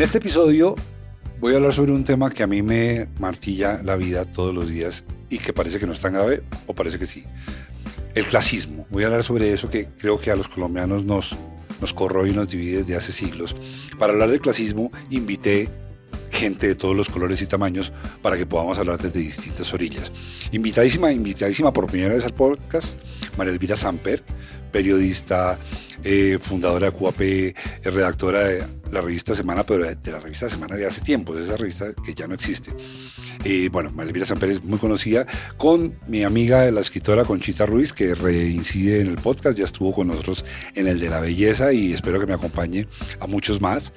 [0.00, 0.76] En este episodio
[1.40, 4.70] voy a hablar sobre un tema que a mí me martilla la vida todos los
[4.70, 7.24] días y que parece que no es tan grave o parece que sí.
[8.14, 8.86] El clasismo.
[8.88, 11.36] Voy a hablar sobre eso que creo que a los colombianos nos,
[11.82, 13.54] nos corroe y nos divide desde hace siglos.
[13.98, 15.68] Para hablar del clasismo invité
[16.30, 17.92] gente de todos los colores y tamaños
[18.22, 20.10] para que podamos hablar desde distintas orillas.
[20.50, 22.98] Invitadísima, invitadísima por primera vez al podcast,
[23.36, 24.22] María Elvira Samper,
[24.72, 25.58] periodista,
[26.02, 27.54] eh, fundadora de QAP, eh,
[27.84, 31.56] redactora de la revista Semana, pero de la revista Semana de hace tiempo, de esa
[31.56, 32.72] revista que ya no existe.
[33.44, 38.14] Eh, bueno, María Samper es muy conocida con mi amiga, la escritora Conchita Ruiz, que
[38.14, 42.20] reincide en el podcast, ya estuvo con nosotros en el de la belleza y espero
[42.20, 42.86] que me acompañe
[43.18, 43.92] a muchos más.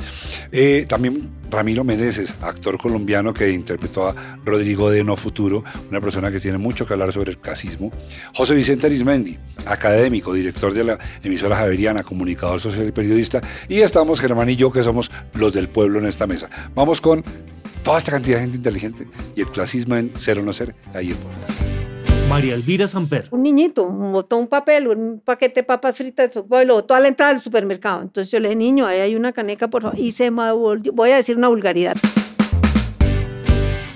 [0.51, 6.31] Eh, también Ramiro Meneses, actor colombiano que interpretó a Rodrigo de No Futuro, una persona
[6.31, 7.91] que tiene mucho que hablar sobre el casismo.
[8.33, 13.41] José Vicente Arismendi, académico, director de la emisora Javeriana, comunicador social y periodista.
[13.67, 16.49] Y estamos Germán y yo, que somos los del pueblo en esta mesa.
[16.75, 17.23] Vamos con
[17.83, 21.11] toda esta cantidad de gente inteligente y el clasismo en ser o no ser, ahí
[21.11, 21.61] en podcast.
[22.29, 23.27] María Elvira Samper.
[23.31, 27.09] Un niñito botó un papel, un paquete de papas fritas y lo botó a la
[27.09, 28.01] entrada del supermercado.
[28.01, 29.99] Entonces yo le dije, niño, ahí hay una caneca, por favor.
[29.99, 31.95] Y se me volvió, voy a decir una vulgaridad.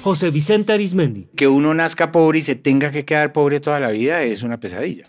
[0.08, 1.28] José Vicente Arismendi.
[1.36, 4.60] Que uno nazca pobre y se tenga que quedar pobre toda la vida es una
[4.60, 5.04] pesadilla.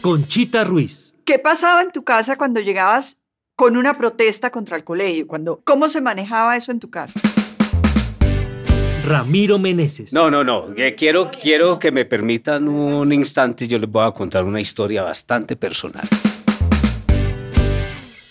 [0.00, 1.14] Conchita Ruiz.
[1.24, 3.21] ¿Qué pasaba en tu casa cuando llegabas
[3.56, 5.26] con una protesta contra el colegio?
[5.26, 7.20] Cuando, ¿Cómo se manejaba eso en tu casa?
[9.06, 10.12] Ramiro Meneses.
[10.12, 10.68] No, no, no.
[10.96, 13.66] Quiero, quiero que me permitan un instante.
[13.66, 16.06] Yo les voy a contar una historia bastante personal.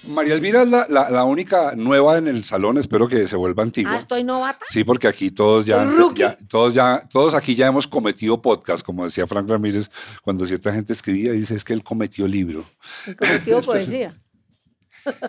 [0.07, 3.63] María Elvira es la, la- la única nueva en el salón, espero que se vuelva
[3.63, 3.93] antigua.
[3.93, 4.65] Ah, estoy novata.
[4.67, 9.05] Sí, porque aquí todos ya, ya- todos ya, todos aquí ya hemos cometido podcast, como
[9.05, 9.89] decía Frank Ramírez,
[10.21, 12.65] cuando cierta gente escribía, dice es que él cometió libro.
[13.07, 14.11] Y cometió poesía.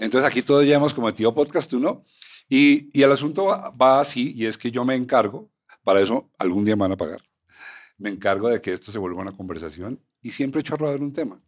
[0.01, 2.05] Entonces aquí todos ya hemos cometido podcast, tú no.
[2.49, 5.51] Y, y el asunto va, así, y es que yo me encargo,
[5.85, 7.21] para eso algún día me van a pagar,
[7.99, 11.13] me encargo de que esto se vuelva una conversación y siempre echo a rodar un
[11.13, 11.41] tema.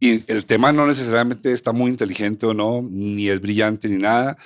[0.00, 4.36] Y el tema no necesariamente está muy inteligente o no, ni es brillante ni nada.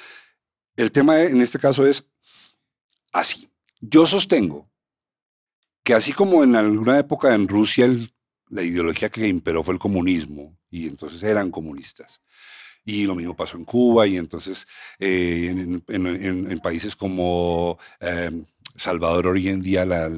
[0.76, 2.04] El tema en este caso es
[3.12, 3.50] así.
[3.80, 4.70] Yo sostengo
[5.82, 7.88] que así como en alguna época en Rusia
[8.48, 12.20] la ideología que imperó fue el comunismo, y entonces eran comunistas.
[12.84, 14.66] Y lo mismo pasó en Cuba y entonces
[14.98, 18.30] eh, en, países como eh,
[18.74, 20.08] Salvador hoy en día la,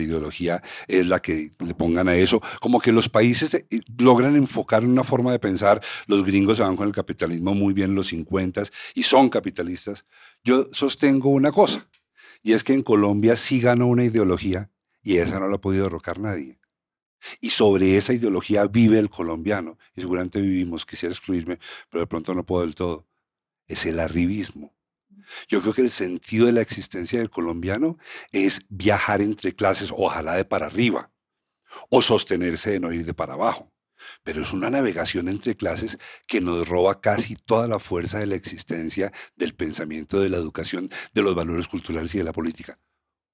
[0.00, 2.40] ideología es la que le pongan a eso.
[2.60, 3.66] Como que los países eh,
[3.98, 5.80] logran enfocar una forma de pensar.
[6.06, 8.62] Los gringos se van con el capitalismo muy bien en los 50
[8.94, 10.04] y son capitalistas.
[10.44, 11.86] Yo sostengo una cosa
[12.42, 14.70] y es que en Colombia sí ganó una ideología
[15.02, 16.61] y esa no la ha podido derrocar nadie.
[17.40, 19.78] Y sobre esa ideología vive el colombiano.
[19.94, 21.58] Y seguramente vivimos, quisiera excluirme,
[21.90, 23.06] pero de pronto no puedo del todo.
[23.66, 24.74] Es el arribismo.
[25.48, 27.98] Yo creo que el sentido de la existencia del colombiano
[28.32, 31.12] es viajar entre clases, ojalá de para arriba,
[31.90, 33.72] o sostenerse de no ir de para abajo.
[34.24, 38.34] Pero es una navegación entre clases que nos roba casi toda la fuerza de la
[38.34, 42.78] existencia, del pensamiento, de la educación, de los valores culturales y de la política.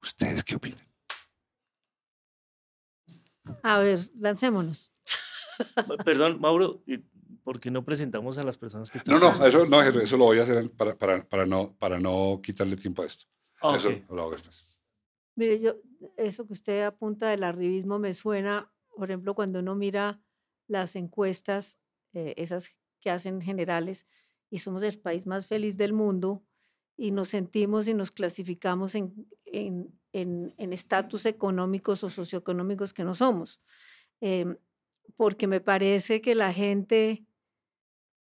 [0.02, 0.86] ¿Ustedes qué opinan?
[3.62, 4.92] A ver, lancémonos.
[6.04, 6.98] Perdón, Mauro, ¿y
[7.42, 10.24] ¿por qué no presentamos a las personas que están No, no, eso, no, eso lo
[10.24, 13.26] voy a hacer para, para, para, no, para no quitarle tiempo a esto.
[13.62, 14.10] Ah, Eso ok.
[14.10, 14.78] lo hago después.
[15.34, 15.76] Mire, yo,
[16.16, 20.20] eso que usted apunta del arribismo me suena, por ejemplo, cuando uno mira
[20.66, 21.78] las encuestas,
[22.12, 24.06] eh, esas que hacen generales,
[24.50, 26.42] y somos el país más feliz del mundo,
[26.96, 33.14] y nos sentimos y nos clasificamos en en- en- estatus económicos o socioeconómicos que no
[33.14, 33.60] somos.
[34.20, 34.56] Em,
[35.16, 37.24] porque me parece que la gente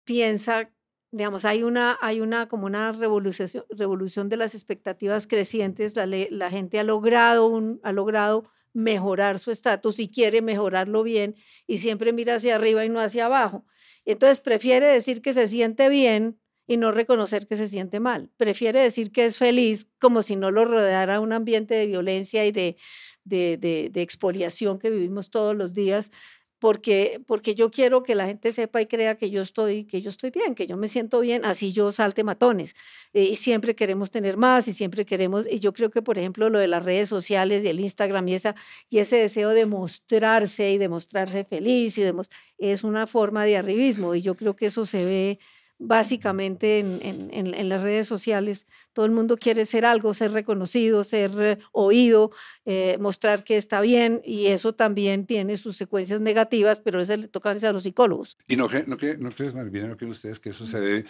[0.04, 0.70] piensa,
[1.10, 6.78] digamos, hay una, hay una como una revolución, revolución de las expectativas crecientes, la gente
[6.78, 11.34] ha logrado, un, ha logrado mejorar su estatus y quiere mejorarlo bien
[11.66, 13.64] y siempre mira hacia arriba y no hacia abajo.
[14.04, 18.30] Entonces prefiere decir que se siente bien y no reconocer que se siente mal.
[18.36, 22.52] Prefiere decir que es feliz como si no lo rodeara un ambiente de violencia y
[22.52, 22.76] de,
[23.24, 26.10] de, de- de expoliación que vivimos todos los días,
[26.58, 30.08] porque, porque yo quiero que la gente sepa y crea que yo estoy, que yo
[30.08, 32.74] estoy bien, que yo me siento bien, así yo salte matones.
[33.12, 36.48] Eh, y siempre queremos tener más y siempre queremos, y yo creo que, por ejemplo,
[36.48, 38.54] lo de las redes sociales y el Instagram y, esa,
[38.88, 42.14] y ese deseo de mostrarse y de mostrarse feliz y de
[42.58, 45.38] es una forma de arribismo y yo creo que eso se ve
[45.78, 48.66] básicamente en, en- en- en las redes sociales.
[48.92, 52.30] Todo el mundo quiere ser algo, ser reconocido, ser eh, oído,
[52.64, 57.28] eh, mostrar que está bien y eso también tiene sus secuencias negativas, pero eso le
[57.28, 58.36] toca a los psicólogos.
[58.48, 61.04] ¿Y no, no, cree- no crees, no creen ustedes que eso se debe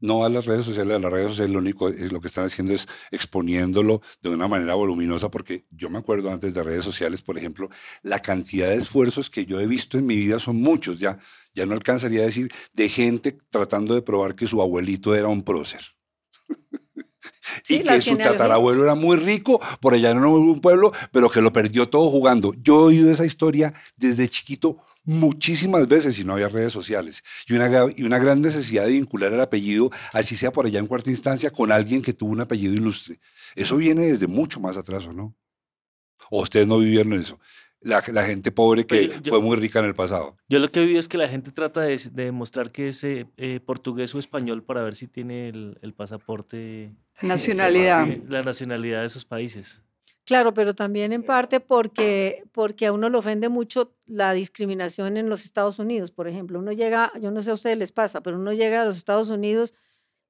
[0.00, 2.44] no a las redes sociales, a las redes sociales lo único es lo que están
[2.44, 7.22] haciendo es exponiéndolo de una manera voluminosa, porque yo me acuerdo antes de redes sociales,
[7.22, 7.68] por ejemplo,
[8.02, 11.18] la cantidad de esfuerzos que yo he visto en mi vida son muchos, ya,
[11.54, 15.42] ya no alcanzaría a decir, de gente tratando de probar que su abuelito era un
[15.42, 15.80] prócer.
[17.64, 21.40] Sí, y que su tatarabuelo era muy rico por allá en un pueblo, pero que
[21.40, 22.52] lo perdió todo jugando.
[22.62, 27.22] Yo he oído esa historia desde chiquito muchísimas veces y no había redes sociales.
[27.46, 30.86] Y una, y una gran necesidad de vincular el apellido, así sea por allá en
[30.86, 33.18] cuarta instancia, con alguien que tuvo un apellido ilustre.
[33.54, 35.34] Eso viene desde mucho más atrás, ¿o no?
[36.30, 37.40] ¿O ustedes no vivieron eso?
[37.82, 40.36] La, la gente pobre que Pues yo- yo- fue muy rica en el pasado.
[40.50, 43.02] Yo lo que he visto es que la gente trata de, de demostrar que es
[43.04, 46.92] eh, eh, portugués o español para ver si tiene el, el pasaporte,
[47.22, 48.06] Nacionalidad.
[48.06, 49.80] eh, la nacionalidad de esos países.
[50.26, 55.28] Claro, pero también en parte porque, porque a uno le ofende mucho la discriminación en
[55.28, 56.58] los Estados Unidos, por ejemplo.
[56.60, 59.28] Uno llega, yo no sé a ustedes les pasa, pero uno llega a los Estados
[59.28, 59.74] Unidos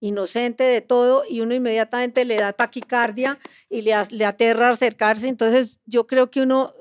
[0.01, 3.39] inocente de todo y uno inmediatamente le da taquicardia
[3.69, 5.29] y le, le aterra acercarse.
[5.29, 6.75] Entonces, yo creo que uno,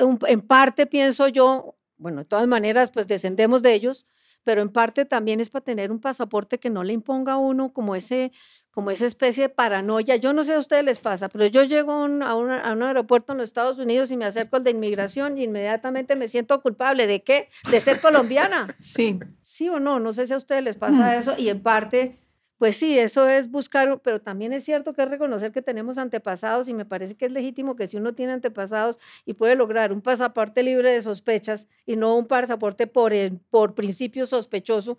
[0.00, 4.06] un- en parte pienso yo, bueno, de todas maneras, pues descendemos de ellos,
[4.48, 7.70] pero en parte también es para tener un pasaporte que no le imponga a uno
[7.74, 8.32] como ese
[8.70, 10.16] como esa especie de paranoia.
[10.16, 12.72] Yo no sé a ustedes les pasa, pero yo llego a un, a un- a
[12.72, 16.28] un aeropuerto en los Estados Unidos y me acerco al de inmigración y inmediatamente me
[16.28, 17.06] siento culpable.
[17.06, 17.50] ¿De qué?
[17.70, 18.66] De ser colombiana.
[18.80, 19.18] Sí.
[19.42, 19.98] ¿Sí o no?
[20.00, 21.34] No sé si a ustedes les pasa eso.
[21.36, 22.20] Y en parte,
[22.58, 26.68] pues sí, eso es buscar, pero también es cierto que es reconocer que tenemos antepasados
[26.68, 30.00] y me parece que es legítimo que si uno tiene antepasados y puede lograr un
[30.02, 34.98] pasaporte libre de sospechas y no un pasaporte por, el- por principio sospechoso,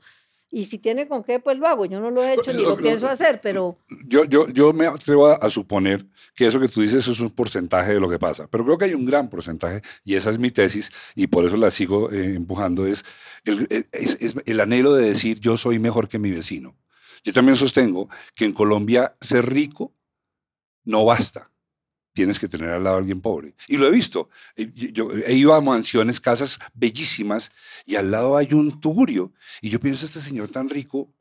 [0.51, 1.85] y si tiene con qué, pues lo hago.
[1.85, 3.77] Yo no lo he hecho ni Lo- lo lo- pienso hacer, pero...
[4.07, 6.03] Yo, yo, yo me atrevo a, a suponer
[6.33, 8.85] que eso que tú dices es un porcentaje de lo que pasa, pero creo que
[8.85, 12.33] hay un gran porcentaje, y esa es mi tesis, y por eso la sigo eh,
[12.33, 13.05] empujando, es
[13.45, 16.75] el, eh, es- es el anhelo de decir yo soy mejor que mi vecino.
[17.23, 19.93] Yo también sostengo que en Colombia ser rico
[20.83, 21.51] no basta.
[22.13, 23.55] Tienes que tener al lado a alguien pobre.
[23.67, 24.29] Y lo he visto.
[24.55, 24.71] Eh,
[25.25, 27.51] he ido a mansiones, casas bellísimas,
[27.85, 29.31] y al lado hay un tugurio.
[29.61, 31.13] Y yo pienso, este señor tan rico,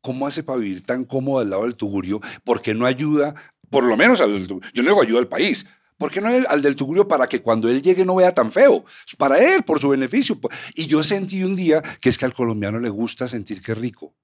[0.00, 2.20] ¿cómo hace para vivir tan cómodo al lado del tugurio?
[2.44, 3.34] ¿Por qué no ayuda,
[3.68, 4.70] por lo menos al del tugurio?
[4.72, 5.66] Yo no digo ayuda al país.
[5.98, 8.84] ¿Por qué no al del tugurio para que cuando él llegue no vea tan feo?
[9.16, 10.38] Para él, por su beneficio.
[10.74, 13.78] Y yo sentí un día que es que al colombiano le gusta sentir que es
[13.78, 14.14] rico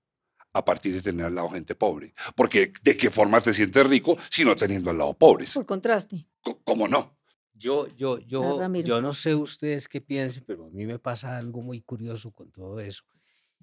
[0.54, 2.12] a partir de tener al lado gente pobre.
[2.36, 5.54] Porque ¿de qué forma te sientes rico si no teniendo al lado pobres?
[5.54, 6.26] Por contraste.
[6.40, 7.18] Co- ¿Cómo no?
[7.54, 11.62] Yo, yo, yo, yo no sé ustedes qué piensen, pero a mí me pasa algo
[11.62, 13.04] muy curioso con todo eso.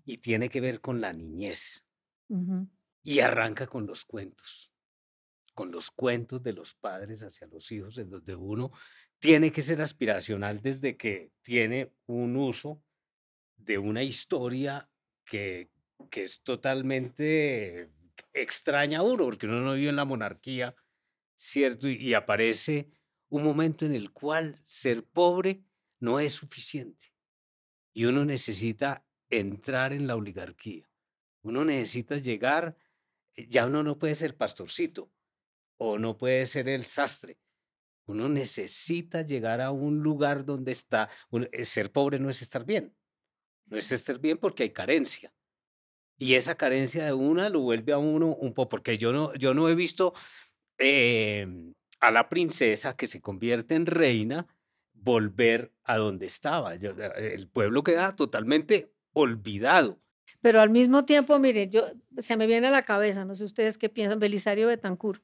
[0.06, 1.86] Y tiene que ver con la niñez.
[3.04, 4.72] Y arranca con los cuentos.
[5.54, 8.72] Con los cuentos de los padres hacia los hijos, en donde uno
[9.20, 12.82] tiene que ser aspiracional desde que tiene un uso
[13.58, 14.90] de una historia
[15.26, 15.70] que,
[16.10, 17.90] que es totalmente
[18.34, 20.76] extraña a uno, porque uno no vive en la monarquía,
[21.36, 21.90] ¿cierto?
[21.90, 22.90] Y, y aparece
[23.30, 25.64] un momento en el cual ser pobre
[26.00, 27.14] no es suficiente.
[27.94, 30.90] Y uno necesita entrar en la oligarquía.
[31.42, 32.78] Uno necesita llegar,
[33.36, 35.12] eh, ya uno no puede ser pastorcito
[35.78, 37.38] o no puede ser el sastre.
[38.06, 41.10] Uno necesita llegar a un lugar donde está,
[41.52, 42.96] eh, ser pobre no es estar bien.
[43.66, 45.32] No es estar bien porque hay carencia.
[46.20, 49.54] Y esa carencia de una lo vuelve a uno un poco, porque yo no, yo
[49.54, 50.14] no he visto
[50.78, 54.46] em, a la princesa que se convierte en reina
[54.94, 56.76] volver a donde estaba.
[56.76, 56.82] Eh,
[57.34, 60.00] el pueblo queda totalmente olvidado.
[60.42, 63.78] Pero al mismo tiempo, miren, yo, se me viene a la cabeza, no sé ustedes
[63.78, 65.24] qué piensan, Belisario Betancourt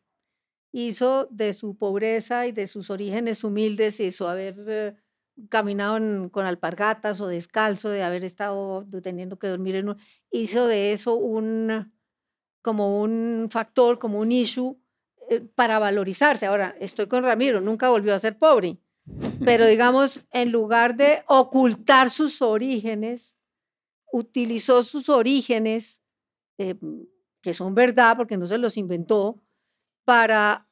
[0.72, 4.98] hizo de su pobreza y de sus orígenes humildes y su haber
[5.50, 9.98] caminado en- con alpargatas o descalzo, de haber estado teniendo que dormir en un,
[10.32, 11.92] hizo de eso un,
[12.62, 14.78] como un factor, como un issue
[15.30, 16.46] eh, para valorizarse.
[16.46, 18.78] Ahora, estoy con Ramiro, nunca volvió a ser pobre,
[19.44, 23.36] pero digamos, en lugar de ocultar sus orígenes,
[24.12, 26.02] utilizó sus orígenes,
[26.58, 26.76] eh,
[27.42, 29.42] que son verdad porque no se los inventó,
[30.06, 30.65] para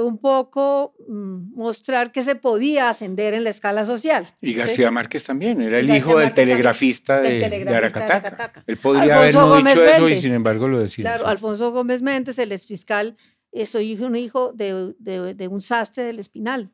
[0.00, 4.26] un poco mm, mostrar que se podía ascender en la escala social.
[4.40, 4.54] Y ¿sí?
[4.54, 8.16] García Márquez también, era el hijo del telegrafista de, del de telegrafista de Aracataca.
[8.16, 8.64] Aracataca.
[8.66, 11.04] Él podría Alfonso haber no dicho eso y sin embargo lo decía.
[11.04, 11.26] Claro.
[11.26, 13.16] Alfonso Gómez Méndez, el exfiscal,
[13.52, 16.70] eh, soy un hijo de, de- de un sastre del Espinal,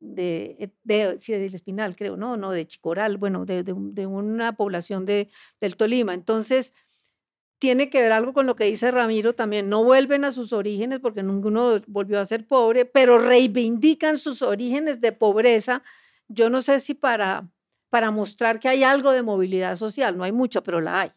[0.00, 4.06] de, de, sí, del Espinal, creo, no, no, de Chicoral, bueno, de, de un- de
[4.06, 5.28] una población de,
[5.60, 6.14] del Tolima.
[6.14, 6.72] Entonces,
[7.60, 9.68] tiene que ver algo con lo que dice Ramiro también.
[9.68, 15.00] No vuelven a sus orígenes porque ninguno volvió a ser pobre, pero reivindican sus orígenes
[15.02, 15.82] de pobreza.
[16.26, 17.48] Yo no sé si para,
[17.90, 21.10] para mostrar que hay algo de movilidad social, no hay mucha, pero la hay.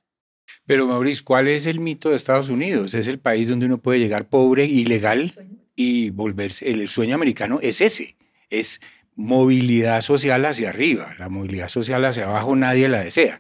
[0.66, 2.94] Pero Mauricio, ¿cuál es el mito de Estados Unidos?
[2.94, 5.32] Es el país donde uno puede llegar pobre, ilegal
[5.78, 6.70] y volverse.
[6.70, 8.18] El sueño americano es ese,
[8.50, 8.82] es
[9.16, 11.16] movilidad social hacia arriba.
[11.18, 13.40] La movilidad social hacia abajo nadie la desea.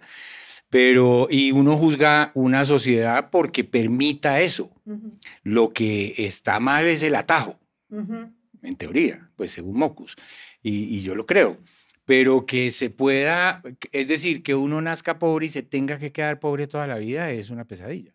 [0.73, 4.71] Pero, y uno juzga una sociedad porque permita eso.
[4.85, 7.59] Ujú, Lo que está mal es el atajo,
[7.91, 8.31] ujú.
[8.63, 10.15] en teoría, pues según Mocus.
[10.63, 11.57] Y, y yo lo creo.
[12.05, 13.61] Pero que se pueda,
[13.91, 17.29] es decir, que uno nazca pobre y se tenga que quedar pobre toda la vida
[17.29, 18.11] es una pesadilla.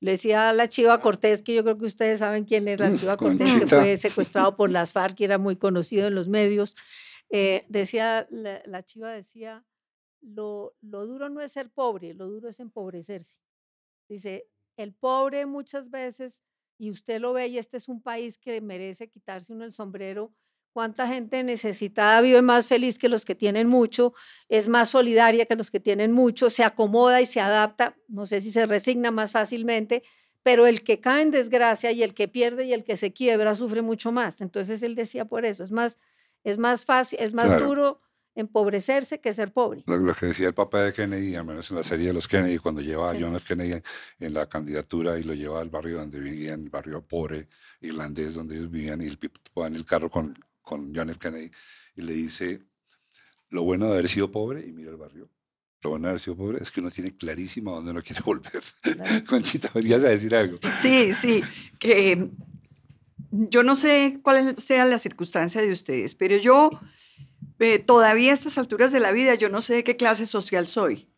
[0.00, 2.94] Le decía a la Chiva Cortés, que yo creo que ustedes saben quién era la
[2.94, 3.80] Mm, Chiva Cortés, que Conchita.
[3.80, 6.74] fue secuestrado por las FARC y era muy conocido en los medios.
[7.28, 9.62] Eh, decía, la, la Chiva decía,
[10.22, 13.38] lo, lo duro no es ser pobre, lo duro es empobrecerse.
[14.08, 16.42] Dice, el pobre muchas veces,
[16.78, 20.32] y usted lo ve, y este es un país que merece quitarse uno el sombrero,
[20.72, 24.14] cuánta gente necesitada vive más feliz que los que tienen mucho,
[24.48, 28.40] es más solidaria que los que tienen mucho, se acomoda y se adapta, no sé
[28.40, 30.02] si se resigna más fácilmente,
[30.42, 33.54] pero el que cae en desgracia y el que pierde y el que se quiebra
[33.54, 34.40] sufre mucho más.
[34.40, 35.98] Entonces él decía por eso, es más,
[36.42, 37.66] es más fácil, es más Claro.
[37.66, 38.00] duro
[38.34, 39.82] empobrecerse que ser pobre.
[39.86, 42.26] Lo, lo que decía el papá de Kennedy, al menos en la serie de los
[42.28, 43.16] Kennedy, cuando lleva Sí.
[43.16, 43.46] a John F.
[43.46, 43.82] Kennedy en,
[44.20, 47.48] en la candidatura y lo lleva al barrio donde vivían, el barrio pobre
[47.80, 51.18] irlandés donde ellos vivían, y el tipo va en el carro con, con John F.
[51.18, 51.50] Kennedy
[51.96, 52.62] y le dice,
[53.50, 55.28] lo bueno de haber sido pobre, y mira el barrio,
[55.82, 58.22] lo bueno de haber sido pobre es que uno tiene clarísimo a dónde uno quiere
[58.24, 58.62] volver.
[58.80, 59.24] Claro.
[59.28, 60.58] Conchita, venías a decir algo.
[60.80, 61.42] Sí, sí,
[61.78, 62.30] que
[63.30, 66.70] yo no sé cuál sea la circunstancia de ustedes, pero yo
[67.62, 70.66] eh, todavía a estas alturas de la vida yo no sé de qué clase social
[70.66, 71.08] soy.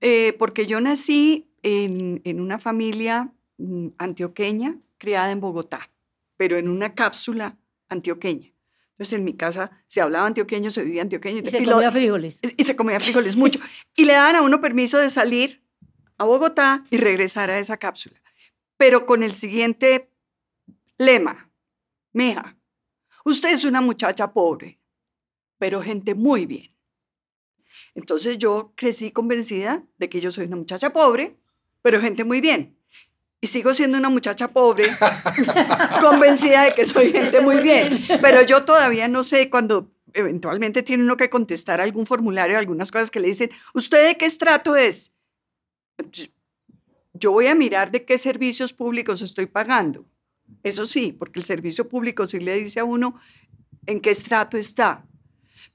[0.00, 5.90] Eh, porque yo nací en, en una familia mm, antioqueña criada en Bogotá,
[6.36, 7.56] pero en una cápsula
[7.88, 8.52] antioqueña.
[8.92, 11.42] Entonces en mi casa se hablaba antioqueño, se vivía antioqueño.
[11.44, 12.40] Y se y lo- comía frijoles.
[12.56, 13.60] y se comía frijoles mucho.
[13.96, 15.62] Y le daban a uno permiso de salir
[16.16, 18.20] a Bogotá y regresar a esa cápsula.
[18.76, 20.10] Pero con el siguiente
[20.96, 21.50] lema,
[22.12, 22.56] mija,
[23.24, 24.78] usted es una muchacha pobre,
[25.58, 26.74] pero gente muy bien.
[27.94, 31.36] Entonces yo crecí convencida de que yo soy una muchacha pobre,
[31.82, 32.76] pero gente muy bien.
[33.40, 34.86] Y sigo siendo una muchacha pobre,
[36.00, 38.04] convencida de que soy gente muy bien.
[38.20, 43.10] Pero yo todavía no sé cuando eventualmente tiene uno que contestar algún formulario, algunas cosas
[43.10, 45.12] que le dicen, ¿usted de qué estrato es?
[47.12, 50.06] Yo voy a mirar de qué servicios públicos estoy pagando.
[50.62, 53.20] Eso sí, porque el servicio público sí le dice a uno
[53.86, 55.07] en qué estrato está.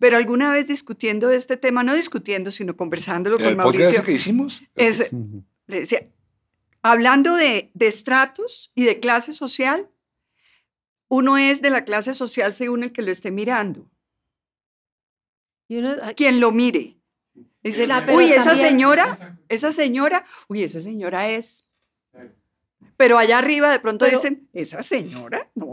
[0.04, 4.04] Pero alguna vez discutiendo este tema, no discutiendo, sino conversándolo ¿En con el podcast Mauricio,
[4.04, 4.62] que hicimos?
[4.76, 5.10] es-
[5.68, 6.10] le decía,
[6.82, 9.88] hablando de, de estratos y de clase social,
[11.08, 13.90] uno es de la clase social según el que lo esté mirando,
[15.70, 16.98] Y uno, ay, quien lo mire.
[17.64, 21.66] Dice, La- uy, esa también- señora, esa señora, uy, esa señora es.
[22.98, 25.66] Pero allá arriba de pronto Pero- dicen, esa señora, no.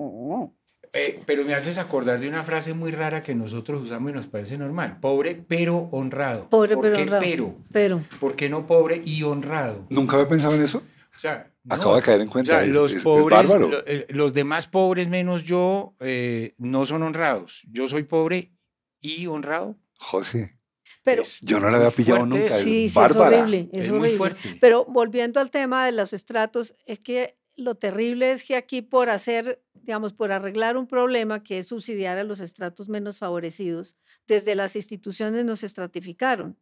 [0.93, 4.27] Eh, pero me haces acordar de una frase muy rara que nosotros usamos y nos
[4.27, 4.99] parece normal.
[5.01, 6.49] Pobre pero honrado.
[6.51, 7.23] Pobre, ¿Por pero qué honrado.
[7.23, 7.55] pero?
[7.71, 9.87] pero ¿Por qué no pobre y honrado?
[9.91, 10.79] ¿Nunca había pensado en eso?
[11.15, 11.75] O sea, no.
[11.77, 12.53] Acabo de caer en O cuenta.
[12.55, 13.69] sea, es- los es- es pobres, bárbaro.
[13.69, 17.63] lo- eh, los demás pobres menos yo eh, no son honrados.
[17.71, 18.53] Yo soy pobre
[19.01, 19.77] y honrado.
[19.99, 20.59] José,
[21.05, 22.47] pero Es yo no la había pillado fuerte nunca.
[22.49, 22.57] eso.
[22.57, 24.17] es sí, sí, es horrible, es, Es, muy horrible.
[24.17, 24.59] fuerte.
[24.61, 29.11] Pero volviendo al tema de los estratos, es que lo terrible es que aquí por
[29.11, 34.55] hacer, digamos, por arreglar un problema que es subsidiar a los estratos menos favorecidos, desde
[34.55, 36.59] las instituciones nos estratificaron.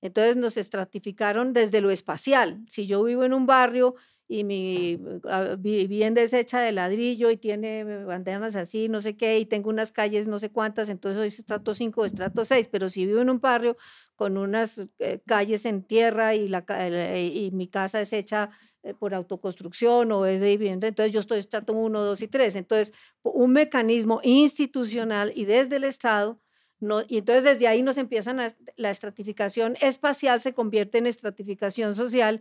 [0.00, 2.64] Entonces nos estratificaron desde lo espacial.
[2.68, 3.96] Si yo vivo en un barrio
[4.28, 9.38] y mi ah, vivienda es hecha de ladrillo y tiene banderas así, no sé qué,
[9.38, 12.90] y tengo unas calles no sé cuántas, entonces soy estrato 5 o estrato 6, pero
[12.90, 13.78] si vivo en un barrio
[14.16, 18.50] con unas eh, calles en tierra y, la, eh, y mi casa es hecha
[18.82, 22.56] eh, por autoconstrucción o es de vivienda, entonces yo estoy estrato 1, 2 y 3.
[22.56, 26.38] Entonces, un mecanismo institucional y desde el Estado,
[26.80, 31.94] no, y entonces desde ahí nos empiezan a, la estratificación espacial se convierte en estratificación
[31.94, 32.40] social.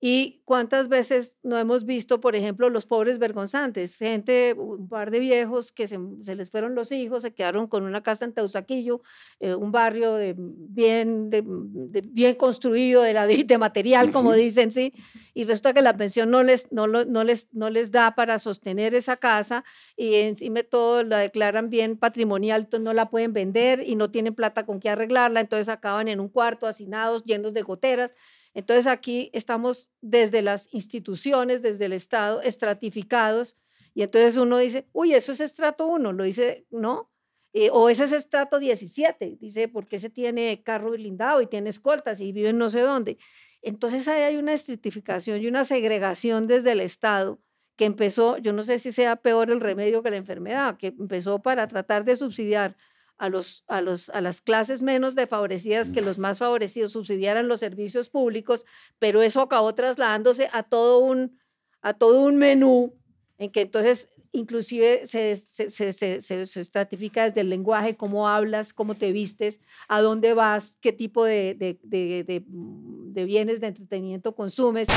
[0.00, 5.18] Y cuántas veces no hemos visto, por ejemplo, los pobres vergonzantes, gente, un par de
[5.18, 9.00] viejos que se, se les fueron los hijos, se quedaron con una casa en Teusaquillo,
[9.40, 14.72] eh, un barrio de bien, de, de bien construido, de, la, de material, como dicen,
[14.72, 14.92] sí,
[15.32, 18.38] y resulta que la pensión no les, no, lo- no, les, no les da para
[18.38, 19.64] sostener esa casa
[19.96, 24.34] y encima todo la declaran bien patrimonial, entonces no la pueden vender y no tienen
[24.34, 28.12] plata con qué arreglarla, entonces acaban en un cuarto hacinados, llenos de goteras.
[28.54, 33.56] Entonces aquí estamos desde las instituciones, desde el Estado, estratificados
[33.94, 37.10] y entonces uno dice, uy, eso es estrato uno, lo dice, ¿no?
[37.52, 42.20] Eh, o ese es estrato 17, dice, porque ese tiene carro blindado y tiene escoltas
[42.20, 43.18] y vive en no sé dónde.
[43.62, 47.40] Entonces ahí hay una estratificación y una segregación desde el Estado
[47.76, 51.42] que empezó, yo no sé si sea peor el remedio que la enfermedad, que empezó
[51.42, 52.76] para tratar de subsidiar
[53.18, 57.60] a, los, a, los, a las clases menos desfavorecidas que los más favorecidos subsidiaran los
[57.60, 58.64] servicios públicos,
[58.98, 61.38] pero eso acabó trasladándose a todo un,
[61.80, 62.94] a todo un menú
[63.38, 68.96] en que entonces inclusive se, se, se, se, estratifica desde el lenguaje, cómo hablas, cómo
[68.96, 74.88] te vistes, a dónde vas, qué tipo de, de, de, de bienes de entretenimiento consumes.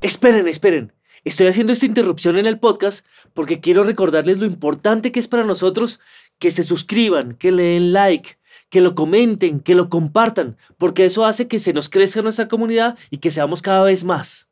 [0.00, 0.92] Esperen, esperen.
[1.24, 3.04] Estoy haciendo esta interrupción en el podcast
[3.34, 6.00] porque quiero recordarles lo importante que es para nosotros
[6.38, 11.24] que se suscriban, que le den like, que lo comenten, que lo compartan, porque eso
[11.24, 14.48] hace que se nos crezca nuestra comunidad y que seamos cada vez más.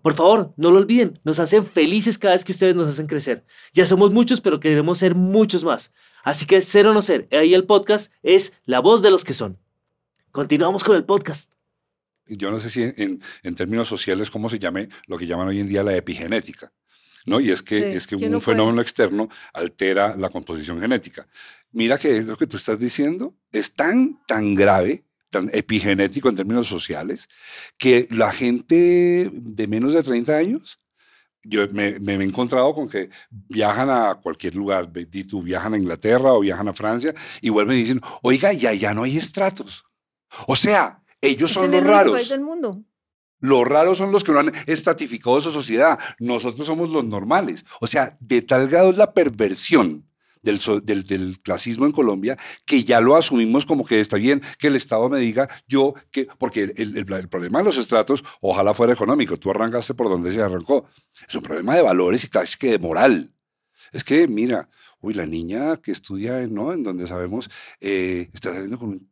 [0.00, 3.44] Por favor, no lo olviden, nos hacen felices cada vez que ustedes nos hacen crecer.
[3.72, 5.92] Ya somos muchos, pero queremos ser muchos más.
[6.24, 9.34] Así que ser o no ser, ahí el podcast es la voz de los que
[9.34, 9.58] son.
[10.32, 11.52] Continuamos con el podcast
[12.26, 15.60] yo no sé si en, en, términos sociales, cómo se llame lo que llaman hoy
[15.60, 16.72] en día la epigenética.
[17.26, 17.40] ¿No?
[17.40, 21.26] Y es que, es que un fenómeno externo altera la composición genética.
[21.72, 26.36] Mira que es lo que tú estás diciendo es tan, tan grave, tan epigenético en
[26.36, 27.28] términos sociales,
[27.78, 30.78] que la gente de menos de 30 años,
[31.44, 34.92] yo me, me, he encontrado con que viajan a cualquier lugar,
[35.28, 38.94] tú viajan a Inglaterra o viajan a Francia y vuelven y dicen, oiga, ya, ya
[38.94, 39.84] no hay estratos.
[40.46, 42.28] O sea, ellos son los raros.
[42.28, 42.84] Del mundo.
[43.42, 45.98] Los raros son los que no han estratificado su sociedad.
[46.20, 47.66] Nosotros somos los normales.
[47.80, 50.06] O sea, de tal grado es la perversión
[50.42, 54.76] del, del, clasismo en Colombia que ya lo asumimos como que está bien que el
[54.76, 59.36] Estado me diga yo que, porque el, el, problema de los estratos, ojalá fuera económico,
[59.36, 60.86] tú arrancaste por donde se arrancó.
[61.28, 63.32] Es un problema de valores y casi que de moral.
[63.92, 64.68] Es que, mira,
[65.00, 66.72] uy, la niña que estudia, ¿no?
[66.72, 69.11] En donde sabemos, eh, está saliendo con un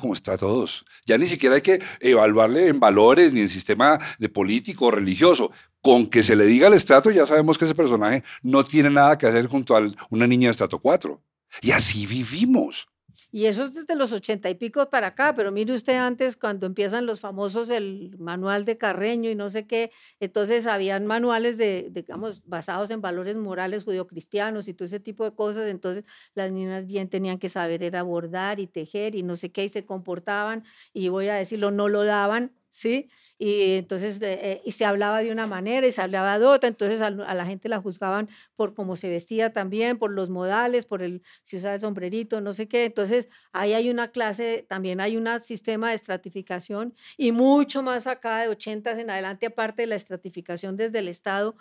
[0.00, 0.84] como está todos.
[1.06, 5.50] Ya ni siquiera hay que evaluarle en valores ni en sistema de político o religioso.
[5.80, 9.16] Con que se le diga el estrato, ya sabemos que ese personaje no tiene nada
[9.16, 11.22] que hacer junto a una niña de estrato 4.
[11.62, 12.88] Y así vivimos.
[13.32, 16.64] Y eso es desde los ochenta y pico para acá, pero mire usted antes cuando
[16.64, 21.88] empiezan los famosos, el manual de Carreño y no sé qué, entonces habían manuales de,
[21.90, 26.86] digamos, basados en valores morales judio-cristianos y todo ese tipo de cosas, entonces las niñas
[26.86, 30.64] bien tenían que saber era bordar y tejer y no sé qué, y se comportaban,
[30.94, 33.10] y voy a decirlo, no lo daban, ¿sí?
[33.38, 37.00] Y entonces, eh, y se hablaba de una manera y se hablaba de otra, entonces
[37.00, 41.22] a, la gente la juzgaban por cómo se vestía también, por los modales, por el,
[41.42, 45.28] si usaba el sombrerito, no sé qué, entonces ahí hay una clase, también hay un
[45.40, 50.76] sistema de estratificación y mucho más acá de 80 en adelante, aparte de la estratificación
[50.76, 51.56] desde el Estado,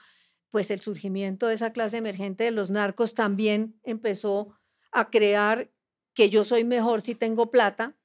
[0.51, 4.55] pues el surgimiento de esa clase emergente de los narcos también empezó
[4.91, 5.69] a crear
[6.13, 7.95] que yo soy mejor si tengo plata,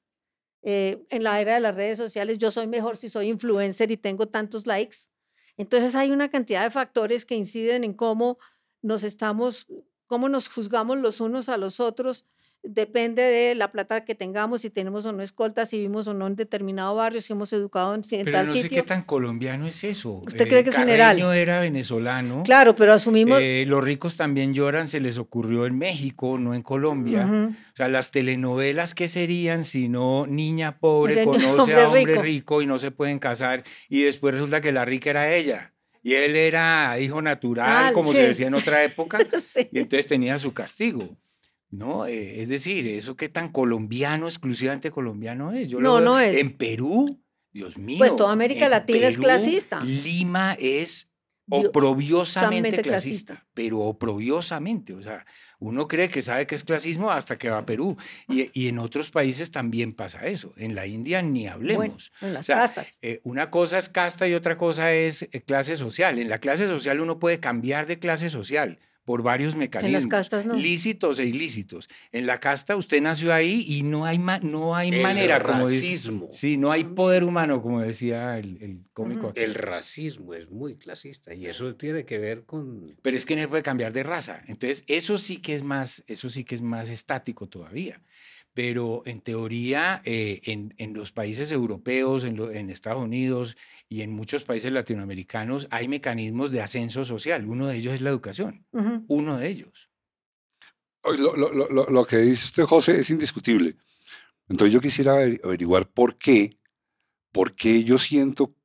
[0.63, 3.97] eh, en la era de las redes sociales, yo soy mejor si soy influencer y
[3.97, 4.97] tengo tantos likes.
[5.57, 8.37] Entonces hay una cantidad de factores que inciden en cómo
[8.81, 9.67] nos estamos,
[10.07, 12.25] cómo nos juzgamos los unos a los otros
[12.63, 16.27] depende de la plata que tengamos, si tenemos o no escoltas, si vivimos o no
[16.27, 18.69] en determinado barrio, si hemos educado en, pero tal no sitio.
[18.69, 20.21] sé qué tan colombiano es eso.
[20.25, 21.19] ¿Usted cree que es general?
[21.33, 22.43] era venezolano.
[22.43, 23.39] Claro, pero asumimos...
[23.41, 27.51] Eh, los ricos también lloran, se les ocurrió en México, no en Colombia.
[27.73, 32.61] O sea, las telenovelas, ¿qué serían si no niña pobre conoce a hombre rico.
[32.61, 35.73] y no se pueden casar y después resulta que la rica era ella?
[36.01, 39.19] Y él era hijo natural, ah, como se decía en otra época,
[39.71, 41.17] y entonces tenía su castigo.
[41.73, 42.05] ¿No?
[42.05, 45.69] Eh, es decir, eso qué tan colombiano, exclusivamente colombiano es.
[45.69, 46.37] Yo no, no es.
[46.37, 47.19] En Perú,
[47.51, 47.97] Dios mío.
[47.97, 49.83] Pues toda América Latina es clasista.
[49.83, 51.09] Lima es
[51.49, 55.25] oprobiosamente clasista, pero oprobiosamente, o sea,
[55.59, 57.97] uno cree que sabe que es clasismo hasta que va a Perú.
[58.29, 60.53] Y, en otros países también pasa eso.
[60.57, 62.11] En la India ni hablemos.
[62.21, 62.99] en las castas.
[63.01, 66.19] Eh, una cosa es casta y otra cosa es eh, clase social.
[66.19, 70.03] En la clase social uno puede cambiar de clase social por varios mecanismos.
[70.03, 70.55] En las castas no.
[70.55, 71.89] Lícitos e ilícitos.
[72.11, 76.27] En la casta usted nació ahí y no hay, no hay manera, como racismo.
[76.31, 79.31] sí, no hay poder humano, como decía el, el cómico.
[79.35, 82.95] El racismo es muy clasista y eso tiene que ver con...
[83.01, 84.41] Pero es que no puede cambiar de raza.
[84.47, 87.99] Entonces, eso sí que es más, eso sí que es más estático todavía
[88.53, 93.57] pero en teoría eh, en, los países europeos, en, Estados Unidos
[93.93, 97.45] y en muchos países latinoamericanos hay mecanismos de ascenso social.
[97.45, 98.65] Uno de ellos es la educación,
[99.07, 99.91] uno de ellos.
[101.03, 103.75] Lo, que dice usted, José, es indiscutible.
[104.49, 106.57] Entonces yo quisiera averiguar por qué,
[107.31, 108.55] por qué yo siento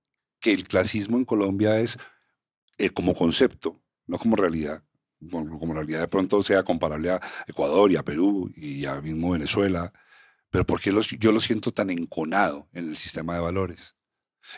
[0.40, 1.98] que el clasismo en Colombia es
[2.78, 4.82] eh, como concepto, no como realidad,
[5.30, 9.32] como la realidad de pronto sea comparable a Ecuador y a Perú y a mismo
[9.32, 9.92] Venezuela,
[10.48, 13.97] pero ¿por qué los- yo lo siento tan enconado en el sistema de valores?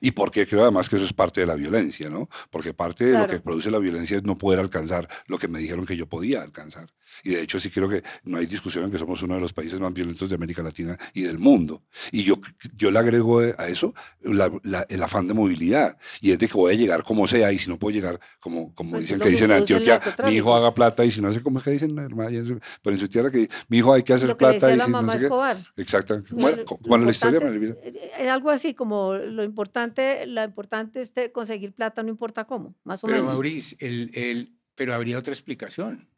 [0.00, 2.28] Y porque creo además que eso es parte de la violencia, ¿no?
[2.50, 5.58] Porque parte de lo que produce la violencia es no poder alcanzar lo que me
[5.58, 6.88] dijeron que yo podía alcanzar.
[7.24, 9.52] Y de hecho sí creo que no hay discusión en que somos uno de los
[9.52, 11.82] países más violentos de América Latina y del mundo.
[12.12, 12.34] Y yo,
[12.76, 15.96] yo le agrego a eso la- la- el afán de movilidad.
[16.20, 18.74] Y es de que voy a llegar como sea y si no puedo llegar, como,
[18.74, 21.28] como Pues dicen que que dicen en Antioquia, mi hijo haga plata y si no
[21.28, 21.94] hace, ¿cómo es que dicen?
[21.96, 24.78] Pero en su tierra que mi hijo hay que hacer Lo que plata decía y
[24.78, 25.24] la si no mamá sé qué.
[25.26, 25.56] Escobar.
[25.76, 26.30] Exactamente.
[26.32, 28.00] Lo- Bueno, lo bueno, la historia me importante olvida.
[28.16, 32.74] es, es algo así como lo importante, lo importante es conseguir plata, no importa cómo,
[32.84, 33.32] más o Pero menos.
[33.34, 36.08] Maurice, el, el- pero habría otra explicación.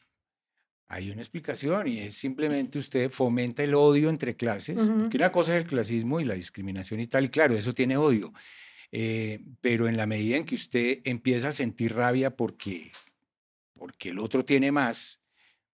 [0.92, 5.00] Hay una explicación y es simplemente usted fomenta el odio entre clases, Ujú.
[5.00, 7.96] porque una cosa es el clasismo y la discriminación y tal, y claro, eso tiene
[7.96, 8.34] odio,
[8.90, 12.92] eh, pero en la medida en que usted empieza a sentir rabia porque,
[13.72, 15.22] porque el otro tiene más,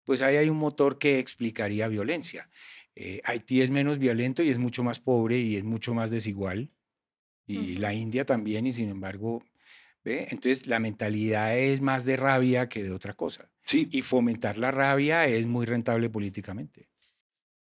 [0.05, 2.49] pues ahí hay un motor que explicaría violencia.
[2.95, 6.71] Eh, Haití es menos violento y es mucho más pobre y es mucho más desigual,
[7.45, 7.81] y Ujú.
[7.81, 9.43] la India también, y sin embargo,
[10.05, 10.29] ¿ve?
[10.31, 13.51] Entonces la mentalidad es más de rabia que de otra cosa.
[13.69, 16.89] Sí, Y fomentar la rabia es muy rentable políticamente.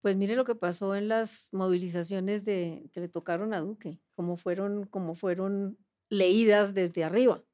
[0.00, 4.36] Pues mire lo que pasó en las movilizaciones de, que le tocaron a Duque, cómo
[4.36, 5.76] fueron, cómo fueron
[6.08, 7.44] leídas desde arriba.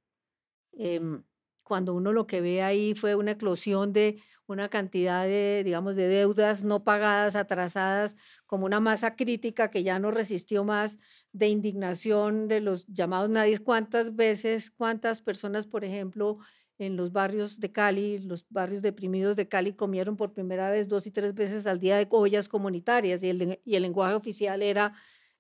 [0.71, 1.25] Em,
[1.65, 6.07] cuando uno lo que ve ahí fue una eclosión de una cantidad de, digamos, de
[6.07, 8.15] deudas no pagadas, atrasadas,
[8.47, 11.01] como una masa crítica que ya no resistió más
[11.33, 13.59] de indignación de los llamados nadie.
[13.59, 16.39] ¿Cuántas veces, cuántas personas, por ejemplo,
[16.79, 21.07] en los barrios de Cali, los barrios deprimidos de Cali, comieron por primera vez dos
[21.07, 24.95] y tres veces al día de ollas comunitarias y el, y el lenguaje oficial era,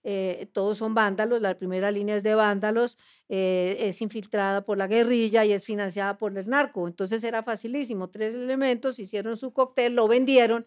[0.04, 4.86] eh, todos son vándalos, la primera línea es de vándalos, eh, es infiltrada por la
[4.86, 6.86] guerrilla y es financiada por el narco.
[6.86, 10.66] Entonces era facilísimo, tres elementos, hicieron su cóctel, lo vendieron.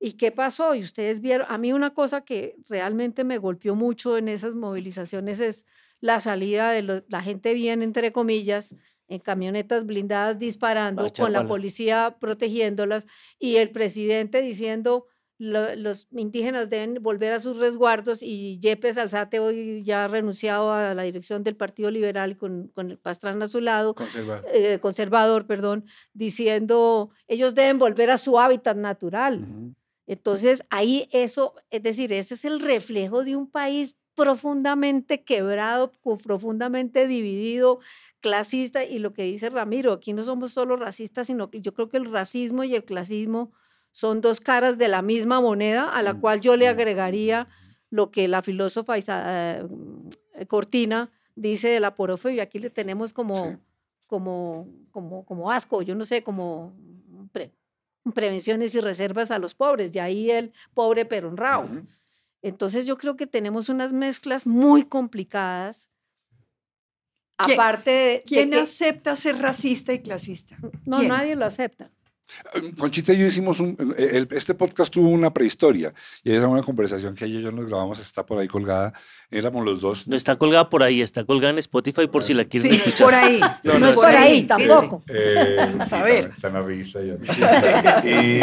[0.00, 0.74] ¿Y qué pasó?
[0.74, 5.40] Y ustedes vieron, a mí una cosa que realmente me golpeó mucho en esas movilizaciones
[5.40, 5.66] es
[6.00, 8.74] la salida de la gente bien, entre comillas,
[9.08, 13.06] en camionetas blindadas disparando, con la policía protegiéndolas
[13.38, 19.40] y el presidente diciendo "Lo- los indígenas deben volver a sus resguardos y Yepes Alzate
[19.40, 23.48] hoy ya ha renunciado a la dirección del Partido Liberal con, con el Pastrana a
[23.48, 24.44] su lado, Conservar.
[24.52, 29.44] eh, conservador, perdón, diciendo ellos deben volver a su hábitat natural.
[30.06, 37.06] Entonces, ahí eso, es decir, ese es el reflejo de un país profundamente quebrado, profundamente
[37.06, 37.80] dividido,
[38.20, 41.88] clasista, y lo que dice Ramiro, aquí no somos solo racistas, sino que yo creo
[41.88, 43.52] que el racismo y el clasismo
[43.90, 47.48] son dos caras de la misma moneda, a la Mm, cual yo le mm, agregaría
[47.90, 50.08] lo que la filósofa Isa- eh, mm,
[50.48, 52.44] Cortina dice de la porofobia.
[52.44, 53.56] Aquí le tenemos como, Sí.
[54.06, 56.72] como, como, como asco, yo no sé, como
[57.32, 57.52] pre-
[58.14, 61.64] prevenciones y reservas a los pobres, de ahí el pobre pero honrado.
[61.64, 61.86] Ujú.
[62.44, 65.88] Entonces yo creo que tenemos unas mezclas muy complicadas.
[67.38, 70.56] ¿Quién- Aparte de, de ¿Quién que acepta ser racista y clasista?
[70.84, 71.08] no, quién?
[71.08, 71.90] nadie lo acepta.
[72.54, 76.46] Eh, Conchita y yo hicimos un, el- este podcast tuvo una prehistoria y esa es
[76.48, 78.92] una conversación que ella y yo nos grabamos, está por ahí colgada,
[79.30, 80.08] éramos los dos.
[80.08, 82.82] No está colgada por ahí, está colgada en Spotify por si la quieren Sí, no
[82.82, 83.06] es escuchar.
[83.06, 83.40] por ahí.
[83.64, 85.02] No, no es por ahí tampoco.
[85.08, 85.56] Eh,
[85.88, 86.32] sí, A ver.
[86.34, 87.14] Está, en la revista ya.
[88.04, 88.40] Y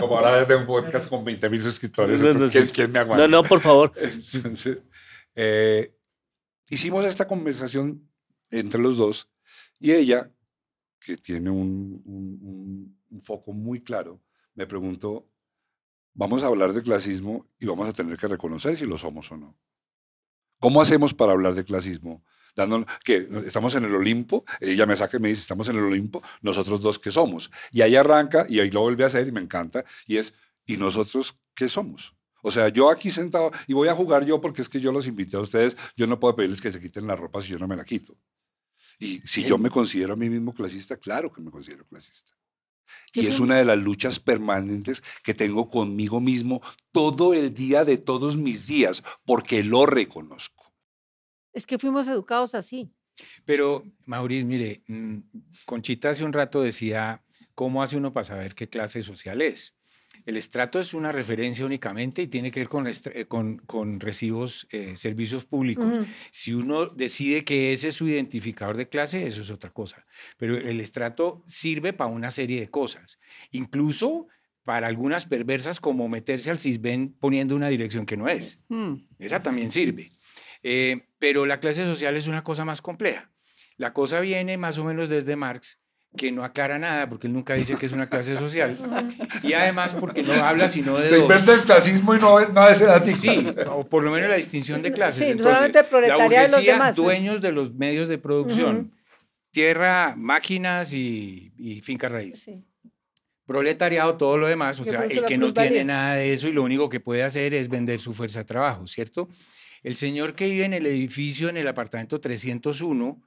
[0.00, 2.72] como ahora tengo un podcast con 20 mil suscriptores, No, no, ¿quién, sí.
[2.72, 3.26] quién me aguanta?
[3.26, 3.92] No, no, por favor.
[4.34, 4.78] Entonces,
[5.34, 5.94] eh,
[6.68, 8.08] hicimos esta conversación
[8.50, 9.28] entre los dos
[9.80, 10.30] y ella,
[11.00, 14.20] que tiene un, un- un- un foco muy claro,
[14.54, 15.28] me preguntó,
[16.14, 19.36] vamos a hablar de clasismo y vamos a tener que reconocer si lo somos o
[19.36, 19.56] no.
[20.58, 22.24] ¿Cómo hacemos para hablar de clasismo?
[22.54, 25.84] Dándonos, que estamos en el Olimpo, ella me saca y me dice, estamos en el
[25.84, 27.50] Olimpo, nosotros dos qué somos.
[27.70, 30.34] Y ahí arranca y ahí lo vuelve a hacer y me encanta, y es,
[30.66, 32.14] ¿y nosotros qué somos?
[32.42, 35.06] O sea, yo aquí sentado y voy a jugar yo porque es que yo los
[35.06, 37.68] invité a ustedes, yo no puedo pedirles que se quiten la ropa si yo no
[37.68, 38.16] me la quito.
[38.98, 42.32] Y si yo me considero a mí mismo clasista, claro que me considero clasista.
[43.14, 47.98] Y es una de las luchas permanentes que tengo conmigo mismo todo el día de
[47.98, 50.72] todos mis días, porque lo reconozco.
[51.52, 52.90] Es que fuimos educados así.
[53.44, 55.18] Pero, Maurice, mire, mm,
[55.66, 57.22] Conchita hace un rato decía,
[57.54, 59.74] ¿cómo hace uno para saber qué clase social es?
[60.24, 64.66] El estrato es una referencia únicamente y tiene que ver con, eh, con, con recibos,
[64.70, 66.06] eh, servicios públicos.
[66.30, 70.06] Si uno decide que ese es su identificador de clase, eso es otra cosa.
[70.36, 73.18] Pero el estrato sirve para una serie de cosas,
[73.50, 74.28] incluso
[74.64, 78.64] para algunas perversas como meterse al CISBEN poniendo una dirección que no es.
[78.68, 78.94] Mm.
[79.18, 80.12] Esa también sirve.
[80.62, 83.32] Eh, pero la clase social es una cosa más compleja.
[83.76, 85.81] La cosa viene más o menos desde Marx,
[86.16, 88.78] que no aclara nada, porque él nunca dice que es una clase social,
[89.42, 91.22] y además porque no habla sino de Se dos.
[91.24, 93.02] inventa el clasismo y no, no es edad.
[93.04, 95.24] Sí, o por lo menos la distinción de clases.
[95.24, 97.02] Sí, Entonces, solamente el proletariado la y los burguesía, demás, sí.
[97.02, 98.92] dueños de los medios de producción,
[99.50, 102.42] tierra, máquinas y, y finca raíz.
[102.42, 102.62] Sí.
[103.46, 106.52] Proletariado, todo lo demás, o Que sea, el que no tiene nada de eso y
[106.52, 109.28] lo único que puede hacer es vender su fuerza de trabajo, ¿cierto?
[109.82, 113.20] El señor que vive en el edificio, en el apartamento 301,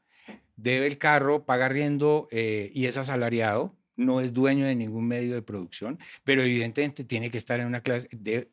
[0.55, 5.35] debe el carro, paga arriendo eh, y es asalariado, no es dueño de ningún medio
[5.35, 8.49] de producción, pero evidentemente tiene que estar en una clase de,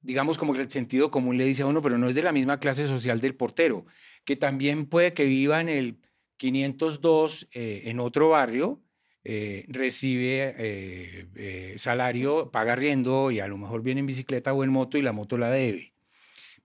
[0.00, 2.32] digamos como que el sentido común le dice a uno, pero no es de la
[2.32, 3.86] misma clase social del portero,
[4.24, 5.98] que también puede que viva en el
[6.36, 8.82] 502 eh, en otro barrio,
[9.24, 14.70] eh, recibe eh, salario, paga arriendo y a lo mejor viene en bicicleta o en
[14.70, 15.91] moto y la moto la debe.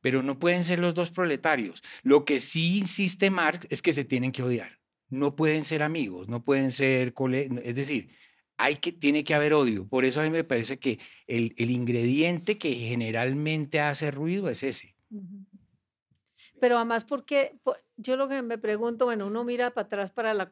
[0.01, 1.83] Pero no pueden ser los dos proletarios.
[2.03, 4.79] Lo que sí insiste Marx es que se tienen que odiar.
[5.09, 8.09] No pueden ser amigos, no pueden ser cole Es decir,
[8.57, 9.87] hay que, tiene que haber odio.
[9.87, 14.63] Por eso a mí me parece que el, el ingrediente que generalmente hace ruido es
[14.63, 14.95] ese.
[16.59, 17.55] Pero además, porque
[17.97, 20.49] yo lo que me pregunto, bueno, uno mira para atrás para la,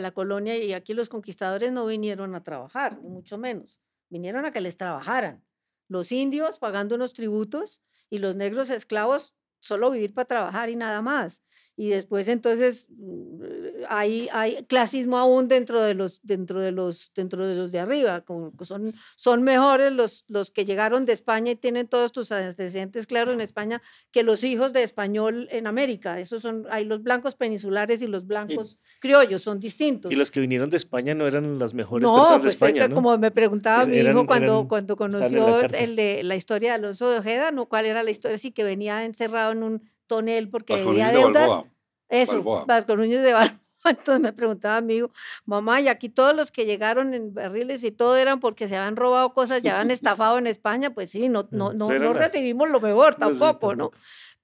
[0.00, 3.78] la colonia y aquí los conquistadores no vinieron a trabajar, ni mucho menos.
[4.08, 5.44] Vinieron a que les trabajaran.
[5.88, 11.00] Los indios pagando unos tributos y los negros esclavos solo vivir para trabajar y nada
[11.02, 11.42] más.
[11.74, 13.42] Y después entonces mm,
[13.88, 18.20] hay, hay clasismo aún dentro de los, dentro de los, dentro de los de arriba.
[18.20, 23.06] Como son, son mejores los, los que llegaron de España y tienen todos tus antecedentes
[23.06, 23.80] claros en España
[24.10, 26.20] que los hijos de español en América.
[26.20, 30.12] Esos son, hay los blancos peninsulares y los blancos criollos, son distintos.
[30.12, 32.84] Y los que vinieron de España no eran las mejores No, personas de pues España,
[32.84, 32.94] eh, ¿no?
[32.94, 36.70] como me preguntaba Er- mi hijo eran- cuando, eran- cuando conoció el de la historia
[36.70, 37.66] de Alonso de Ojeda, ¿no?
[37.66, 38.36] ¿Cuál era la historia?
[38.36, 41.48] Sí, que venía encerrado en un tonel porque Vasco debía deudas.
[41.48, 41.66] Balboa.
[42.08, 42.64] Eso, Balboa.
[42.66, 43.58] Vasco Núñez de Balboa.
[43.84, 45.10] Entonces me preguntaba mi hijo,
[45.44, 48.94] mamá, y aquí todos los que llegaron en barriles y todo eran porque se habían
[48.96, 52.68] robado cosas, ya habían estafado en España, pues sí, no, no, Mm, no, no recibimos
[52.70, 53.90] lo mejor tampoco, ¿no?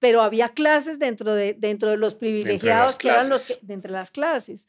[0.01, 3.91] Pero había clases dentro de, dentro de los privilegiados que eran los que, de entre
[3.93, 4.67] las clases.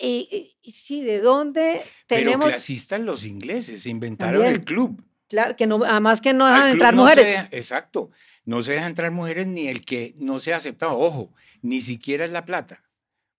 [0.00, 2.44] Y, y- y sí, ¿de dónde tenemos?
[2.46, 5.02] Pero clasistas los ingleses, se inventaron el club.
[5.28, 7.46] Claro, que no, además que no dejan entrar no mujeres.
[7.50, 8.10] exacto.
[8.44, 10.98] No se deja entrar mujeres ni el que no sea aceptado.
[10.98, 12.82] Ojo, ni siquiera es la plata.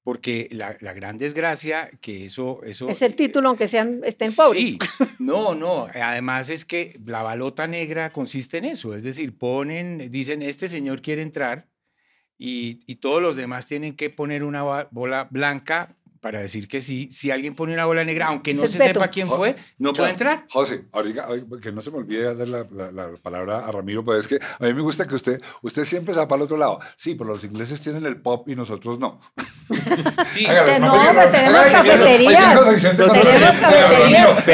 [0.04, 2.62] Porque la, la gran desgracia que eso...
[2.64, 4.64] eso Es el título, aunque sean, estén pobres.
[4.64, 4.80] Sí,
[5.20, 5.88] no, no.
[5.94, 8.94] Además es que la balota negra consiste en eso.
[8.94, 11.68] Es decir, ponen, dicen, este señor quiere entrar
[12.38, 17.08] y, y todos los demás tienen que poner una bola blanca para decir que sí.
[17.12, 20.48] Si alguien pone una bola negra, aunque no se sepa quién fue, no puede entrar.
[20.50, 21.28] José, ahorita,
[21.62, 24.38] que no se me olvide dar la, la- la palabra a Ramiro, pero es que
[24.38, 26.80] a mí me gusta que usted, usted siempre se va para el otro lado.
[26.96, 29.22] Sí, pero los ingleses tienen el pop y nosotros no.
[30.26, 32.96] Sí, Hágale, No, pues tenemos cafeterías.
[32.96, 34.48] Tenemos cafeterías.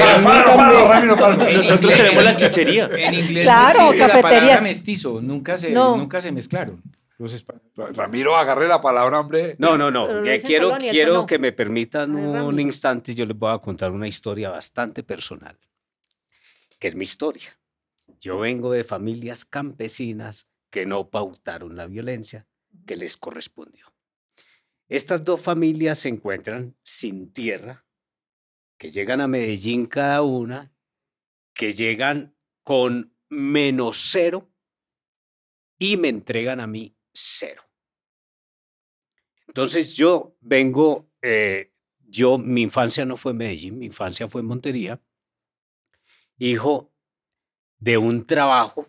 [1.56, 2.90] Nosotros tenemos la chichería.
[2.98, 4.62] En inglés Claro, no existe la palabra cafeterías.
[4.62, 5.96] mestizo, nunca se, No.
[5.96, 6.82] nunca se mezclaron.
[7.22, 9.56] Los Ramiro, agarre la palabra, hombre.
[9.60, 10.08] No, no, no.
[10.44, 11.26] Quiero quiero no.
[11.26, 12.60] que me permitan Ay, un Ramiro.
[12.62, 13.14] instante.
[13.14, 15.58] Yo les voy a contar una historia bastante personal,
[16.80, 17.60] que es mi historia.
[18.20, 22.48] Yo vengo de familias campesinas que no pautaron la violencia
[22.86, 23.94] que les correspondió.
[24.88, 27.86] Estas dos familias se encuentran sin tierra,
[28.78, 30.74] que llegan a Medellín cada una,
[31.54, 34.50] que llegan con menos cero
[35.78, 37.64] y me entregan a mí cero.
[39.48, 41.72] Entonces yo vengo, eh,
[42.08, 45.02] yo, mi infancia no fue en Medellín, mi infancia fue en Montería,
[46.38, 46.94] hijo
[47.80, 48.88] de un trabajo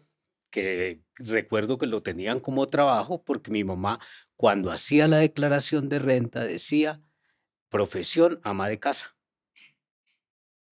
[0.50, 4.00] que recuerdo que lo tenían como trabajo porque mi mamá
[4.36, 7.02] cuando hacía la declaración de renta decía
[7.68, 9.16] profesión ama de casa.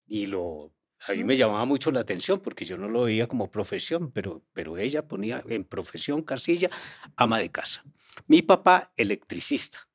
[0.05, 0.73] Y lo,
[1.07, 4.43] a mí me llamaba mucho la atención porque yo no lo veía como profesión, pero,
[4.53, 6.69] pero ella ponía en profesión casilla
[7.15, 7.83] ama de casa.
[8.27, 9.89] Mi papá, electricista,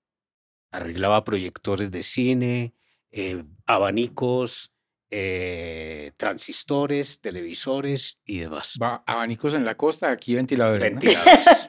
[0.70, 2.74] arreglaba proyectores de cine,
[3.12, 4.72] eh, abanicos,
[5.10, 8.76] eh, transistores, televisores y demás.
[8.82, 10.92] Va, abanicos en la costa, aquí ventiladores.
[10.92, 11.00] ¿no?
[11.00, 11.68] Ventiladores.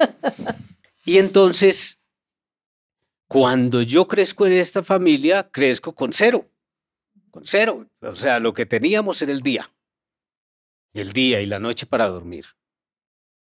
[1.06, 2.02] y entonces,
[3.28, 6.50] cuando yo crezco en esta familia, crezco con cero.
[7.32, 7.88] Con cero.
[8.02, 9.72] O sea, lo que teníamos era el día.
[10.94, 12.46] El día y la noche para dormir.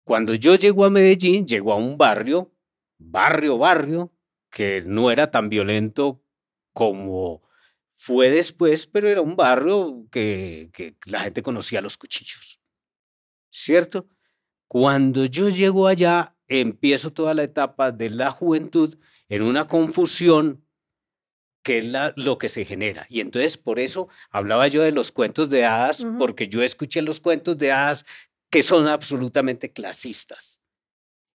[0.04, 2.54] Cuando yo llego a Medellín, llego a un barrio,
[2.98, 4.12] barrio, barrio,
[4.50, 6.24] que no era tan violento
[6.74, 7.42] como
[7.96, 12.60] fue después, pero era un barrio que, que la gente conocía los cuchillos.
[13.50, 14.08] ¿Cierto?
[14.68, 18.98] Cuando yo llego allá, empiezo toda la etapa de la juventud
[19.30, 20.66] en una confusión
[21.64, 23.06] que es la- lo que se genera.
[23.10, 27.20] Y entonces por eso hablaba yo de los cuentos de hadas, porque yo escuché los
[27.20, 28.06] cuentos de hadas
[28.50, 30.60] que son absolutamente clasistas.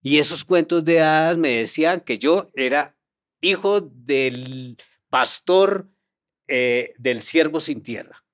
[0.02, 2.96] Y esos cuentos de hadas me decían que yo era
[3.40, 4.76] hijo del
[5.08, 5.88] pastor
[6.48, 8.24] eh, del siervo sin tierra.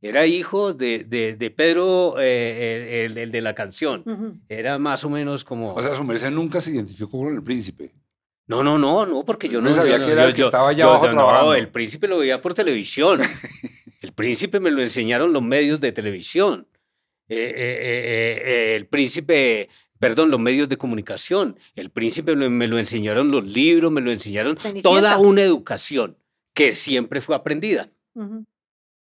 [0.00, 4.04] Era hijo de, de- de Pedro, eh, el, el- el de la canción.
[4.48, 5.72] Era más o menos como...
[5.74, 7.94] O sea, su merced nunca se identificó con el príncipe.
[8.48, 10.44] No, no, no, no, porque yo No no sabía yo que era el que yo-
[10.46, 11.46] estaba allá yo- abajo yo- trabajando.
[11.46, 13.20] No, el príncipe lo veía por televisión.
[14.02, 16.68] El príncipe me lo enseñaron los medios de televisión.
[17.28, 21.58] Eh, eh, eh, eh, el príncipe, perdón, los medios de comunicación.
[21.74, 26.16] El príncipe me, me lo enseñaron los libros, me lo enseñaron toda una educación
[26.54, 27.90] que siempre fue aprendida.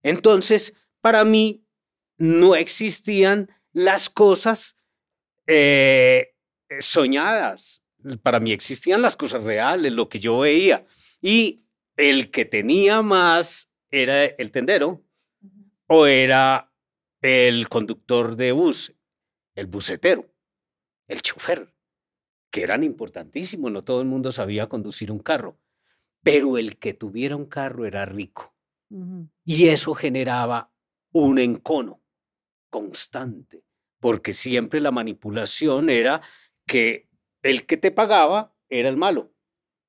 [0.02, 1.62] Entonces, para mí
[2.16, 4.74] no existían las cosas
[6.80, 7.82] soñadas.
[8.22, 10.86] Para mí existían las cosas reales, lo que yo veía.
[11.20, 11.64] Y
[11.96, 15.02] el que tenía más era el tendero
[15.86, 16.72] o era
[17.20, 18.94] el conductor de bus,
[19.54, 20.30] el bucetero,
[21.08, 21.74] el chofer,
[22.50, 23.72] que eran importantísimos.
[23.72, 25.58] No todo el mundo sabía conducir un carro,
[26.22, 28.54] pero el que tuviera un carro era rico.
[29.44, 30.72] Y eso generaba
[31.12, 32.02] un encono
[32.70, 33.64] constante,
[33.98, 36.22] porque siempre la manipulación era
[36.66, 37.07] que
[37.42, 39.32] el que te pagaba era el malo,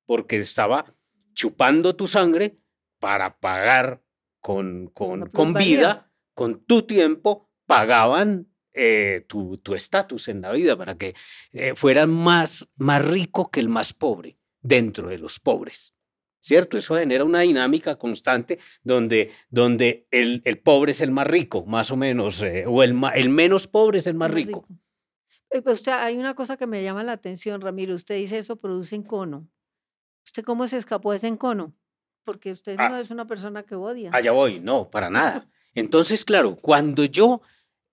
[0.06, 0.86] porque estaba
[1.34, 2.58] chupando tu sangre
[2.98, 4.02] para pagar
[4.40, 10.96] con, con, vida, con tu tiempo, pagaban eh, tu tu estatus en la vida para
[10.96, 11.14] que
[11.52, 15.94] eh, fueran más, más rico que el más pobre dentro de los pobres.
[16.42, 16.78] ¿Cierto?
[16.78, 21.90] Eso genera una dinámica constante donde, donde el, el pobre es el más rico, más
[21.90, 24.66] o menos, eh, o el, el menos pobre es el más rico.
[25.66, 27.94] Usted, hay una cosa que me llama la atención, Ramiro.
[27.94, 29.48] Usted dice eso produce encono.
[30.24, 31.74] ¿Usted cómo se escapó de ese encono?
[32.24, 32.88] Porque usted Ah.
[32.88, 34.10] no es una persona que odia.
[34.12, 35.48] Allá voy, no, para nada.
[35.74, 37.40] Entonces, claro, cuando yo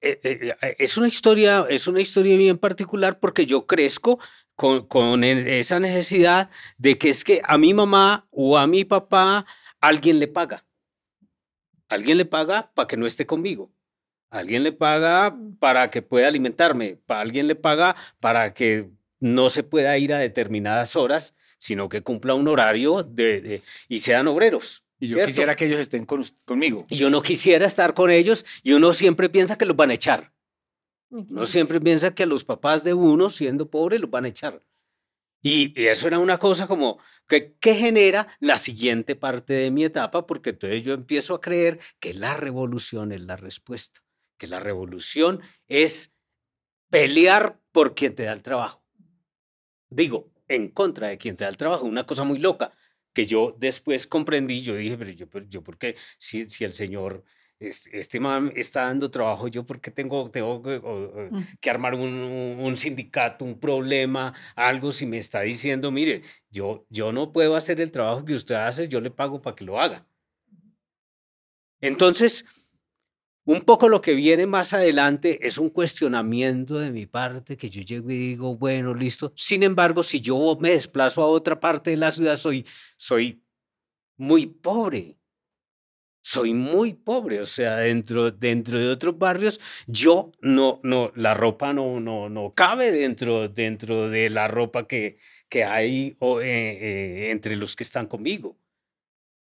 [0.01, 4.19] eh, eh, eh, es una historia, es una historia bien particular porque yo crezco
[4.55, 8.85] con, con e- esa necesidad de que es que a mi mamá o a mi
[8.85, 9.45] papá
[9.81, 10.63] alguien le paga.
[11.89, 13.71] Alguien le paga para que no esté conmigo.
[14.29, 16.99] Alguien le paga para que pueda alimentarme.
[17.07, 22.33] Alguien le paga para que no se pueda ir a determinadas horas, sino que cumpla
[22.35, 24.83] un horario de, de- y sean obreros.
[24.99, 25.27] Y yo ¿cierto?
[25.27, 26.85] quisiera que ellos estén con conmigo.
[26.89, 30.33] Y uno quisiera estar con ellos y uno siempre piensa que los van a echar.
[31.09, 34.61] Uno siempre piensa que a los papás de uno, siendo pobre, los van a echar.
[35.41, 39.85] Y, y eso era una cosa como que, que genera la siguiente parte de mi
[39.85, 44.01] etapa, porque entonces yo empiezo a creer que la revolución es la respuesta,
[44.37, 46.13] que la revolución es
[46.89, 48.83] pelear por quien te da el trabajo.
[49.89, 52.71] Digo, en contra de quien te da el trabajo, una cosa muy loca
[53.13, 55.95] que yo después comprendí, yo dije, pero yo, pero yo ¿por qué?
[56.19, 57.23] Si, si el señor,
[57.59, 61.39] es- este man está dando trabajo, yo por qué tengo, tengo que, o- Mm.
[61.59, 66.21] que armar un, un- un sindicato, un problema, algo, si me está diciendo, mire,
[66.51, 69.65] yo, yo no puedo hacer el trabajo que usted hace, yo le pago para que
[69.65, 70.05] lo haga.
[71.81, 72.45] Entonces,
[73.47, 77.81] un poco lo que viene más adelante es un cuestionamiento de mi parte que yo
[77.81, 79.31] llego y digo, bueno, listo.
[79.37, 82.65] Sin embargo, si yo me desplazo a otra parte de la ciudad, soy,
[82.97, 83.41] soy
[84.17, 85.17] muy pobre.
[86.21, 91.71] Soy muy pobre, o sea, dentro, dentro de otros barrios, yo no, no, la ropa
[91.71, 97.31] no, no, no cabe dentro, dentro de la ropa que, que hay o, eh, eh,
[97.31, 98.57] entre los que están conmigo.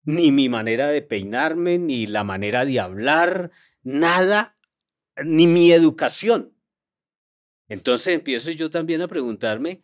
[0.06, 3.52] Ni mi manera de peinarme, ni la manera de hablar,
[3.84, 4.58] nada,
[5.24, 6.56] ni mi educación.
[7.68, 9.84] Entonces empiezo yo también a preguntarme,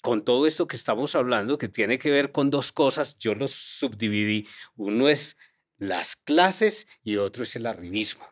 [0.00, 3.50] con todo esto que estamos hablando, que tiene que ver con dos cosas, yo los
[3.50, 4.46] subdividí.
[4.76, 5.36] Uno es
[5.76, 8.26] las clases y otro es el arribismo,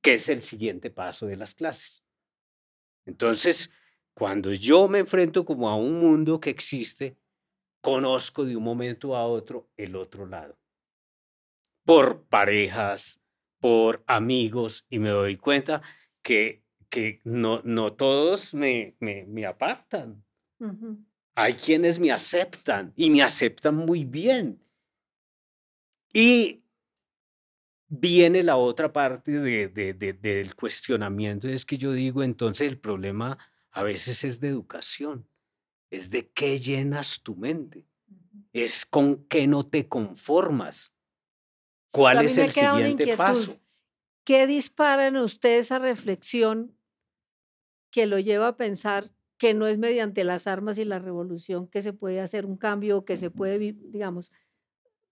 [0.00, 2.04] que es el siguiente paso de las clases.
[3.06, 3.70] Entonces,
[4.12, 7.16] cuando yo me enfrento como a un mundo que existe,
[7.80, 10.58] conozco de un momento a otro el otro lado.
[11.84, 13.22] Por parejas,
[13.60, 15.82] por amigos, y me doy cuenta
[16.22, 20.24] que, que no, no todos me, me, me apartan.
[21.34, 24.60] Hay quienes me aceptan y me aceptan muy bien.
[26.12, 26.64] Y
[27.88, 32.78] viene la otra parte de, de- de- del cuestionamiento, es que yo digo, entonces el
[32.78, 33.38] problema
[33.70, 35.28] a veces es de educación,
[35.90, 37.86] es de qué llenas tu mente,
[38.52, 40.92] es con qué no te conformas,
[41.90, 43.56] cuál es el siguiente paso.
[44.24, 46.76] ¿Qué dispara en usted esa reflexión
[47.90, 51.80] que lo lleva a pensar que no es mediante las armas y la revolución que
[51.80, 54.32] se puede hacer un cambio, que se puede, digamos,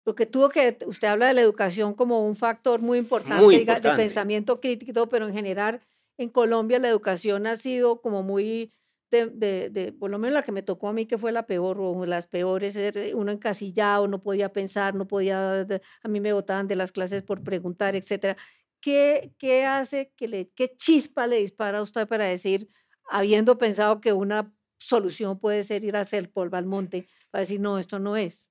[0.07, 3.75] porque tuvo que, usted habla de la educación como un factor muy importante, Muy diga,
[3.75, 4.03] de importante.
[4.05, 5.81] pensamiento crítico pero en general
[6.17, 8.73] en Colombia la educación ha sido como muy,
[9.11, 11.47] de, de- de- por lo menos la que me tocó a mí, que fue la
[11.47, 16.21] peor, o las peores, era uno encasillado, no podía pensar, no podía, de- a mí
[16.21, 18.37] me botaban de las clases por preguntar, etcétera.
[18.81, 22.69] ¿Qué, qué hace, que le, qué chispa le dispara a usted para decir,
[23.11, 27.61] habiendo pensado que una solución puede ser ir a hacer polvo al monte, para decir,
[27.61, 28.51] no, esto no es?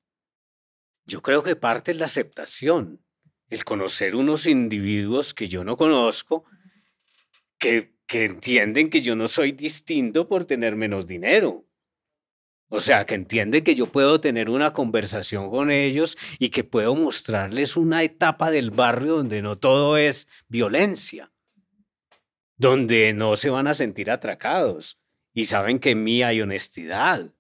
[1.06, 3.04] Yo creo que parte es la aceptación,
[3.50, 6.46] el conocer unos individuos que yo no conozco,
[7.60, 11.68] que, que entienden que yo no soy distinto por tener menos dinero.
[12.70, 16.96] O sea, que entienden que yo puedo tener una conversación con ellos y que puedo
[16.96, 21.34] mostrarles una etapa del barrio donde no todo es violencia,
[22.56, 24.98] donde no se van a sentir atracados
[25.34, 27.34] y saben que en mí hay honestidad.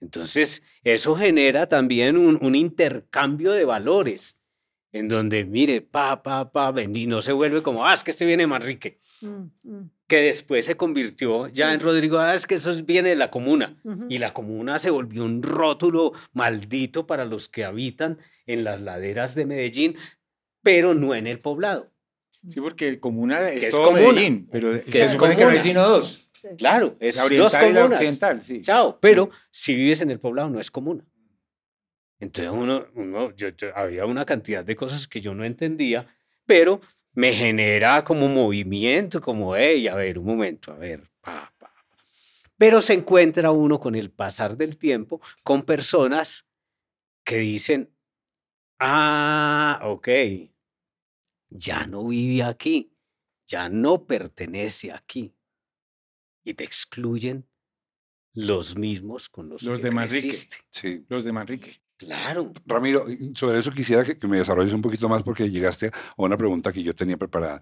[0.00, 4.38] Entonces, eso genera también un, un intercambio de valores,
[4.92, 8.10] en donde, mire, pa, pa, pa, ven, y no se vuelve como, ah, es que
[8.10, 11.74] este viene de Manrique, Mm, mm, que después se convirtió ya Sí.
[11.74, 13.76] en Rodrigo, ah, es que eso viene de la comuna.
[14.08, 19.34] Y la comuna se volvió un rótulo maldito para los que habitan en las laderas
[19.34, 19.96] de Medellín,
[20.62, 21.90] pero no en el poblado.
[22.48, 24.08] Sí, porque comuna es, Que es todo comuna.
[24.12, 26.48] Medellín, pero Que se es supone que no hay sino dos, Sí.
[26.56, 27.98] Claro, es la dos oriental y la comunas.
[28.00, 28.60] occidental, sí.
[28.62, 31.04] Chao, pero si vives en el poblado no es comuna.
[32.20, 36.06] Entonces uno, uno yo, yo- había una cantidad de cosas que yo no entendía,
[36.46, 36.80] pero
[37.14, 41.94] me genera como movimiento, como, hey, a ver, un momento, a ver, pa, pa, pa".
[42.56, 46.46] Pero se encuentra uno con el pasar del tiempo con personas
[47.24, 47.90] que dicen,
[48.78, 50.08] ah, ok,
[51.48, 52.92] ya no vive aquí,
[53.46, 55.34] ya no pertenece aquí.
[56.44, 57.46] Y te excluyen
[58.34, 60.28] los mismos con los, Los que de Manrique.
[60.28, 60.56] creciste.
[60.70, 61.04] Sí.
[61.08, 61.80] Los de Manrique.
[62.00, 62.50] Claro.
[62.64, 66.72] Ramiro, sobre eso quisiera que, me desarrolles un poquito más porque llegaste a una pregunta
[66.72, 67.60] que yo tenía preparada.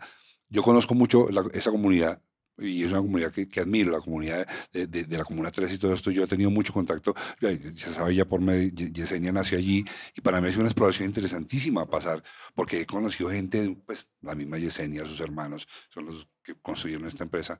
[0.48, 2.22] Yo conozco mucho esa comunidad
[2.56, 5.78] y es una comunidad que, admiro, la comunidad de, de- de la Comuna 3 y
[5.78, 6.12] todo esto.
[6.12, 9.84] Yo he tenido mucho contacto, ya, ya sabe, ya por medio, Ye- Yesenia nació allí
[10.16, 12.22] y para mí es una exploración interesantísima pasar
[12.54, 17.24] porque he conocido gente, pues la misma Yesenia, sus hermanos, son los que construyeron esta
[17.24, 17.58] empresa.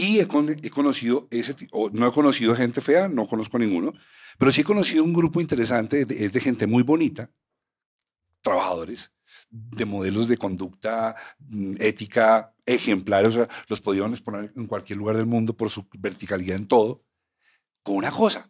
[0.00, 3.92] Y he, con- he conocido ese tipo, no he conocido gente fea, no conozco ninguno,
[4.38, 7.32] pero sí he conocido un grupo interesante, es de gente muy bonita,
[8.40, 9.12] trabajadores,
[9.50, 15.16] de modelos de conducta mm, ética ejemplares, o sea, los podíamos poner en cualquier lugar
[15.16, 17.04] del mundo por su verticalidad en todo,
[17.82, 18.48] con una cosa.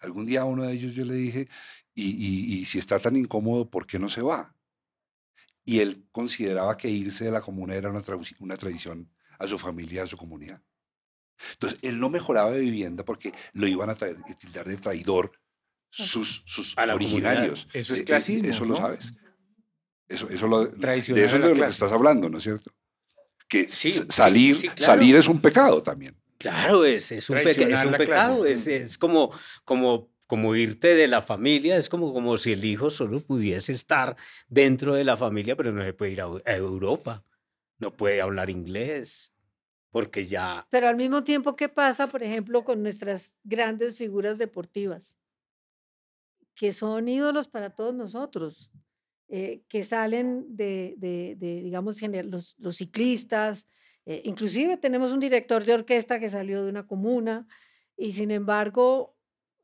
[0.00, 1.48] Algún día a uno de ellos yo le dije,
[1.94, 4.56] y, si está tan incómodo, ¿por qué no se va?
[5.64, 8.02] Y él consideraba que irse de la comuna era una,
[8.40, 10.62] una traición a su familia, a su comunidad.
[11.52, 15.32] Entonces, él no mejoraba de vivienda porque lo iban a tildar de traidor
[15.90, 16.94] sus, sus la comunidad.
[16.94, 17.68] originarios.
[17.72, 19.12] Eso es Eh, eh, clasismo, Eso lo sabes.
[20.08, 22.72] Eso, eso lo, de eso a es de lo que estás hablando, ¿no es cierto?
[23.48, 24.92] Que Sí, salir, sí, claro.
[24.94, 26.16] salir es un pecado también.
[26.38, 29.30] Claro, es, es un, peca- Traicionar es un la pecado, es, es como,
[29.64, 34.16] como, como irte de la familia, es como, como si el hijo solo pudiese estar
[34.48, 37.24] dentro de la familia, pero no se puede ir a Europa,
[37.78, 39.32] no puede hablar inglés,
[39.90, 40.66] porque ya...
[40.70, 45.16] Pero al mismo tiempo, ¿qué pasa, por ejemplo, con nuestras grandes figuras deportivas?
[46.54, 48.70] Que son ídolos para todos nosotros,
[49.28, 50.94] eh, que salen de,
[51.40, 53.66] digamos, los, ciclistas,
[54.06, 57.46] eh, inclusive tenemos un director de orquesta que salió de una comuna
[57.96, 59.16] y sin embargo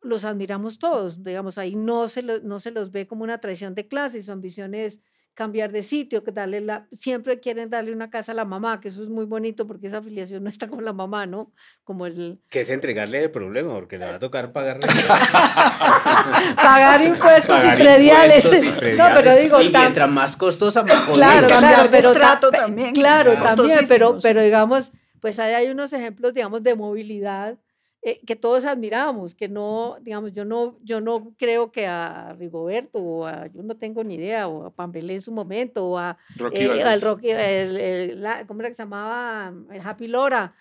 [0.02, 3.88] los admiramos todos, digamos, ahí no se, no se los ve como una traición de
[3.88, 5.00] clase, su ambición es
[5.36, 8.88] cambiar de sitio, que darle la, siempre quieren darle una casa a la mamá, que
[8.88, 11.52] eso es muy bonito porque esa afiliación no está con la mamá, ¿no?
[11.84, 14.80] Como el que es entregarle el problema, porque le va a tocar pagar
[16.56, 18.44] pagar impuestos pagar y prediales.
[18.44, 21.14] impuestos y No, pero digo, y tam- mientras más costosa, mejor.
[21.14, 22.12] Claro, Cambiar claro, de pero
[22.50, 23.56] pe- también, Claro, claro.
[23.56, 27.56] también, pero, pero digamos, pues ahí hay unos ejemplos, digamos, de movilidad
[28.08, 33.00] eh, que todos admiramos, que no, digamos, yo no, yo no creo que a Rigoberto
[33.00, 36.16] o a, yo no tengo ni idea, o a Pambelé en su momento, o a
[36.36, 39.52] Rocky eh, al Rocky, el, el- la- ¿cómo era que se llamaba?
[39.72, 40.54] El Happy Lora,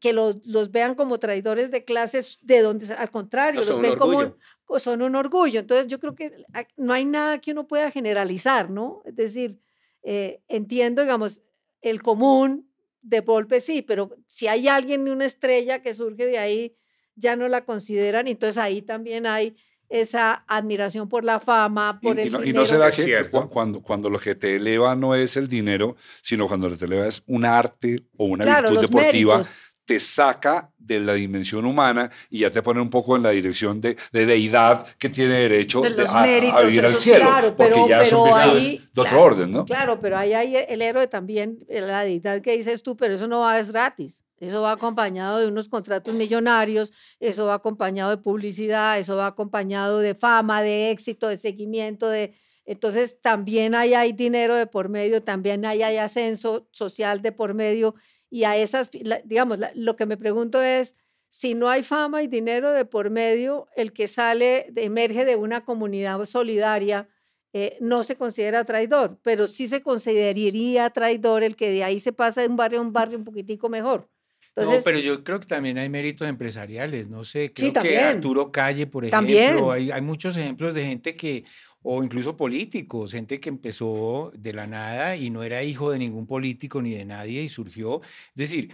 [0.00, 3.82] que los, los vean como traidores de clases de donde, al contrario, No, son los
[3.82, 4.34] ven como un-
[4.66, 5.60] o son un orgullo.
[5.60, 6.32] Entonces yo creo que
[6.78, 9.02] no hay nada que uno pueda generalizar, ¿no?
[9.04, 9.60] Es decir,
[10.02, 11.42] eh, entiendo, digamos,
[11.82, 12.68] el común
[13.02, 16.74] de golpe sí, pero si hay alguien, una estrella que surge de ahí,
[17.16, 19.56] ya no la consideran, y entonces ahí también hay
[19.88, 22.60] esa admiración por la fama, Y, por y el no, y dinero.
[22.60, 26.48] no será que, que cuando, cuando lo que te eleva no es el dinero, sino
[26.48, 29.54] cuando lo que te eleva es un arte o una Claro, virtud deportiva, méritos.
[29.84, 33.80] te saca de la dimensión humana y ya te pone un poco en la dirección
[33.80, 37.54] de, de deidad que tiene derecho De de- a, a méritos, vivir al cielo, claro,
[37.56, 39.64] porque pero- ya son pero virtudes ahí, de otro claro, orden, ¿no?
[39.66, 43.38] Claro, pero ahí hay el héroe también, la deidad que dices tú, pero eso no
[43.40, 44.24] va es gratis.
[44.38, 50.00] Eso va acompañado de unos contratos millonarios, eso va acompañado de publicidad, eso va acompañado
[50.00, 52.34] de fama, de éxito, de seguimiento, de
[52.66, 57.54] entonces también ahí hay dinero de por medio, también ahí hay ascenso social de por
[57.54, 57.94] medio
[58.28, 58.90] y a esas,
[59.24, 60.96] digamos, lo que me pregunto es,
[61.28, 65.64] si no hay fama y dinero de por medio, el que sale, emerge de una
[65.64, 67.08] comunidad solidaria,
[67.52, 72.12] eh, no se considera traidor, pero sí se consideraría traidor el que de ahí se
[72.12, 74.08] pasa de un barrio a un barrio un poquitico mejor.
[74.56, 78.04] Entonces, no, pero yo creo que también hay méritos empresariales, no sé, creo que también.
[78.04, 79.58] Arturo Calle, por ejemplo, También.
[79.70, 81.44] hay, hay muchos ejemplos de gente que,
[81.82, 86.26] o incluso políticos, gente que empezó de la nada y no era hijo de ningún
[86.26, 88.00] político ni de nadie y surgió.
[88.02, 88.72] Es decir,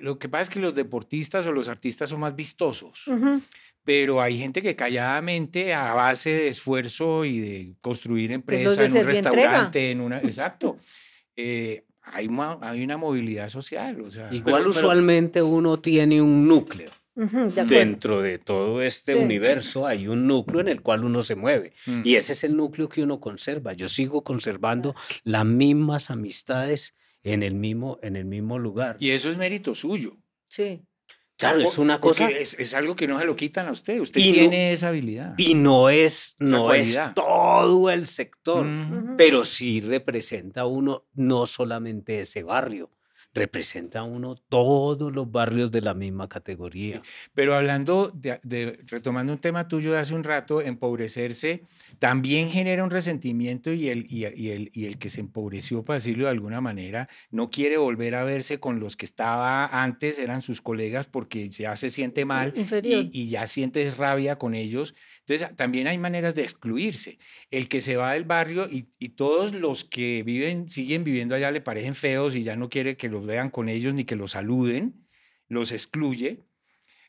[0.00, 3.42] lo que pasa es que los deportistas o los artistas son más vistosos, ujú,
[3.82, 9.04] pero hay gente que calladamente, a base de esfuerzo y de construir empresa en un
[9.04, 10.20] restaurante, en una...
[10.20, 10.78] Exacto.
[11.36, 14.28] eh, hay, una, hay una movilidad social, o sea...
[14.32, 16.90] Igual pero- usualmente uno tiene un núcleo.
[17.16, 17.64] de.
[17.64, 19.18] Dentro de todo este Sí.
[19.20, 21.72] universo hay un núcleo en el cual uno se mueve.
[21.86, 22.00] Mm.
[22.04, 23.72] Y ese es el núcleo que uno conserva.
[23.72, 28.96] Yo sigo conservando las mismas amistades en el mismo, en el mismo lugar.
[28.98, 30.16] Y eso es mérito suyo.
[30.48, 30.82] Sí.
[31.36, 32.28] Claro, es una cosa.
[32.30, 34.00] Es, es algo que no se lo quitan a usted.
[34.00, 35.34] Usted Y no- tiene esa habilidad.
[35.36, 38.66] Y no es, no es todo el sector,
[39.16, 42.90] pero sí representa uno no solamente ese barrio,
[43.34, 47.02] representa uno todos los barrios de la misma categoría.
[47.34, 51.64] Pero hablando, de, de- retomando un tema tuyo de hace un rato, empobrecerse
[51.98, 55.96] también genera un resentimiento y el, y, y el, y el que se empobreció, para
[55.98, 60.40] decirlo de alguna manera, no quiere volver a verse con los que estaba antes, eran
[60.42, 62.52] sus colegas, porque ya se siente mal
[63.12, 64.94] y, y ya sientes rabia con ellos.
[65.26, 67.18] Entonces, también hay maneras de excluirse.
[67.50, 71.62] El que se va del barrio y, todos los que viven, siguen viviendo allá le
[71.62, 75.06] parecen feos y ya no quiere que los vean con ellos ni que los saluden,
[75.48, 76.40] los excluye.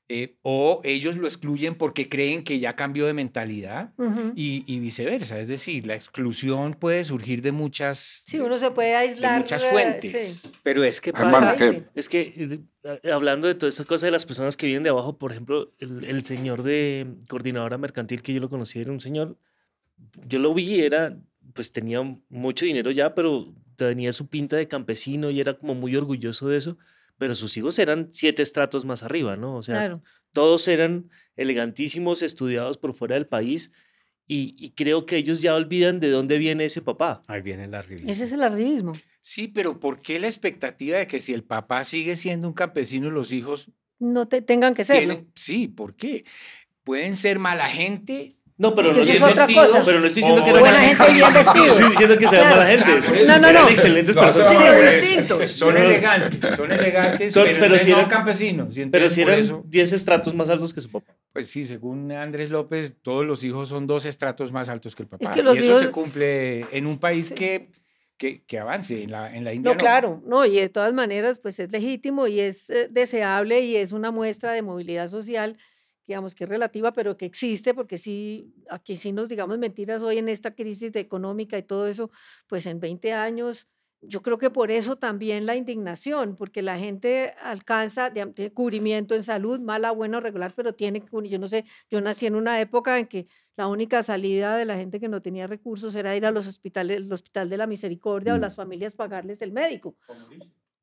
[0.08, 4.34] Eh, o ellos lo excluyen porque creen que ya cambió de mentalidad ujú.
[4.36, 5.40] y, y viceversa.
[5.40, 9.40] Es decir, la exclusión puede surgir de muchas, Sí, uno se puede aislar.
[9.42, 10.30] muchas eh, fuentes.
[10.44, 10.52] sí.
[10.62, 11.84] Pero es que Hermano, pasa, ¿qué?
[11.96, 15.18] Es que eh, hablando de toda esta cosa de las personas que viven de abajo,
[15.18, 19.38] por ejemplo, el, el señor de coordinadora mercantil que yo lo conocí era un señor,
[20.28, 21.18] yo lo vi, era,
[21.54, 25.96] pues tenía mucho dinero ya, pero tenía su pinta de campesino y era como muy
[25.96, 26.78] orgulloso de eso,
[27.18, 29.56] pero sus hijos eran siete estratos más arriba, ¿no?
[29.56, 30.04] O sea, Claro.
[30.34, 33.72] todos eran elegantísimos, estudiados por fuera del país
[34.28, 37.22] y, y creo que ellos ya olvidan de dónde viene ese papá.
[37.28, 38.12] ahí viene la revista.
[38.12, 38.94] Ese es el arribismo.
[39.22, 43.10] Sí, pero ¿por qué la expectativa de que si el papá sigue siendo un campesino,
[43.12, 45.00] los hijos No te tengan que serlo.
[45.16, 45.32] tienen...
[45.36, 46.26] Sí, ¿por qué?
[46.84, 48.36] Pueden ser mala gente.
[48.58, 49.82] No, pero no, es vestidos, cosa.
[49.86, 51.68] pero no estoy diciendo O que eran buena mala gente bien No vestidos.
[51.72, 52.56] estoy diciendo que sean Claro.
[52.56, 52.98] mala gente.
[52.98, 53.70] Eso, No, no, Eran no.
[53.70, 54.48] excelentes No, personas.
[54.48, 55.48] Sí, no, es es- distinto.
[55.50, 55.80] Son No.
[55.82, 58.78] elegantes, son elegantes, Son- pero, pero si no eran- campesinos.
[58.78, 61.14] y Pero si eran eso, 10 estratos más altos que su papá.
[61.34, 65.10] pues sí, según Andrés López, todos los hijos son dos estratos más altos que el
[65.10, 65.30] papá.
[65.34, 67.34] que los y eso hijos- se cumple en un país Sí.
[67.34, 67.70] que,
[68.18, 69.04] que, que avance.
[69.04, 72.26] En la, en la India No, claro, no, y de todas maneras, pues es legítimo
[72.28, 75.58] y es eh, deseable y es una muestra de movilidad social,
[76.08, 80.18] digamos que es relativa, pero que existe, porque sí, aquí sí nos digamos mentiras hoy
[80.18, 82.12] en esta crisis de económica y todo eso,
[82.48, 83.68] pues en 20 años,
[84.02, 89.16] yo creo que por eso también la indignación, porque la gente alcanza de, tiene cubrimiento
[89.16, 92.62] en salud, mala, buena o regular, pero tiene, yo no sé, yo nací en una
[92.62, 93.28] época en que
[93.58, 96.98] la única salida de la gente que no tenía recursos era ir a los hospitales,
[96.98, 98.42] el Hospital de la Misericordia o Mm.
[98.42, 99.96] las familias pagarles el médico.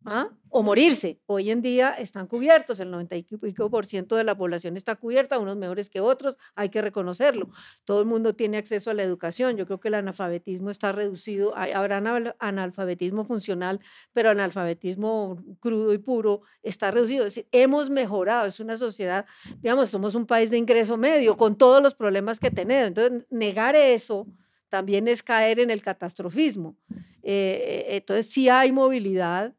[0.05, 0.29] ¿Ah?
[0.51, 1.19] O morirse.
[1.27, 4.97] Hoy en día están cubiertos, el 90 y pico por ciento de la población está
[4.97, 7.49] cubierta, unos mejores que otros, hay que reconocerlo.
[7.85, 9.57] Todo el mundo tiene acceso a la educación.
[9.57, 11.57] Yo creo que el analfabetismo está reducido.
[11.57, 13.81] Hay- Habrá anal- analfabetismo funcional,
[14.13, 17.25] pero analfabetismo crudo y puro está reducido.
[17.27, 18.47] Es decir, hemos mejorado.
[18.47, 19.25] Es una sociedad,
[19.61, 22.89] digamos, somos un país de ingreso medio con todos los problemas que tenemos.
[22.89, 24.27] Entonces, negar eso
[24.69, 26.77] también es caer en el catastrofismo.
[26.91, 29.55] Eh, eh, entonces, sí hay movilidad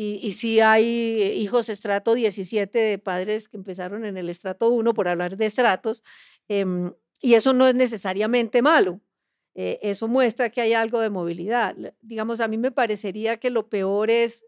[0.00, 0.84] y, y sí hay
[1.22, 5.46] eh, hijos estrato 17 de padres que empezaron en el estrato 1, por hablar de
[5.46, 6.04] estratos,
[6.48, 9.00] em, y eso no es necesariamente malo.
[9.56, 11.76] Eh, eso muestra que hay algo de movilidad.
[12.00, 14.44] Digamos, a mí me parecería que lo peor es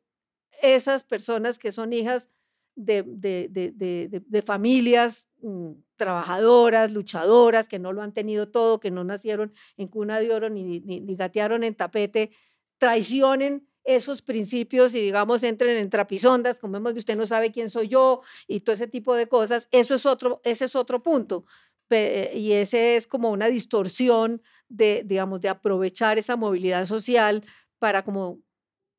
[0.62, 2.28] esas personas que son hijas
[2.76, 8.90] de- de- de- de familias mm, trabajadoras, luchadoras, que no lo han tenido todo, que
[8.92, 12.30] no nacieron en cuna de oro ni, ni, ni gatearon en tapete,
[12.78, 17.70] traicionen esos principios y digamos entren en trapisondas, como hemos visto, usted no sabe quién
[17.70, 21.44] soy yo y todo ese tipo de cosas, eso es otro, ese es otro punto.
[21.88, 27.44] Pe- Y ese es como una distorsión de, digamos, de aprovechar esa movilidad social
[27.78, 28.38] para como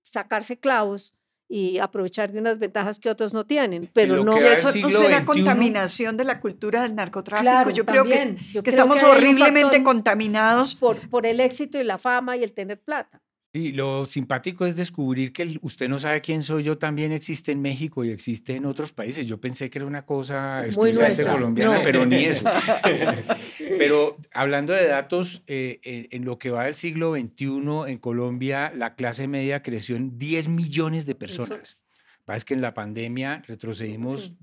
[0.03, 1.13] sacarse clavos
[1.47, 5.25] y aprovechar de unas ventajas que otros no tienen, pero no eso no será XXI.
[5.25, 7.43] contaminación de la cultura del narcotráfico.
[7.51, 8.37] Claro, Yo creo que, también.
[8.53, 10.75] Yo que creo estamos que un horriblemente contaminados.
[10.75, 13.21] por, por el éxito y la fama y el tener plata.
[13.53, 17.51] Y lo simpático es descubrir que el- usted no sabe quién soy yo también existe
[17.51, 19.27] en México y existe en otros países.
[19.27, 21.83] Yo pensé que era una cosa exclusivamente colombiana, no.
[21.83, 22.45] pero ni eso.
[23.77, 27.47] pero hablando de datos, eh, en, en lo que va del siglo XXI
[27.87, 31.83] en Colombia, la clase media creció en 10 millones de personas.
[32.25, 34.37] Pasa que en la pandemia retrocedimos Sí.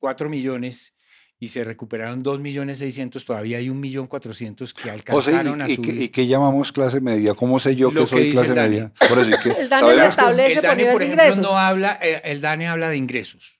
[0.00, 0.94] 4 millones
[1.42, 4.92] y se recuperaron 2 millones 600, todavía hay 1 millón 400 que O sea,
[5.40, 5.94] alcanzaron ¿y, a y, subir.
[5.96, 7.32] qué- y qué llamamos clase media?
[7.34, 8.68] ¿Cómo sé yo Lo que que soy dice clase el DANE.
[8.70, 8.92] media?
[9.58, 11.38] El DANE lo establece el por DANE, nivel por de ingresos.
[11.40, 13.58] no habla, eh, el DANE habla de ingresos.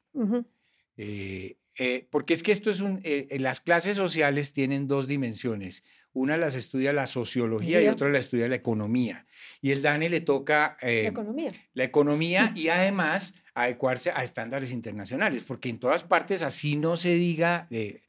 [0.96, 5.82] Eh, eh, porque es que esto es un, eh, las clases sociales tienen dos dimensiones.
[6.12, 9.26] Una las estudia la sociología y otra la estudia la economía.
[9.62, 11.52] Y el DANE le toca eh, La economía.
[11.72, 17.14] la economía y además adecuarse a estándares internacionales, porque en todas partes así no se
[17.14, 18.02] diga, eh,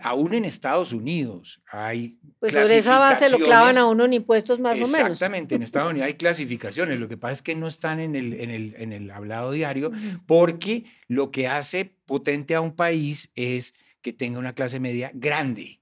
[0.00, 4.58] aún en Estados Unidos hay Pues sobre esa base lo clavan a uno en impuestos
[4.60, 5.12] más o menos.
[5.12, 8.34] Exactamente, en Estados Unidos hay clasificaciones, lo que pasa es que no están en el,
[8.34, 9.90] en el, en el hablado diario,
[10.26, 15.77] porque lo que hace potente a un país es que tenga una clase media grande.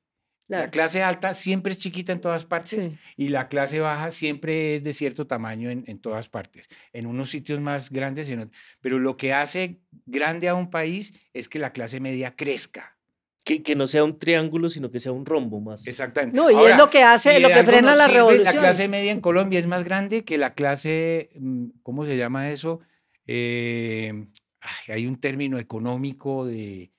[0.49, 2.99] La clase alta siempre es chiquita en todas partes Sí.
[3.17, 7.31] y la clase baja siempre es de cierto tamaño en, en todas partes, en unos
[7.31, 11.59] sitios más grandes, en ot- pero lo que hace grande a un país es que
[11.59, 12.97] la clase media crezca.
[13.45, 15.87] Que, que no sea un triángulo, sino que sea un rombo más.
[15.87, 16.37] Exactamente.
[16.37, 19.21] No, y es lo que hace- lo que frena las sirve, La clase media en
[19.21, 22.81] Colombia es más grande que la clase, mm, ¿cómo se llama eso?
[23.27, 24.13] Eh,
[24.61, 26.93] ay, hay un término económico de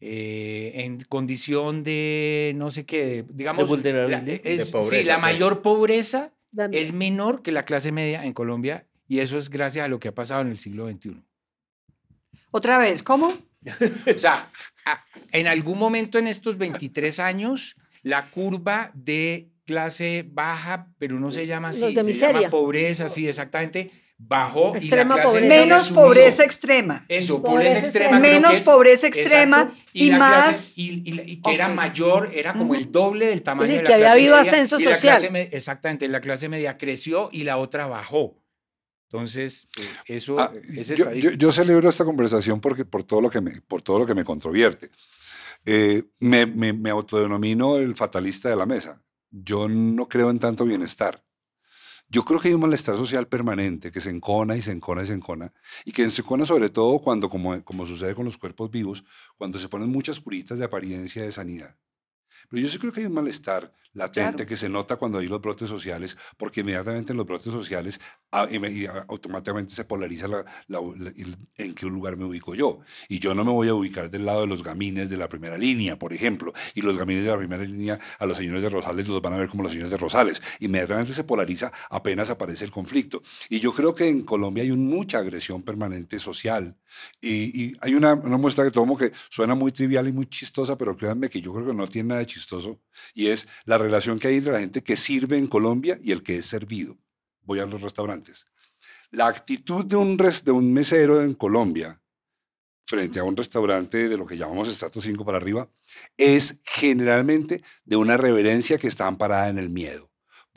[0.00, 4.28] eh, en condición de no sé qué, de- digamos, la- vulnerabilidad.
[4.44, 5.22] es- De sí, pobreza, la pues.
[5.22, 9.84] mayor pobreza Dan- es menor que la clase media en Colombia y eso es gracias
[9.84, 11.22] a lo que ha pasado en el siglo XXI.
[12.52, 13.28] Otra vez, ¿cómo?
[13.28, 14.48] O sea,
[14.86, 21.30] a- en algún momento en estos 23 años, la curva de clase baja, pero no
[21.30, 22.40] se llama así, Los de se miseria.
[22.42, 23.90] llama pobreza, sí, exactamente,
[24.20, 24.74] bajó.
[24.76, 25.56] Extrema y la clase pobreza.
[25.64, 27.04] Menos pobreza extrema.
[27.08, 28.08] Eso, Pobreza pobreza extrema.
[28.18, 30.44] creo que Menos es- pobreza extrema exacto, y, más.
[30.48, 33.82] clase- y, y- y que era mayor, era como el doble del tamaño decir, de
[33.84, 35.18] la que había clase habido media, ascenso y la social.
[35.28, 38.36] clase exactamente, la clase media creció y la otra bajó.
[39.10, 39.82] Entonces, eh,
[40.16, 41.34] eso Ah, es yo, yo- estadística.
[41.36, 44.24] yo celebro esta conversación porque, por, todo lo que me, por todo lo que me
[44.24, 44.90] controvierte.
[45.64, 49.00] Eh, me, me, me autodenomino el fatalista de la mesa.
[49.30, 51.22] Yo no creo en tanto bienestar.
[52.10, 55.06] Yo creo que hay un malestar social permanente que se encona y se encona y
[55.06, 55.52] se encona.
[55.84, 59.04] Y que se encona sobre todo cuando, como, sucede con los cuerpos vivos,
[59.36, 61.76] cuando se ponen muchas curitas de apariencia de sanidad.
[62.48, 64.46] Pero yo sí creo que hay un malestar latente Claro.
[64.48, 68.00] que se nota cuando hay los brotes sociales, porque inmediatamente en los brotes sociales
[68.32, 71.12] ah, y ah, automáticamente se polariza la- la- la-
[71.56, 72.80] en qué lugar me ubico yo.
[73.08, 75.58] Y yo no me voy a ubicar del lado de los gamines de la primera
[75.58, 76.52] línea, por ejemplo.
[76.74, 79.36] Y los gamines de la primera línea a los señores de Rosales los van a
[79.38, 80.40] ver como los señores de Rosales.
[80.60, 83.22] Inmediatamente se polariza apenas aparece el conflicto.
[83.48, 86.76] Y yo creo que en Colombia hay un- mucha agresión permanente social.
[87.20, 90.76] Y, y hay una, una muestra que tomo que suena muy trivial y muy chistosa,
[90.78, 92.80] pero créanme que yo creo que no tiene nada de chistoso.
[93.14, 96.22] Y es la relación que hay entre la gente que sirve en Colombia y el
[96.22, 96.96] que es servido.
[97.42, 98.46] Voy a los restaurantes.
[99.10, 102.00] La actitud de un, res- de un mesero en Colombia
[102.86, 105.68] frente a un restaurante de lo que llamamos estrato 5 para arriba
[106.16, 110.07] es generalmente de una reverencia que está amparada en el miedo.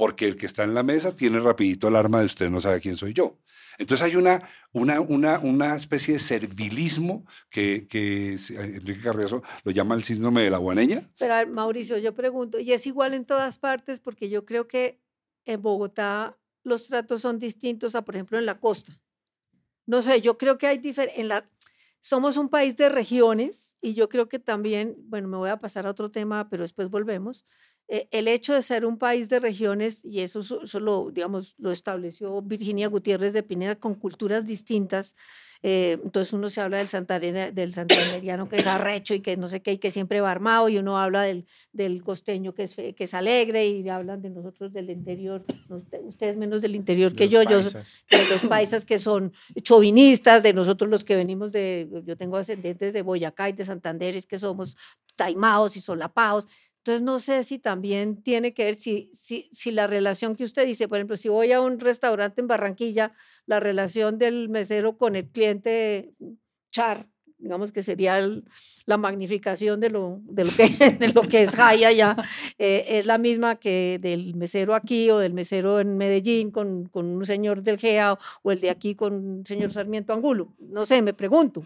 [0.01, 2.79] Porque el que está en la mesa tiene rapidito el arma de usted no sabe
[2.81, 3.37] quién soy yo.
[3.77, 4.41] Entonces hay una,
[4.71, 7.85] una, una, una especie de servilismo que,
[8.39, 11.07] se- Enrique Carriazo lo llama el síndrome de la guaneña.
[11.19, 13.99] Pero Mauricio, yo pregunto, ¿y es igual en todas partes?
[13.99, 14.99] Porque yo creo que
[15.45, 18.99] en Bogotá los tratos son distintos a, por ejemplo, en la costa.
[19.85, 21.43] No sé, yo creo que hay diferencias.
[22.03, 25.85] Somos un país de regiones y yo creo que también, bueno, me voy a pasar
[25.85, 27.45] a otro tema, pero después volvemos.
[27.93, 31.55] Eh, el hecho de ser un país de regiones, y eso, so- eso lo, digamos,
[31.59, 35.15] lo estableció Virginia Gutiérrez de Pineda, con culturas distintas,
[35.63, 39.47] eh, entonces uno se habla del, santandere- del santanderiano que es arrecho y que no
[39.49, 42.75] sé qué, y que siempre va armado, y uno habla del, del costeño que es,
[42.75, 47.13] que es alegre, y hablan de nosotros del interior, no, usted- ustedes menos del interior
[47.13, 47.87] que yo, Los yo paisas.
[48.09, 52.93] de los paisas que son chauvinistas, de nosotros los que venimos de, yo tengo ascendentes
[52.93, 54.77] de Boyacá y de Santanderes que somos
[55.17, 56.47] taimados y solapados.
[56.83, 60.65] Entonces no sé si también tiene que ver, si, si, si la relación que usted
[60.65, 63.13] dice, por ejemplo, si voy a un restaurante en Barranquilla,
[63.45, 66.15] la relación del mesero con el cliente
[66.71, 67.07] char,
[67.37, 68.19] digamos que sería
[68.85, 70.69] la magnificación de lo, de lo, que,
[70.99, 72.17] de lo que es Jaya allá,
[72.57, 77.05] eh, es la misma que del mesero aquí o del mesero en Medellín con, con
[77.05, 80.55] un señor del GEA o el de aquí con un señor Sarmiento Angulo.
[80.57, 81.63] No sé, me pregunto.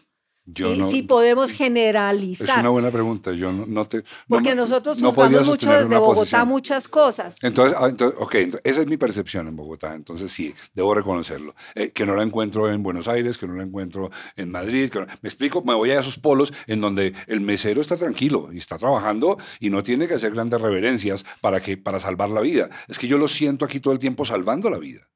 [0.47, 2.59] Yo sí, no, sí podemos es generalizar.
[2.59, 3.31] una buena pregunta.
[3.31, 3.97] Yo no, no te.
[3.97, 6.47] no Porque me- nosotros no juzgamos mucho desde Bogotá posición.
[6.47, 7.35] muchas cosas.
[7.41, 11.55] Entonces, ah, entonces, ok, esa es mi percepción en Bogotá, entonces sí, debo reconocerlo.
[11.73, 14.89] Eh, que no la encuentro en Buenos Aires, que no la encuentro en Madrid.
[14.89, 18.49] que no- me explico, me voy a esos polos en donde el mesero está tranquilo
[18.53, 22.41] y está trabajando y no tiene que hacer grandes reverencias para, que, para salvar la
[22.41, 22.69] vida.
[22.87, 25.07] Es que yo lo siento aquí todo el tiempo salvando la vida.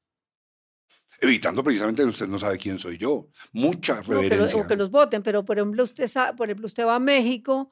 [1.21, 3.27] Evitando precisamente que usted no sabe quién soy yo.
[3.51, 4.59] Mucha No, reverencia.
[4.61, 7.69] o que los voten, pero por ejemplo usted, sa- por ejemplo, usted va a México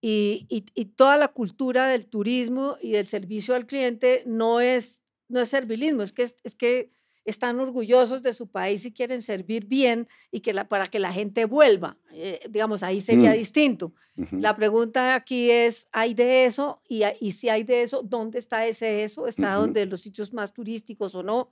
[0.00, 5.02] y, y- y toda la cultura del turismo y del servicio al cliente no es,
[5.28, 6.90] no es servilismo, es que, es, es que
[7.24, 11.12] están orgullosos de su país y quieren servir bien y que la, para que la
[11.12, 11.98] gente vuelva.
[12.12, 13.36] Eh, digamos, ahí sería Mm.
[13.36, 13.92] distinto.
[14.16, 14.38] Ujú.
[14.38, 16.80] La pregunta aquí es, ¿hay de eso?
[16.88, 19.26] Y, y si hay de eso, ¿dónde está ese eso?
[19.26, 19.66] ¿Está Ujú.
[19.66, 21.50] donde los sitios más turísticos o no?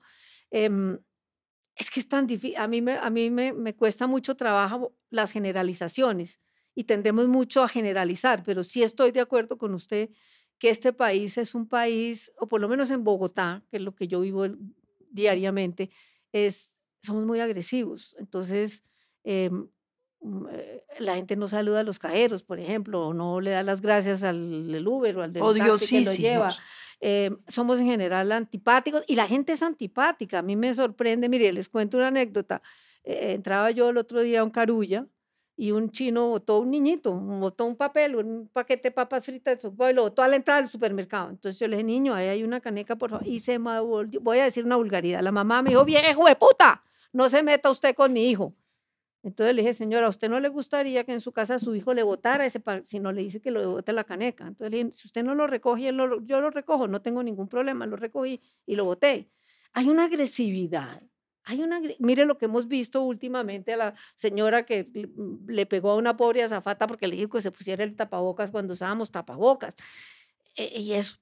[0.51, 0.99] Em,
[1.77, 4.95] es que es tan difícil, a mí, me, a mí me, me cuesta mucho trabajo
[5.11, 6.41] las generalizaciones
[6.75, 10.11] y tendemos mucho a generalizar, pero sí estoy de acuerdo con usted
[10.59, 13.95] que este país es un país, o por lo menos en Bogotá, que es lo
[13.95, 14.47] que yo vivo
[15.11, 15.91] diariamente,
[16.33, 18.17] es, somos muy agresivos.
[18.19, 18.85] Entonces,
[19.25, 19.69] em,
[20.99, 24.25] la gente no saluda a los cajeros, por ejemplo, o no le da las gracias
[24.25, 26.49] al Uber o al del taxi que lo lleva.
[27.01, 30.39] Eh, somos en general antipáticos y la gente es antipática.
[30.39, 32.63] A mí me sorprende, mire, les cuento una anécdota.
[33.03, 35.07] Eh, entraba yo el otro día a un carulla
[35.57, 39.61] y un chino botó un niñito, botó un papel, un paquete de papas fritas de
[39.61, 41.31] sopa y lo botó a la entrada del supermercado.
[41.31, 43.27] Entonces yo le dije, niño, ahí hay una caneca, por favor.
[43.27, 45.21] Y se me volvió, voy a decir una vulgaridad.
[45.21, 48.55] La mamá me dijo, viejo de puta, no se meta usted con mi hijo.
[49.25, 51.95] Entonces le dije, señora, ¿a usted no le gustaría que en su casa su hijo
[51.95, 54.47] le botara ese, si no le dice que lo bote la caneca?
[54.47, 57.49] Entonces le dije, si usted no lo recoge, lo- yo lo recojo, no tengo ningún
[57.49, 59.31] problema, lo recogí y lo boté.
[59.73, 61.03] Hay una agresividad.
[61.47, 65.67] Hay una, mire lo que hemos visto últimamente a la señora que le- mm, le
[65.67, 69.11] pegó a una pobre azafata porque le dijo que se pusiera el tapabocas cuando usábamos
[69.11, 69.75] tapabocas.
[70.55, 71.17] E- y eso.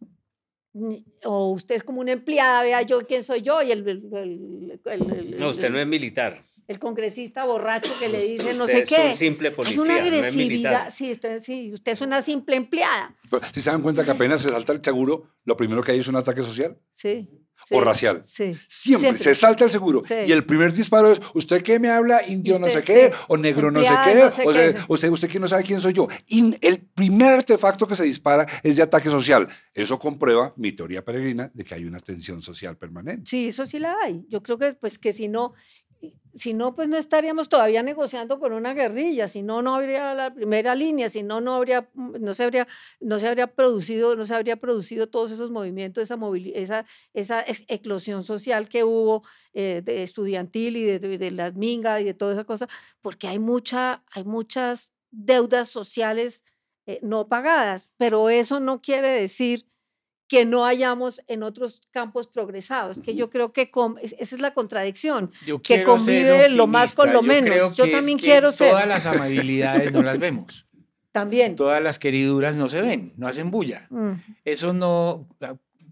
[1.25, 4.81] O usted es como una empleada, vea yo quién soy yo, y el, el- el-
[4.85, 6.43] el- el- No, usted no es militar.
[6.69, 9.09] El congresista borracho que le Usted- dice no sé es qué.
[9.11, 10.49] un simple Hay policía, una no es agresividad.
[10.49, 10.93] militar.
[10.93, 13.15] sí, usted, sí, usted es una simple empleada.
[13.31, 15.99] Pero, Si se dan cuenta que apenas se salta el seguro, lo primero que hay
[16.01, 17.29] es un ataque social Sí.
[17.71, 18.23] o racial.
[18.27, 18.57] Sí.
[18.69, 20.03] Siempre, se salta el seguro.
[20.07, 20.15] Sí.
[20.27, 22.21] Y el primer disparo es, ¿usted qué me habla?
[22.27, 23.19] Indio no sé qué, sí.
[23.29, 24.85] o negro no sé qué, no sé o qué, sea, sí.
[24.89, 26.09] usted, usted que no sabe quién soy yo.
[26.27, 29.47] Y el primer artefacto que se dispara es de ataque social.
[29.75, 33.31] Eso comprueba mi teoría peregrina de que hay una tensión social permanente.
[33.31, 34.25] Sí, eso sí la hay.
[34.29, 35.55] Yo creo que pues que si no,
[36.35, 40.33] si no, pues no estaríamos todavía negociando con una guerrilla, si no, no habría la
[40.35, 42.67] primera línea, si no, no habría, mm, no se habría,
[43.01, 46.17] no se habría producido, no se habría producido todos esos movimientos, esa
[46.55, 52.01] esa, esa eclosión social que hubo eh, de estudiantil y de, de, de las mingas
[52.01, 52.69] y de toda esa cosa,
[53.03, 56.45] porque hay mucha, hay muchas deudas sociales
[56.87, 59.67] eh, no pagadas, pero eso no quiere decir
[60.33, 63.71] que no hayamos en otros campos progresados, que yo creo que
[64.01, 65.31] es- esa es la contradicción.
[65.47, 67.77] Yo que convive lo más con lo menos.
[67.77, 68.71] Yo también quiero ser.
[68.71, 70.65] Todas las amabilidades no las vemos.
[71.13, 71.55] También.
[71.55, 73.87] Todas las queriduras no se ven, no hacen bulla.
[73.91, 74.13] Mm.
[74.47, 75.29] Eso no.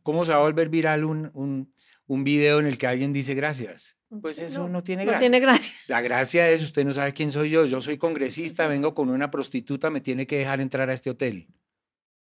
[0.02, 1.70] ¿Cómo se va a volver viral un, un,
[2.06, 3.98] un video en el que alguien dice gracias?
[4.22, 5.20] Pues eso no, tiene no gracia.
[5.28, 5.74] tiene gracia.
[5.88, 7.66] La gracia es, usted no sabe quién soy yo.
[7.66, 11.46] Yo soy congresista, vengo con una prostituta, me tiene que dejar entrar a este hotel.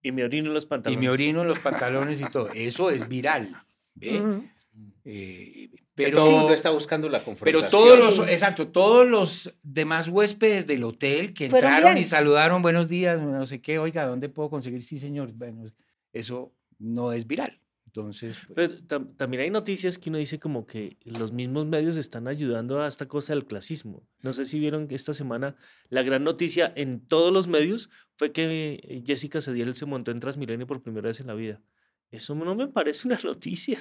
[0.08, 1.00] Y me orino en los Y pantalones.
[1.02, 2.50] me orino en los pantalones y todo.
[2.54, 3.50] Eso es viral.
[3.96, 4.42] ¿ve?
[5.06, 7.70] Eh, Que pero todo el mundo está buscando la Pero confrontación.
[7.72, 11.98] todos los, exacto, todos los demás huéspedes del hotel que entraron bien.
[11.98, 14.84] y saludaron, buenos días, no sé qué, oiga, ¿dónde puedo conseguir?
[14.84, 15.32] Sí, señor.
[15.34, 15.72] Bueno,
[16.14, 17.60] eso no es viral.
[18.02, 21.98] Entonces, pues, Pero tam- también hay noticias que uno dice como que los mismos medios
[21.98, 24.04] están ayudando a esta cosa del clasismo.
[24.22, 25.56] No sé si vieron que esta semana
[25.90, 30.20] la gran noticia en todos los medios fue que eh, Jessica Cediel se montó en
[30.20, 31.60] Transmilenio por primera vez en la vida.
[32.12, 33.80] Eso no me parece una noticia.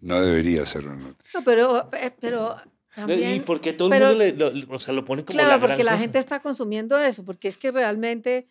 [0.00, 1.40] No debería ser una noticia.
[1.40, 2.56] No, pero, eh, pero
[2.92, 3.42] ¿Y también.
[3.44, 5.56] por qué todo pero- el mundo le, lo, o sea, lo pone como Claro, la
[5.56, 6.02] gran porque la cosa?
[6.02, 8.46] gente está consumiendo eso, porque es que realmente,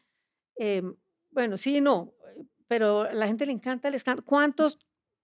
[0.58, 0.82] eh,
[1.30, 2.14] bueno, sí y no,
[2.68, 4.26] pero a la gente le encanta el escándalo.
[4.26, 4.78] ¿Cuántos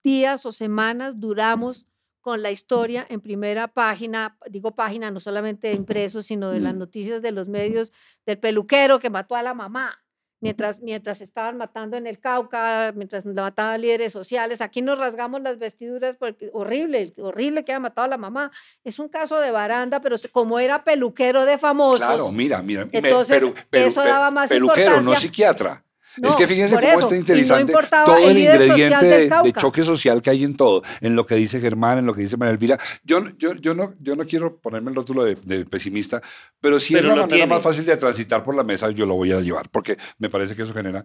[0.03, 1.87] días o semanas duramos
[2.21, 4.37] con la historia en primera página?
[4.49, 7.91] Digo página no solamente de impresos, sino de las noticias de los medios
[8.25, 9.99] del peluquero que mató a la mamá.
[10.43, 14.59] mientras, mientras estaban matando en el Cauca, mientras mataban líderes sociales.
[14.59, 18.51] Aquí nos rasgamos las vestiduras porque horrible, horrible que haya matado a la mamá.
[18.83, 22.05] Es un caso de baranda, pero como era peluquero de famosos.
[22.05, 22.87] Claro, mira, mira.
[22.91, 23.41] Entonces,
[23.71, 25.83] eso daba más Peluquero, no importancia.
[26.15, 26.29] Psiquiatra.
[26.29, 29.29] es No, que fíjense cómo eso, está no interesante importaba todo el el ingrediente de,
[29.43, 32.21] de choque social que hay en todo, en lo que dice Germán, en lo que
[32.21, 32.77] dice María Elvira.
[33.03, 36.21] Yo, no- yo, yo, no, yo no quiero ponerme el rótulo de, de pesimista,
[36.59, 37.47] pero si Pero es la manera tiene.
[37.53, 40.55] más fácil de transitar por la mesa, yo lo voy a llevar, porque me parece
[40.55, 41.03] que eso genera...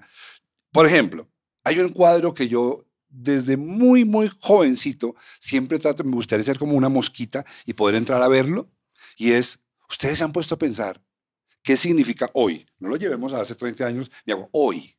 [0.73, 1.29] Por ejemplo,
[1.65, 6.75] hay un cuadro que yo desde muy, muy jovencito siempre trato, me gustaría ser como
[6.77, 8.71] una mosquita y poder entrar a verlo,
[9.17, 11.01] y es, ustedes se han puesto a pensar,
[11.63, 12.67] ¿qué significa hoy?
[12.79, 14.95] No lo llevemos a hace 30 años, ni hago hoy,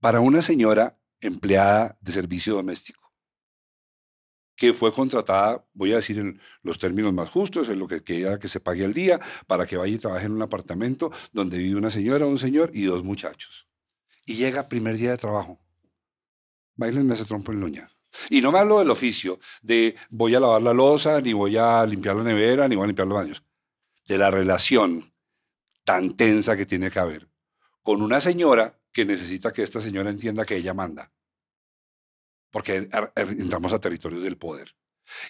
[0.00, 3.00] para una señora empleada de servicio doméstico
[4.60, 8.38] que fue contratada, voy a decir en los términos más justos, en lo que queda
[8.38, 11.78] que se pague al día, para que vaya y trabaje en un apartamento donde vive
[11.78, 13.68] una señora, un señor y dos muchachos.
[14.26, 15.58] Y llega primer día de trabajo.
[16.76, 17.90] Bailen ese trompo en loña.
[18.28, 21.86] Y no me hablo del oficio, de voy a lavar la losa, ni voy a
[21.86, 23.42] limpiar la nevera, ni voy a limpiar los baños.
[24.06, 25.14] De la relación
[25.84, 27.30] tan tensa que tiene que haber
[27.82, 31.12] con una señora que necesita que esta señora entienda que ella manda.
[32.50, 34.74] Porque ar- entramos a territorios del poder.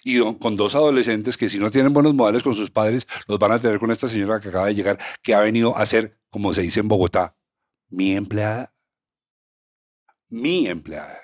[0.03, 3.51] Y con dos adolescentes que si no tienen buenos modales con sus padres, los van
[3.51, 6.53] a tener con esta señora que acaba de llegar, que ha venido a ser, como
[6.53, 7.35] se dice en Bogotá,
[7.89, 8.73] mi empleada.
[10.29, 11.19] Mi empleada.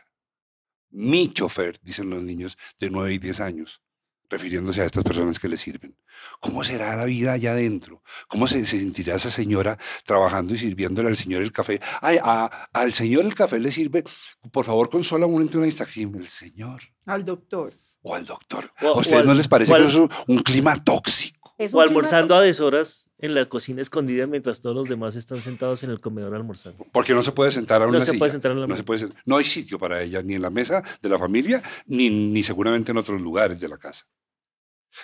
[0.89, 3.81] Mi chofer, dicen los niños de 9 y 10 años,
[4.30, 5.95] refiriéndose a estas personas que le sirven.
[6.39, 8.03] ¿Cómo será la vida allá adentro?
[8.28, 11.80] ¿Cómo se, se sentirá esa señora trabajando y sirviéndole al señor el café?
[12.01, 14.03] Ay, a- al señor el café le sirve,
[14.51, 16.15] por favor, consola un momento una Instagram.
[16.15, 17.73] El señor Al doctor.
[18.01, 18.71] o al doctor.
[18.82, 21.36] O- ¿A o ustedes al- no les parece que eso es un clima tóxico?
[21.58, 25.41] Es O clima almorzando a deshoras en la cocina escondida mientras todos los demás están
[25.41, 26.86] sentados en el comedor almorzando.
[26.91, 28.20] Porque no se puede sentar a No una se silla.
[28.20, 30.51] puede sentar en la no, se puede no hay sitio para ella, ni en la
[30.51, 34.05] mesa de la familia, ni, ni seguramente en otros lugares de la casa.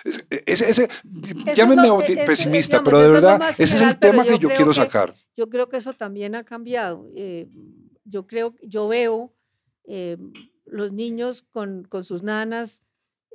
[0.04, 3.98] Es- ese, ese- es llámenme es- pesimista, digamos, pero de es verdad, ese es el
[4.00, 5.16] tema yo que yo creo quiero que- sacar.
[5.36, 7.10] Yo creo que eso también ha cambiado.
[7.16, 7.50] Eh,
[8.06, 9.34] yo creo, yo veo
[9.86, 10.18] eh,
[10.66, 12.84] los niños con, con sus nanas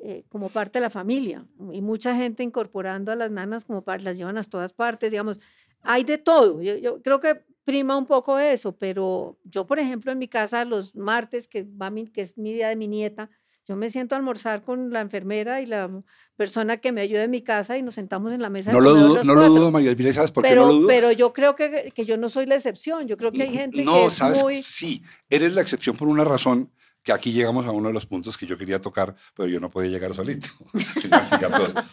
[0.02, 4.04] eh, como parte de la familia y mucha gente incorporando a las nanas como parte,
[4.04, 5.40] las llevan a todas partes, digamos,
[5.82, 6.60] hay de todo.
[6.62, 10.64] Yo, yo creo que prima un poco eso, pero yo, por ejemplo, en mi casa
[10.64, 13.28] los martes, que, va mi- que es mi día de mi nieta,
[13.66, 15.90] yo me siento a almorzar con la enfermera y la
[16.36, 18.72] persona que me ayuda en mi casa y nos sentamos en la mesa.
[18.72, 20.86] No lo dudo, no lo dudo, María Elvira, ¿sabes por qué pero, no lo dudo?
[20.88, 23.06] pero yo creo que, que yo no soy la excepción.
[23.06, 24.62] Yo creo que hay gente que no, es sabes, muy...
[24.62, 26.70] sí, eres la excepción por una razón
[27.02, 29.70] que aquí llegamos a uno de los puntos que yo quería tocar, pero yo no
[29.70, 30.48] podía llegar solito.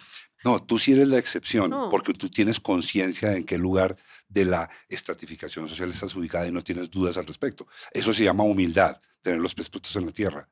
[0.43, 1.89] No, tú sí eres la excepción, No.
[1.89, 3.97] porque tú tienes conciencia de en qué lugar
[4.27, 7.67] de la estratificación social estás ubicada y no tienes dudas al respecto.
[7.91, 10.47] Eso se llama humildad, tener los pies puestos en la tierra.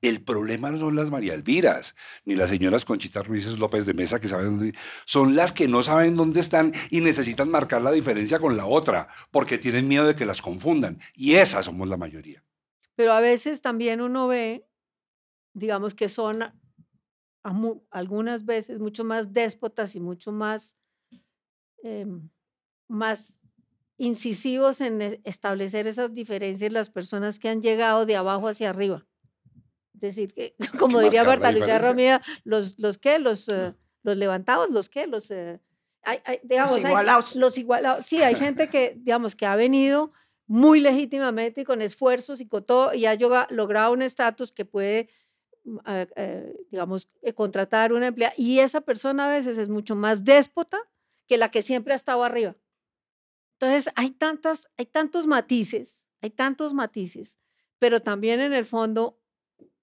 [0.00, 1.94] El problema no son las María Elviras,
[2.24, 4.74] ni las señoras Conchitas Ruiz López de Mesa que saben dónde.
[5.04, 9.08] Son las que no saben dónde están y necesitan marcar la diferencia con la otra,
[9.30, 11.00] porque tienen miedo de que las confundan.
[11.14, 12.42] Y esas somos la mayoría.
[12.96, 14.66] Pero a veces también uno ve,
[15.52, 16.42] digamos que son
[17.90, 20.76] algunas veces mucho más déspotas y mucho más,
[21.82, 22.30] em,
[22.88, 23.38] más
[23.98, 29.06] incisivos en e- establecer esas diferencias las personas que han llegado de abajo hacia arriba.
[29.94, 30.54] Es decir, que,
[30.88, 31.78] como que diría Marta Lucía.
[31.78, 35.60] Romida, los, los qué, los, eh, los levantados, los qué, los, eh,
[36.02, 37.36] hay- hay- digamos, hay- igualados.
[37.36, 38.06] los igualados.
[38.06, 40.12] Sí, hay gente que, digamos, que ha venido
[40.46, 43.16] muy legítimamente y con esfuerzos y con todo, y ha
[43.50, 45.08] logrado un estatus que puede,
[45.64, 48.34] mm, eh, eh, digamos, eh, contratar una empleada.
[48.36, 50.78] Y esa persona a veces es mucho más déspota
[51.26, 52.56] que la que siempre ha estado arriba.
[53.58, 57.38] Entonces, hay, tantas, hay tantos matices, hay tantos matices,
[57.78, 59.18] pero también en el fondo,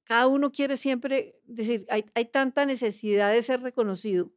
[0.03, 4.31] cada uno quiere siempre decir, hay, hay tanta necesidad de ser reconocido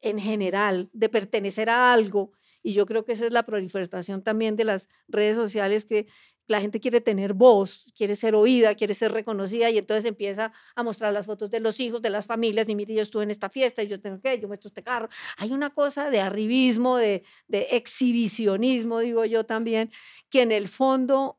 [0.00, 2.32] en general, de pertenecer a algo,
[2.62, 6.06] y yo creo que esa es la proliferación también de las redes sociales, que
[6.48, 10.82] la gente quiere tener voz, quiere ser oída, quiere ser reconocida, y entonces empieza a
[10.82, 13.48] mostrar las fotos de los hijos, de las familias, y mire, yo estuve en esta
[13.48, 15.08] fiesta, y yo tengo que, yo muestro este carro.
[15.36, 19.90] Hay una cosa de arribismo, de, exhibicionismo, digo yo también,
[20.30, 21.38] que en el fondo,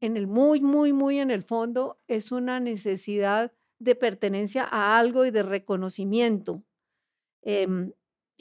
[0.00, 5.24] en el muy, muy, muy en el fondo, es una necesidad de pertenencia a algo
[5.24, 6.62] y de reconocimiento.
[7.42, 7.92] Em,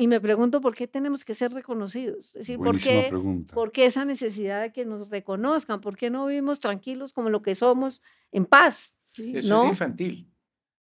[0.01, 2.27] y me pregunto por qué tenemos que ser reconocidos.
[2.27, 3.11] Es decir, ¿por qué,
[3.53, 5.81] por qué esa necesidad de que nos reconozcan?
[5.81, 8.95] ¿Por qué no vivimos tranquilos como lo que somos, en paz?
[9.17, 9.63] Eso ¿no?
[9.63, 10.25] es infantil.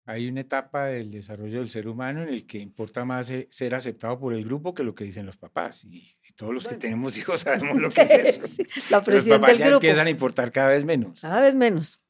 [0.07, 3.75] Hay una etapa del desarrollo del ser humano en el que importa más eh, ser
[3.75, 5.85] aceptado por el grupo que lo que dicen los papás.
[5.85, 6.81] Y, y todos los que Bueno.
[6.81, 8.47] tenemos hijos sabemos lo que es eso.
[8.47, 9.77] Sí, la Los papás del ya grupo.
[9.79, 11.21] empiezan a importar cada vez menos.
[11.21, 12.01] Cada vez menos.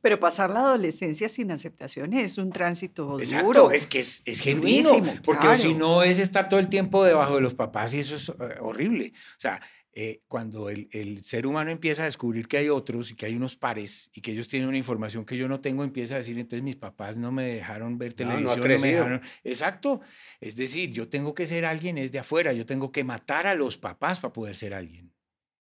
[0.00, 3.70] Pero pasar la adolescencia sin aceptación es un tránsito Exacto, duro.
[3.70, 7.36] es que es, es genuino, Durísimo, porque si no es estar todo el tiempo debajo
[7.36, 9.12] de los papás y eso es eh, horrible.
[9.14, 9.60] O sea,
[9.92, 13.34] eh, cuando el, el ser humano empieza a descubrir que hay otros y que hay
[13.34, 16.38] unos pares y que ellos tienen una información que yo no tengo, empieza a decir,
[16.38, 19.22] entonces mis papás no me dejaron ver No, no televisión, no, me dejaron...
[19.42, 20.00] Exacto,
[20.40, 23.56] es decir, yo tengo que ser alguien es de afuera, yo tengo que matar a
[23.56, 25.12] los papás para poder ser alguien.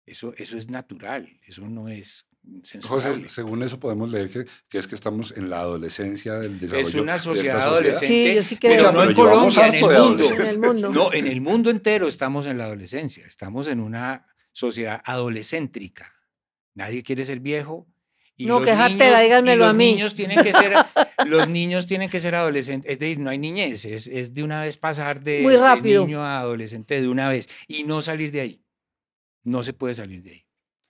[0.06, 2.28] Eso, eso es natural, eso no es.
[2.84, 6.88] José, según eso podemos leer que, que es que estamos en la adolescencia del desarrollo
[6.88, 7.68] Es una de esta sociedad sociedad.
[7.74, 8.08] adolescente.
[8.08, 8.92] Sí, yo sí pero creo.
[8.92, 10.24] no en Pero Colombia, en el mundo.
[10.34, 10.90] En el mundo.
[10.92, 16.14] No, en el mundo entero estamos en la adolescencia, estamos en una sociedad adolescéntrica.
[16.74, 17.88] Nadie quiere ser viejo.
[18.40, 19.94] Y No, qué jartera, díganmelo a los mí.
[19.94, 20.74] Niños tienen que ser,
[21.28, 24.62] los niños tienen que ser adolescentes, es decir, no hay niñez, es, es de una
[24.62, 26.06] vez pasar de, Muy de rápido.
[26.06, 28.62] niño a adolescente de una vez y no salir de ahí.
[29.44, 30.47] No se puede salir de ahí.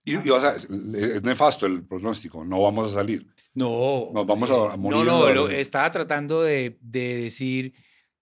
[0.08, 3.28] Y, y, o sea, es, es nefasto el pronóstico, no vamos a salir.
[3.54, 4.10] No.
[4.14, 7.74] Nos vamos a eh, morir No, no, lo- estaba tratando de, de decir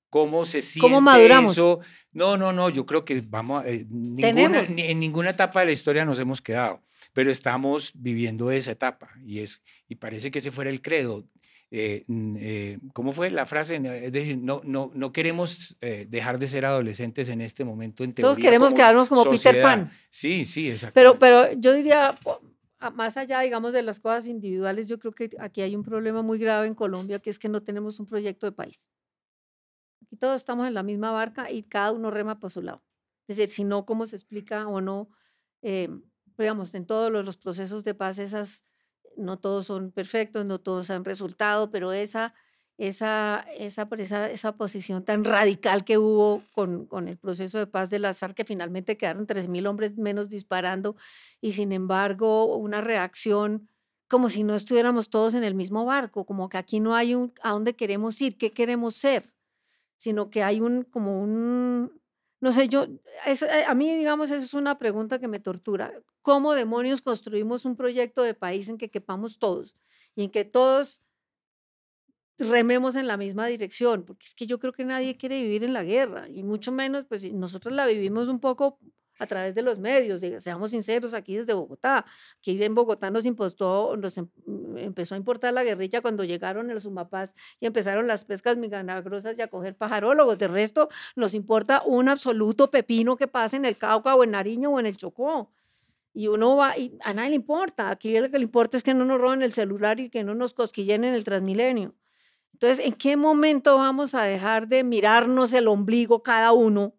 [0.10, 1.52] cómo se siente ¿Cómo maduramos?
[1.52, 1.80] eso.
[2.14, 5.72] No, no, no, yo creo que vamos, a- eh, ninguna, en ninguna etapa de la
[5.74, 6.82] historia nos hemos quedado,
[7.14, 11.26] pero estamos viviendo esa etapa y, es, y parece que ese fuera el credo.
[11.72, 13.76] Eh, eh, ¿Cómo fue la frase?
[14.04, 18.14] Es decir, no, no, no queremos eh, dejar de ser adolescentes en este momento en
[18.14, 18.34] teoría.
[18.34, 19.64] Todos queremos como quedarnos como Peter sociedad.
[19.64, 19.92] Pan.
[20.10, 20.94] Sí, sí, exacto.
[20.94, 22.16] Pero, pero yo diría,
[22.94, 26.38] más allá, digamos, de las cosas individuales, yo creo que aquí hay un problema muy
[26.38, 28.90] grave en Colombia, que es que no tenemos un proyecto de país.
[30.04, 32.84] Aquí todos estamos en la misma barca y cada uno rema por su lado.
[33.28, 35.10] Es decir, si no, ¿cómo se explica o no?
[35.66, 35.90] eh,
[36.38, 38.64] digamos, en todos los, los procesos de paz, esas,
[39.18, 42.34] no todos son perfectos, no todos han resultado, pero esa,
[42.78, 47.90] esa, esa, esa, esa posición tan radical que hubo con, con el proceso de paz
[47.90, 50.96] de las FARC, que finalmente quedaron 3.000 hombres menos disparando,
[51.42, 53.70] y sin embargo una reacción
[54.08, 57.34] como si no estuviéramos todos en el mismo barco, como que aquí no hay un
[57.42, 59.26] a dónde queremos ir, qué queremos ser,
[59.98, 61.92] sino que hay un como un
[62.46, 62.86] no sé, yo
[63.26, 65.92] eso, eh, a mí digamos esa es una pregunta que me tortura.
[66.22, 69.76] ¿Cómo demonios construimos un proyecto de país en que quepamos todos
[70.16, 71.02] y en que todos
[72.38, 74.06] rememos en la misma dirección?
[74.06, 77.06] Porque es que yo creo que nadie quiere vivir en la guerra y mucho menos
[77.06, 78.78] pues si nosotros la vivimos un poco
[79.18, 82.06] a través de los medios, seamos sinceros, aquí desde Bogotá.
[82.40, 84.28] Aquí en Bogotá nos impostó, nos em-
[84.76, 89.42] empezó a importar la guerrilla cuando llegaron los Sumapaz y empezaron las pescas milagrosas y
[89.42, 90.38] a coger pajarólogos.
[90.38, 94.72] De resto, nos importa un absoluto pepino que pase en el Cauca o en Nariño
[94.72, 95.52] o en el Chocó.
[96.14, 97.90] Y uno va, y a nadie le importa.
[97.90, 100.34] Aquí lo que le importa es que no nos roben el celular y que no
[100.34, 101.94] nos cosquillen en el Transmilenio.
[102.54, 106.94] Entonces, ¿en qué momento vamos a dejar de mirarnos el ombligo cada uno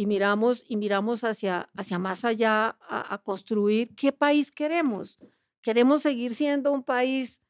[0.00, 5.18] y miramos, y miramos hacia, hacia más allá a, construir qué país queremos?
[5.60, 7.42] ¿Queremos seguir siendo un país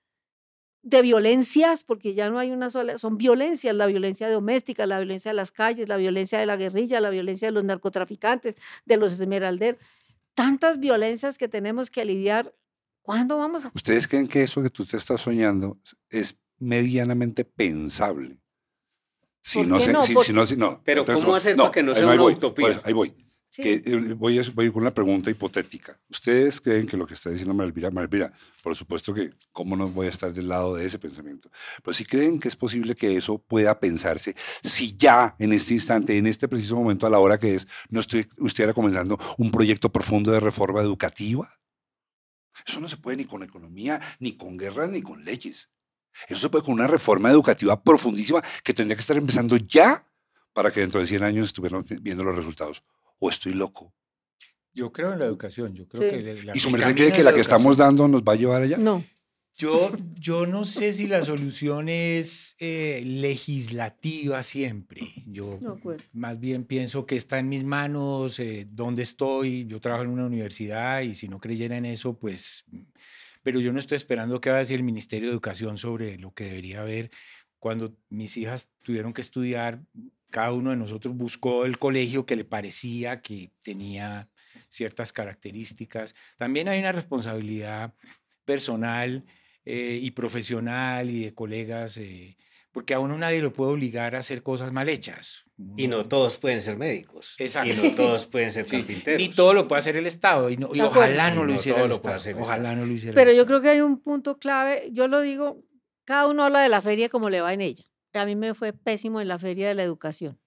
[0.83, 1.85] de violencias?
[1.85, 5.53] Porque ya no hay una sola, son violencias, la violencia doméstica, la violencia de las
[5.53, 9.81] calles, la violencia de la guerrilla, la violencia de los narcotraficantes, de los esmeralderos.
[10.35, 12.53] Tantas violencias que tenemos que lidiar.
[13.01, 15.79] ¿Cuándo vamos a ¿Ustedes creen que eso que tú te soñando
[16.09, 18.41] es medianamente pensable?
[19.43, 20.03] Si ¿Por no, se- no?
[20.03, 20.81] si, no, si no.
[20.85, 22.69] Pero entonces ¿cómo no, hacer para que no sea una voy, utopía?
[22.69, 23.15] eso, ahí voy.
[23.53, 23.63] Sí.
[23.63, 25.99] Que, eh, voy, a- voy con una pregunta hipotética.
[26.09, 28.33] ¿Ustedes creen que lo que está diciendo Malvira, Malvira,
[28.63, 31.51] por supuesto que cómo no voy a estar del lado de ese pensamiento,
[31.83, 36.17] pero si creen que es posible que eso pueda pensarse, si ya en este instante,
[36.17, 39.91] en este preciso momento, a la hora que es, no estoy, estuviera comenzando un proyecto
[39.91, 41.51] profundo de reforma educativa?
[42.65, 45.71] Eso no se puede ni con economía, ni con guerras, ni con leyes.
[46.29, 50.07] Eso se puede con una reforma educativa profundísima que tendría que estar empezando ya
[50.53, 52.83] para que dentro de 100 años estuviéramos vi- viendo los resultados.
[53.19, 53.93] ¿O estoy loco?
[54.73, 56.17] Yo creo en la educación, yo creo Sí.
[56.25, 56.45] que...
[56.45, 57.41] la- ¿Y su merced cree que la que educación.
[57.41, 58.77] estamos dando nos va a llevar allá?
[58.79, 59.05] No.
[59.57, 65.13] Yo, yo no sé si la solución es eh, legislativa siempre.
[65.27, 66.01] Yo No, pues.
[66.13, 69.67] más bien pienso que está en mis manos, eh, dónde estoy.
[69.67, 72.65] Yo trabajo en una universidad y si no creyera en eso, pues...
[73.43, 76.33] Pero yo no estoy esperando qué va a decir el Ministerio de Educación sobre lo
[76.35, 77.11] que debería haber.
[77.59, 79.81] Cuando mis hijas tuvieron que estudiar,
[80.31, 84.29] cada uno de nosotros buscó el colegio que le parecía que tenía
[84.69, 86.15] ciertas características.
[86.39, 87.95] También hay una responsabilidad
[88.45, 89.25] personal
[89.65, 92.37] eh, y profesional y de colegas, eh,
[92.73, 95.45] porque a uno nadie lo puede obligar a hacer cosas mal hechas.
[95.77, 97.35] Y no todos pueden ser médicos.
[97.39, 97.73] Exacto.
[97.73, 99.21] Y no todos pueden ser Sí, carpinteros.
[99.21, 100.49] Ni todo lo puede hacer el Estado.
[100.49, 102.41] Y, no- y ojalá no Y lo hiciera todo el Estado.
[102.41, 105.63] Ojalá no lo hiciera Pero yo creo que hay un punto clave, yo lo digo
[106.05, 107.85] cada uno habla de la feria como le va en ella.
[108.15, 110.41] A mí me fue pésimo en la feria de la educación.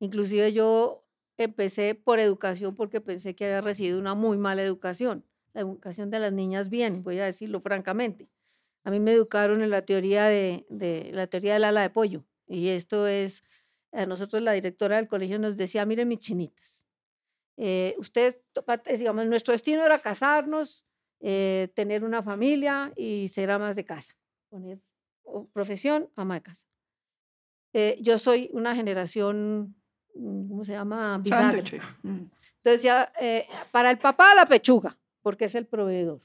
[0.00, 1.04] Inclusive yo
[1.36, 5.24] empecé por educación porque pensé que había recibido una muy mala educación.
[5.52, 8.28] La educación de las niñas bien, voy a decirlo francamente.
[8.84, 12.24] A mí me educaron en la teoría de, de la teoría del ala de pollo.
[12.46, 13.42] Y esto es,
[13.92, 16.84] a nosotros la directora del colegio nos decía, miren mis chinitas,
[17.56, 18.38] eh, ustedes,
[18.98, 20.84] digamos, nuestro destino era casarnos,
[21.20, 24.14] eh, tener una familia y ser amas de casa,
[24.48, 24.80] poner
[25.52, 26.66] profesión, ama de casa.
[27.72, 29.74] Eh, yo soy una generación,
[30.14, 31.18] mm, ¿cómo se llama?
[31.18, 31.62] Bisagra.
[32.02, 33.12] Entonces ya,
[33.70, 36.20] para el papá la pechuga, porque es el proveedor.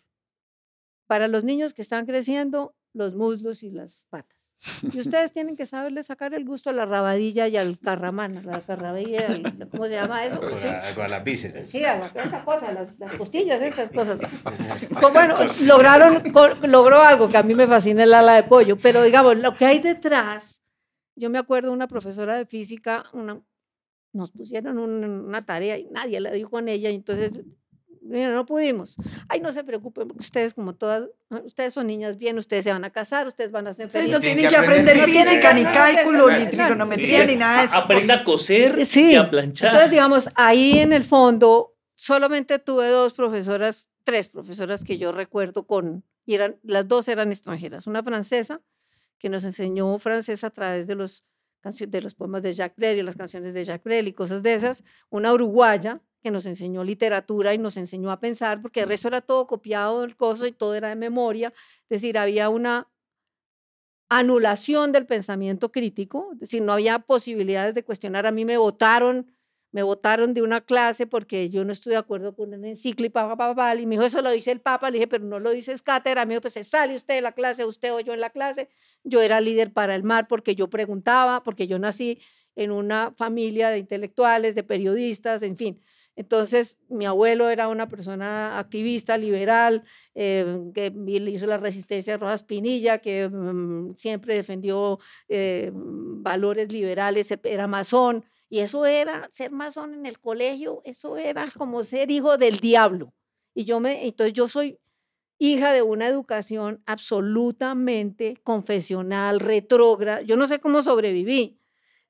[1.09, 4.37] Para los niños que están creciendo, los muslos y las patas.
[4.93, 8.41] Y ustedes tienen que saberle sacar el gusto a la rabadilla y al carramán, a
[8.43, 10.39] la carrabilla, al- ¿cómo se llama eso?
[10.39, 10.67] Con, Sí.
[10.67, 11.67] la- con las vísceras.
[11.67, 14.19] Sí, a la- esa cosa, las, las costillas, estas cosas.
[15.01, 15.35] Pues bueno,
[15.65, 16.21] lograron,
[16.69, 19.65] logró algo que a mí me fascina el ala de pollo, pero digamos, lo que
[19.65, 20.61] hay detrás,
[21.15, 23.41] yo me acuerdo una profesora de física, una,
[24.13, 27.43] nos pusieron un- una tarea y nadie la dio con ella, y entonces,
[28.09, 28.95] mira, no pudimos.
[29.27, 31.03] Ay, no se preocupen, porque ustedes como todas,
[31.45, 34.11] ustedes son niñas bien, ustedes se van a casar, ustedes van a ser felices.
[34.13, 37.27] no Tienen tienen que aprender aprender física, ni cálculo, ni trigonometría, Sí.
[37.27, 37.75] ni nada de eso.
[37.77, 39.11] Aprenda a coser Sí.
[39.11, 39.67] y a planchar.
[39.69, 45.67] Entonces, digamos, ahí en el fondo, solamente tuve dos profesoras, tres profesoras que yo recuerdo
[45.67, 47.87] con, y eran, las dos eran extranjeras.
[47.87, 48.61] Una francesa,
[49.19, 51.25] que nos enseñó francés a través de los,
[51.63, 54.53] de los poemas de Jacques Brel y las canciones de Jacques Brel y cosas de
[54.53, 54.83] esas.
[55.09, 59.21] Una uruguaya, que nos enseñó literatura y nos enseñó a pensar, porque el resto era
[59.21, 61.53] todo copiado del coso y todo era de memoria.
[61.83, 62.89] Es decir, había una
[64.09, 68.25] anulación del pensamiento crítico, es decir, no había posibilidades de cuestionar.
[68.25, 69.31] A mí me votaron,
[69.71, 73.35] me votaron de una clase porque yo no estoy de acuerdo con una encíclica, pa,
[73.37, 75.51] pa, pa, y me dijo, eso lo dice el Papa, le dije, pero no lo
[75.51, 78.21] dice cátedra, me dijo, pues se sale usted de la clase, usted o yo en
[78.21, 78.69] la clase.
[79.03, 82.19] Yo era líder para el mar porque yo preguntaba, porque yo nací
[82.55, 85.79] en una familia de intelectuales, de periodistas, en fin.
[86.15, 90.91] Entonces, mi abuelo era una persona activista, liberal, eh, que
[91.27, 94.99] hizo la resistencia de Rojas Pinilla, que mm, siempre defendió
[95.29, 101.17] eh, valores liberales, e- era masón, y eso era, ser masón en el colegio, eso
[101.17, 103.13] era como ser hijo del diablo.
[103.53, 104.79] Y yo me, entonces yo soy
[105.37, 110.21] hija de una educación absolutamente confesional, retrógrada.
[110.21, 111.59] Yo no sé cómo sobreviví.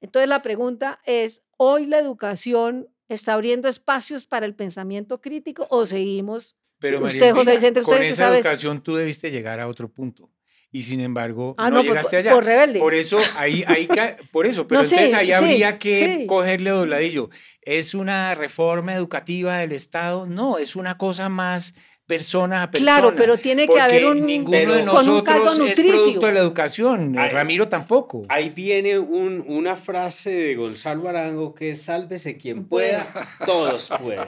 [0.02, 5.86] Entonces la pregunta es, ¿hoy la educación está abriendo espacios para el pensamiento crítico o
[5.86, 6.56] seguimos?
[6.80, 9.68] Pero María Usted, José Vicente, con usted que esa sabe- educación tú debiste llegar a
[9.68, 10.30] otro punto.
[10.72, 12.32] Y sin embargo, Ah, no, llegaste por- allá.
[12.34, 12.80] por rebelde.
[12.80, 13.88] Por eso, ahí, ahí
[14.32, 16.26] por eso, pero No, sí, entonces ahí sí, habría que sí.
[16.28, 17.30] cogerle dobladillo.
[17.62, 20.28] ¿Es una reforma educativa del Estado?
[20.28, 21.74] No, es una cosa más
[22.06, 22.98] persona a persona.
[23.00, 25.94] Claro, pero tiene que haber un- ninguno pero de con un caldo nosotros es nutricio.
[26.04, 27.16] producto de la educación.
[27.20, 27.30] Ay.
[27.30, 28.22] Ramiro tampoco.
[28.30, 33.06] Ahí viene un- una frase de Gonzalo Arango que es sálvese quien pueda,
[33.46, 34.28] todos pueden.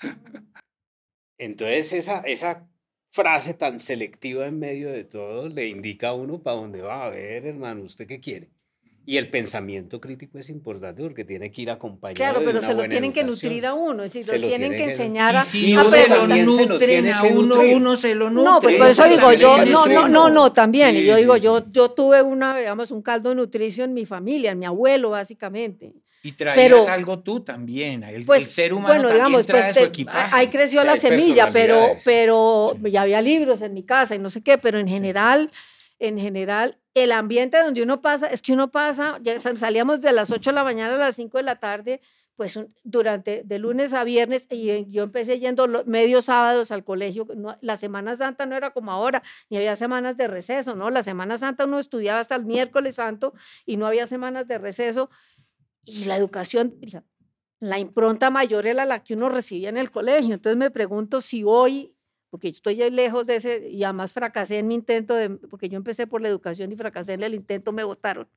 [1.38, 2.66] Entonces esa, esa
[3.10, 7.06] frase tan selectiva en medio de todo le indica a uno para dónde va.
[7.06, 8.50] A ver, hermano, ¿usted qué quiere?
[9.06, 12.66] Y el pensamiento crítico es importante porque tiene que ir acompañado Claro, de pero una
[12.68, 13.50] se lo tienen que educación.
[13.52, 15.42] nutrir a uno, es decir, Se lo lo tienen que tienen que- enseñar a, Y
[15.44, 18.44] si no se lo se nutren a que uno, uno se lo nutre.
[18.44, 21.16] No, pues por Eso eso digo, yo, no, no, no, no, también, y Sí, yo
[21.16, 21.40] digo, sí.
[21.40, 25.94] yo, yo tuve una, digamos, un caldo nutricio en mi familia, en mi abuelo, básicamente.
[26.22, 28.02] Y traías Pero- algo tú también.
[28.02, 30.30] El, Pues, el ser humano bueno, también digamos, trae pues su te- equipaje.
[30.34, 32.90] ahí creció Sí, la semilla, pero, pero Sí.
[32.90, 35.50] ya había libros en mi casa y no sé qué, pero en general,
[36.00, 40.12] en general, el ambiente donde uno pasa, es que uno pasa, ya sal- salíamos de
[40.12, 42.00] las 8 de la mañana a las 5 de la tarde,
[42.34, 46.70] pues un- durante, de lunes a viernes, y eh, yo empecé yendo lo- medios sábados
[46.70, 50.74] al colegio, no- la Semana Santa no era como ahora, ni había semanas de receso,
[50.76, 50.90] ¿no?
[50.90, 53.34] La Semana Santa uno estudiaba hasta el miércoles santo
[53.66, 55.10] y no había semanas de receso,
[55.88, 56.74] y la educación,
[57.60, 60.34] la impronta mayor era la que uno recibía en el colegio.
[60.34, 61.94] Entonces me pregunto si hoy,
[62.30, 66.06] porque estoy lejos de ese, y además fracasé en mi intento, de, porque yo empecé
[66.06, 68.28] por la educación y fracasé en el intento, me votaron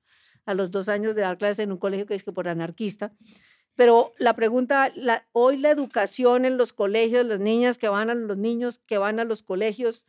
[0.46, 3.14] a los dos años de dar clases en un colegio que es que por anarquista.
[3.76, 4.92] Pero la pregunta,
[5.32, 9.20] hoy la educación en los colegios, las niñas que van a los niños que van
[9.20, 10.06] a los colegios,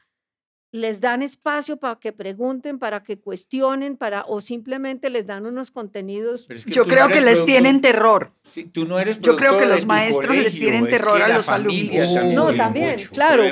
[0.72, 5.70] les dan espacio para que pregunten, para que cuestionen, para o simplemente les dan unos
[5.70, 8.32] contenidos Yo no creo que les tienen terror.
[8.44, 11.28] Sí, tú no eres Yo creo que los maestros les tienen es terror que a
[11.28, 12.14] los alumnos.
[12.14, 13.10] también No, también, mucho.
[13.10, 13.42] Claro,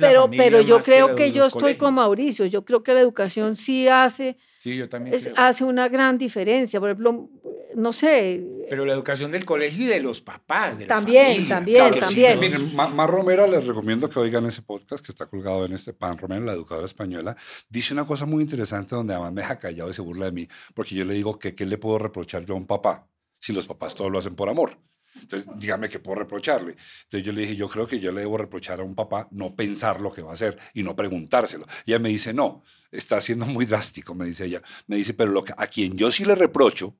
[0.00, 1.90] pero, pero yo creo que yo estoy con.
[1.90, 5.34] Mauricio, yo creo que la educación sí hace, Sí, yo también es- creo.
[5.38, 6.78] hace una gran diferencia.
[6.80, 7.30] Por ejemplo,
[7.74, 11.94] no sé, Pero la educación del colegio y de los papás, de También, también, Claro
[11.94, 12.00] sí.
[12.00, 12.38] también.
[12.38, 15.92] Miren, Ma- Mar Romera les recomiendo que oigan ese podcast que está colgado en este
[15.94, 17.34] Pan Romero, la educadora española.
[17.70, 20.48] Dice una cosa muy interesante donde además me deja callado y se burla de mí,
[20.74, 23.08] porque yo le digo que qué le puedo reprochar yo a un papá
[23.38, 24.76] si los papás todos lo hacen por amor.
[25.14, 26.72] Entonces, dígame qué puedo reprocharle.
[26.72, 29.54] Entonces yo le dije, yo creo que yo le debo reprochar a un papá no
[29.54, 31.66] pensar lo que va a hacer y no preguntárselo.
[31.86, 34.62] Ella me dice, no, está siendo muy drástico, me dice ella.
[34.86, 36.96] Me dice, pero lo que, a quien yo sí le reprocho,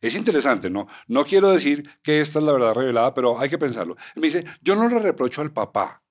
[0.00, 0.86] es interesante, ¿no?
[1.06, 3.96] No quiero decir que esta es la verdad revelada, pero hay que pensarlo.
[4.16, 6.02] Me dice, yo no le reprocho al papá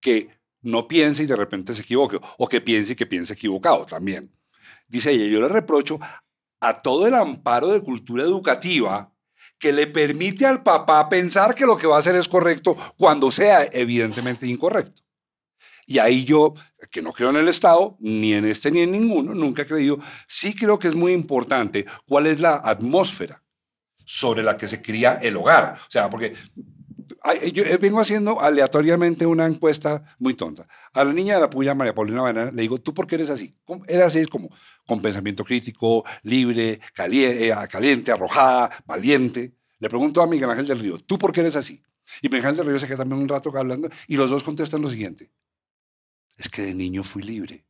[0.00, 0.28] que
[0.62, 4.32] no piense y de repente se equivoque, o que piense y que piense equivocado también.
[4.86, 5.98] Dice ella, yo le reprocho
[6.60, 9.13] a todo el amparo de cultura educativa
[9.58, 13.30] que le permite al papá pensar que lo que va a hacer es correcto cuando
[13.30, 15.02] sea evidentemente incorrecto.
[15.86, 16.54] Y ahí yo,
[16.90, 19.98] que no creo en el Estado, ni en este ni en ninguno, nunca he creído,
[20.26, 23.42] sí creo que es muy importante cuál es la atmósfera
[24.04, 25.78] sobre la que se cría el hogar.
[25.86, 26.34] O sea, porque
[27.52, 30.66] yo eh, vengo haciendo aleatoriamente una encuesta muy tonta.
[30.92, 33.30] A la niña de la puya, María Paulina Banana, le digo, ¿tú por qué eres
[33.30, 33.56] así?
[33.86, 34.50] Eres así como
[34.86, 39.54] con pensamiento crítico, libre, caliente, caliente arrojada, valiente.
[39.78, 41.82] Le pregunto a Miguel Ángel del Río, ¿tú por qué eres así?
[42.22, 44.82] Y Miguel Ángel del Río se queda también un rato hablando y los dos contestan
[44.82, 45.30] lo siguiente.
[46.36, 47.66] Es que de niño fui libre.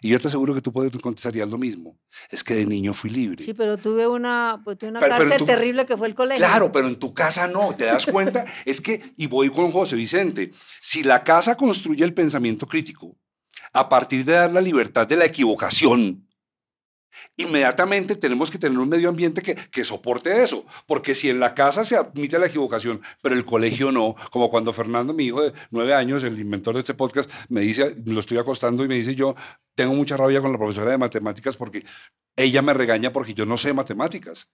[0.00, 1.98] Y yo te aseguro que tú puedes- contestarías lo mismo.
[2.30, 3.44] Es que de niño fui libre.
[3.44, 6.14] sí, pero tuve una, pues, tuve una Pero- pero cárcel tú- terrible que fue el
[6.14, 6.44] colegio.
[6.46, 8.44] Claro, pero en tu casa no, ¿te das cuenta?
[8.64, 13.16] es que, y voy con José Vicente, si la casa construye el pensamiento crítico
[13.72, 16.27] a partir de dar la libertad de la equivocación,
[17.36, 21.54] inmediatamente tenemos que tener un medio ambiente que, que soporte eso, porque si en la
[21.54, 25.52] casa se admite la equivocación, pero el colegio no, como cuando Fernando, mi hijo de
[25.70, 29.14] nueve años, el inventor de este podcast, me dice, lo estoy acostando y me dice
[29.14, 29.34] yo,
[29.74, 31.84] tengo mucha rabia con la profesora de matemáticas porque
[32.36, 34.50] ella me regaña porque yo no sé matemáticas.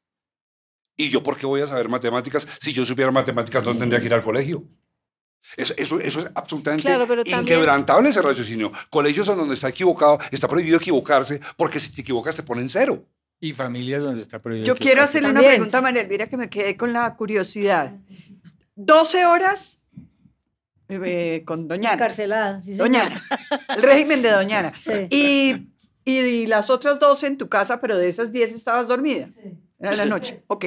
[0.96, 2.46] ¿Y yo por qué voy a saber matemáticas?
[2.60, 4.64] Si yo supiera matemáticas no tendría que ir al colegio.
[5.56, 8.72] Eso, eso, eso es absolutamente Claro, pero también- inquebrantable ese raciocinio.
[8.90, 13.04] Colegios en donde está equivocado, está prohibido equivocarse, porque si te equivocas te ponen cero.
[13.40, 14.66] Y familias donde está prohibido.
[14.66, 17.92] Yo quiero hacerle una pregunta a María Elvira que me quedé con la curiosidad.
[18.74, 19.80] 12 horas
[20.88, 21.94] eh, con Doñana.
[21.94, 22.74] Encarcelada, sí.
[22.74, 23.22] Doñana.
[23.68, 24.72] El régimen de Doñana.
[24.80, 24.92] Sí.
[25.10, 25.68] Y,
[26.04, 29.28] y las otras 12 en tu casa, pero de esas 10 estabas dormida.
[29.78, 30.42] Era la noche.
[30.46, 30.66] Ok.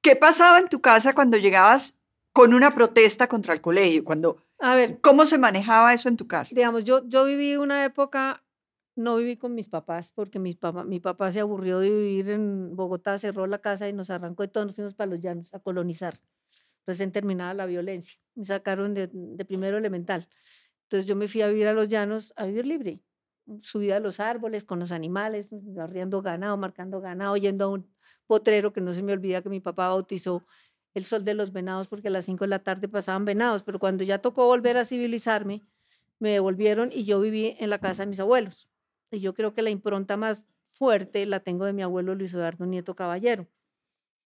[0.00, 1.96] ¿Qué pasaba en tu casa cuando llegabas
[2.32, 4.04] con una protesta contra el colegio?
[4.04, 6.54] Cuando, A ver, ¿Cómo se manejaba eso en tu casa?
[6.54, 8.44] digamos, yo, yo viví una época,
[8.96, 12.74] no viví con mis papás, porque mi papá, mi papá se aburrió de vivir en
[12.76, 15.60] Bogotá, cerró la casa y nos arrancó de todo, nos fuimos para los llanos a
[15.60, 16.20] colonizar.
[16.86, 18.18] Recién terminada la violencia.
[18.34, 20.28] Me sacaron de, de primero elemental.
[20.84, 23.00] Entonces yo me fui a vivir a los llanos, a vivir libre.
[23.60, 27.88] Subida a los árboles, con los animales, arriando ganado, marcando ganado, yendo a un
[28.26, 30.44] potrero que no se me olvida que mi papá bautizó
[30.94, 33.78] el sol de los venados porque a las 5 de la tarde pasaban venados, pero
[33.78, 35.62] cuando ya tocó volver a civilizarme,
[36.18, 38.68] me devolvieron y yo viví en la casa de mis abuelos.
[39.10, 42.64] Y yo creo que la impronta más fuerte la tengo de mi abuelo Luis Eduardo
[42.66, 43.46] Nieto Caballero,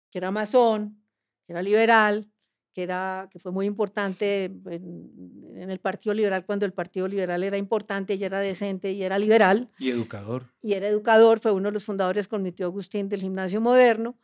[0.09, 1.01] que era masón,
[1.45, 2.29] que era liberal,
[2.73, 7.43] que, era, que fue muy importante en, en el Partido Liberal cuando el Partido Liberal
[7.43, 10.47] era importante y era decente y era liberal Y educador.
[10.61, 14.17] y era educador, fue uno de los fundadores con mi tío Agustín del gimnasio moderno,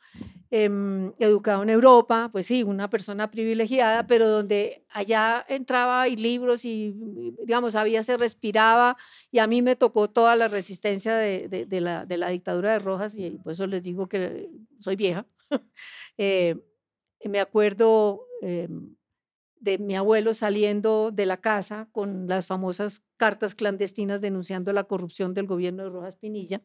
[0.52, 6.66] em, educado en Europa, pues sí, una persona privilegiada, pero donde allá entraba y libros
[6.66, 8.98] y, y, digamos, había, se respiraba
[9.32, 12.72] y a mí me tocó toda la resistencia de, de- de la, de la dictadura
[12.74, 14.50] de Rojas y por eso les digo que
[14.80, 15.26] soy vieja.
[16.18, 16.56] Eh,
[17.26, 18.95] me acuerdo em,
[19.60, 25.34] de mi abuelo saliendo de la casa con las famosas cartas clandestinas denunciando la corrupción
[25.34, 26.64] del gobierno de Rojas Pinilla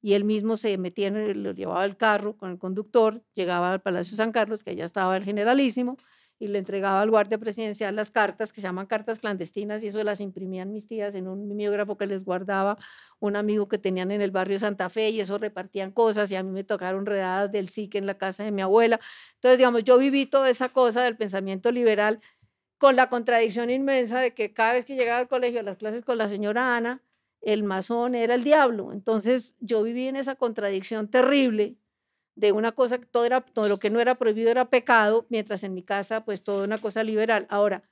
[0.00, 3.72] y él mismo se metía en el, lo llevaba el carro con el conductor, llegaba
[3.72, 5.96] al Palacio San Carlos, que allá estaba el generalísimo,
[6.38, 10.02] y le entregaba al guardia presidencial las cartas que se llaman cartas clandestinas y eso
[10.04, 12.76] las imprimían mis tías en un mimeógrafo que les guardaba
[13.20, 16.42] un amigo que tenían en el barrio Santa Fe y eso repartían cosas y a
[16.42, 19.00] mí me tocaron redadas del SIC en la casa de mi abuela.
[19.34, 22.20] Entonces, digamos, yo viví toda esa cosa del pensamiento liberal
[22.78, 26.04] con la contradicción inmensa de que cada vez que llegaba al colegio a las clases
[26.04, 27.02] con la señora Ana,
[27.40, 28.92] el masón era el diablo.
[28.92, 31.76] Entonces yo viví en esa contradicción terrible
[32.36, 35.64] de una cosa que todo era todo lo que no era prohibido era pecado, mientras
[35.64, 37.46] en mi casa pues todo una cosa liberal.
[37.50, 37.82] Ahora,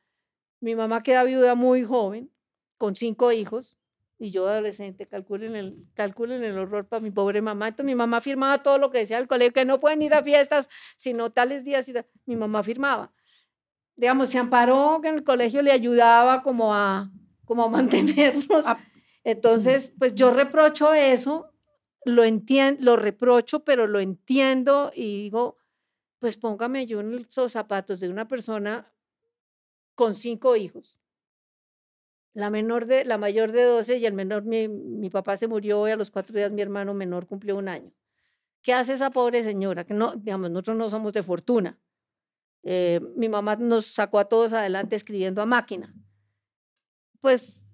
[0.61, 2.31] mi mamá queda viuda muy joven,
[2.79, 3.77] con cinco hijos,
[4.19, 7.69] y yo adolescente, calculen el, calculen el horror para mi pobre mamá.
[7.69, 10.23] Entonces mi mamá firmaba todo lo que decía el colegio, que no pueden ir a
[10.23, 11.95] fiestas, sino tales días y.
[12.27, 13.13] Mi mamá firmaba.
[13.97, 17.11] Digamos, se amparó que en el colegio le ayudaba como a,
[17.45, 18.65] como a mantenernos.
[19.25, 21.54] Entonces, pues yo reprocho eso
[22.05, 25.59] lo entiendo, lo reprocho, pero lo entiendo y digo,
[26.19, 28.93] pues póngame yo en los zapatos de una persona
[29.95, 30.99] con cinco hijos.
[32.33, 35.87] La menor de, la mayor de 12 y el menor, mi, mi papá se murió
[35.87, 37.93] y a los cuatro días mi hermano menor cumplió un año.
[38.63, 39.85] ¿Qué hace esa pobre señora?
[39.85, 41.79] Que no, digamos, nosotros no somos de fortuna.
[42.63, 45.95] Eh, mi mamá nos sacó a todos adelante escribiendo a máquina.
[47.21, 47.65] Pues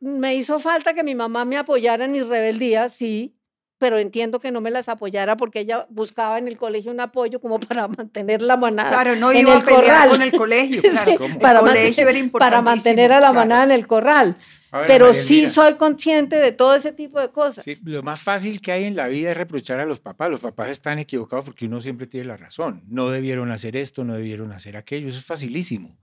[0.00, 3.37] me hizo falta que mi mamá me apoyara en mis rebeldías, sí,
[3.78, 7.40] pero entiendo que no me las apoyara porque ella buscaba en el colegio un apoyo
[7.40, 8.90] como para mantener la manada.
[8.90, 10.10] Claro, no en iba el a pelear corral.
[10.10, 11.38] con el colegio, Sí, claro.
[11.40, 13.34] para, colegio mantener, era para importantísimo, mantener a la claro.
[13.34, 14.36] manada en el corral.
[14.70, 17.64] Ver, Pero María sí soy consciente de todo ese tipo de cosas.
[17.64, 20.30] sí, lo más fácil que hay en la vida es reprochar a los papás.
[20.30, 22.82] Los papás están equivocados porque uno siempre tiene la razón.
[22.86, 25.08] No debieron hacer esto, no debieron hacer aquello.
[25.08, 25.96] Eso es facilísimo.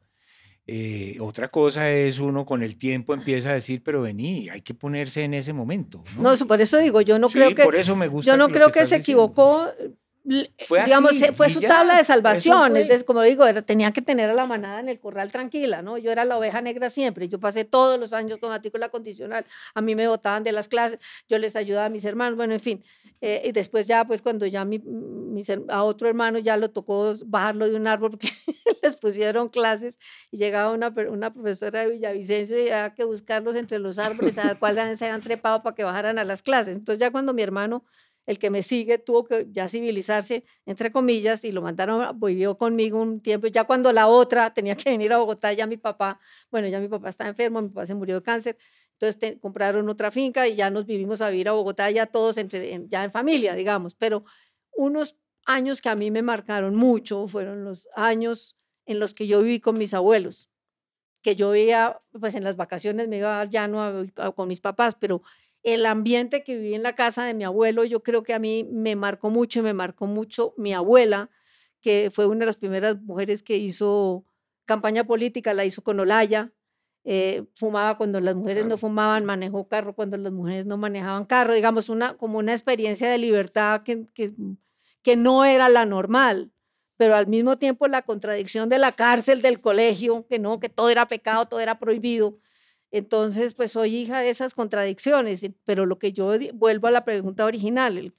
[0.67, 4.73] Eh, otra cosa es uno con el tiempo empieza a decir, pero vení, hay que
[4.73, 6.03] ponerse en ese momento.
[6.17, 8.31] No, No, eso- por eso digo, yo no Sí, creo que por eso me gusta
[8.31, 9.25] yo no creo que, se diciendo.
[9.25, 9.67] equivocó.
[10.67, 12.75] Fue digamos, así, fue su ya, tabla de salvación.
[12.77, 15.97] Es como digo, era, tenía que tener a la manada en el corral tranquila, ¿no?
[15.97, 17.29] Yo era la oveja negra siempre.
[17.29, 19.45] Yo pasé todos los años con matrícula condicional.
[19.75, 20.99] A mí me botaban de las clases,
[21.29, 22.83] yo les ayudaba a mis hermanos, bueno, en fin.
[23.21, 24.81] Eh, y después ya, pues cuando ya mi,
[25.69, 28.29] a otro hermano ya lo tocó bajarlo de un árbol porque
[28.83, 29.99] les pusieron clases
[30.31, 34.47] y llegaba una, una profesora de Villavicencio y había que buscarlos entre los árboles a
[34.47, 36.75] ver cuáles se habían trepado para que bajaran a las clases.
[36.75, 37.83] Entonces ya cuando mi hermano
[38.25, 43.01] el que me sigue tuvo que ya civilizarse, entre comillas, y lo mandaron, vivió conmigo
[43.01, 43.47] un tiempo.
[43.47, 46.19] Ya cuando la otra tenía que venir a Bogotá, ya mi papá,
[46.51, 48.57] bueno, ya mi papá está enfermo, mi papá se murió de cáncer,
[48.99, 52.49] entonces compraron otra finca y ya nos vivimos a vivir a Bogotá, ya todos en-
[52.89, 53.93] ya en familia, digamos.
[53.95, 54.23] Pero
[54.73, 59.41] unos años que a mí me marcaron mucho fueron los años en los que yo
[59.41, 60.49] viví con mis abuelos,
[61.21, 64.61] que yo veía, pues en las vacaciones me iba al llano a- a- con mis
[64.61, 65.21] papás, pero
[65.65, 68.69] el ambiente que viví en la casa de mi abuelo, yo creo que a mí
[68.71, 71.31] me marcó mucho y me marcó mucho mi abuela,
[71.81, 74.25] que fue una de las primeras mujeres que hizo
[74.65, 76.53] campaña política, la hizo con Olaya,
[77.03, 81.55] eh, fumaba cuando las mujeres no fumaban, manejó carro cuando las mujeres no manejaban carro,
[81.55, 84.33] digamos, una, como una experiencia de libertad que, que,
[85.01, 86.51] que no era la normal,
[86.95, 90.91] pero al mismo tiempo la contradicción de la cárcel, del colegio, que no, que todo
[90.91, 92.37] era pecado, todo era prohibido.
[92.95, 97.43] Entonces, pues soy hija de esas contradicciones, pero lo que yo vuelvo a la pregunta
[97.45, 98.13] original, el-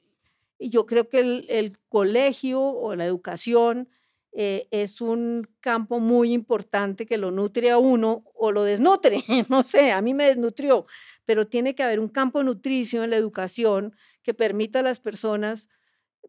[0.59, 3.89] yo creo que el, el colegio o la educación
[4.32, 9.62] eh, es un campo muy importante que lo nutre a uno o lo desnutre, no
[9.65, 10.86] sé, a mí me desnutrió,
[11.24, 15.69] pero tiene que haber un campo nutricio en la educación que permita a las personas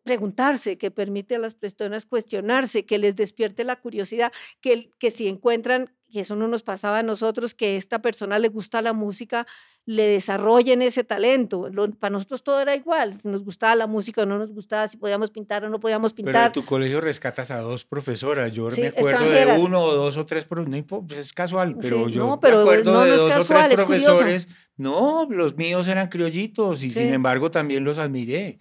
[0.03, 5.28] preguntarse, que permite a las personas cuestionarse, que les despierte la curiosidad, que, que si
[5.28, 8.94] encuentran, que eso no nos pasaba a nosotros, que a esta persona le gusta la
[8.94, 9.45] música,
[9.86, 11.68] le desarrollen ese talento.
[11.69, 14.88] Lo- para nosotros todo era igual, si nos gustaba la música o no nos gustaba,
[14.88, 16.52] si podíamos pintar o no podíamos Pero en pintar.
[16.53, 18.53] tu colegio rescatas a dos profesoras.
[18.53, 21.76] Yo Sí, me acuerdo de uno o dos o tres, pero no pues es casual,
[21.82, 24.48] pero Sí, yo no, pero me acuerdo no, no dos casual, o es tres profesores.
[24.78, 27.14] No, los míos eran criollitos y sin Sí.
[27.14, 28.60] embargo también los admiré.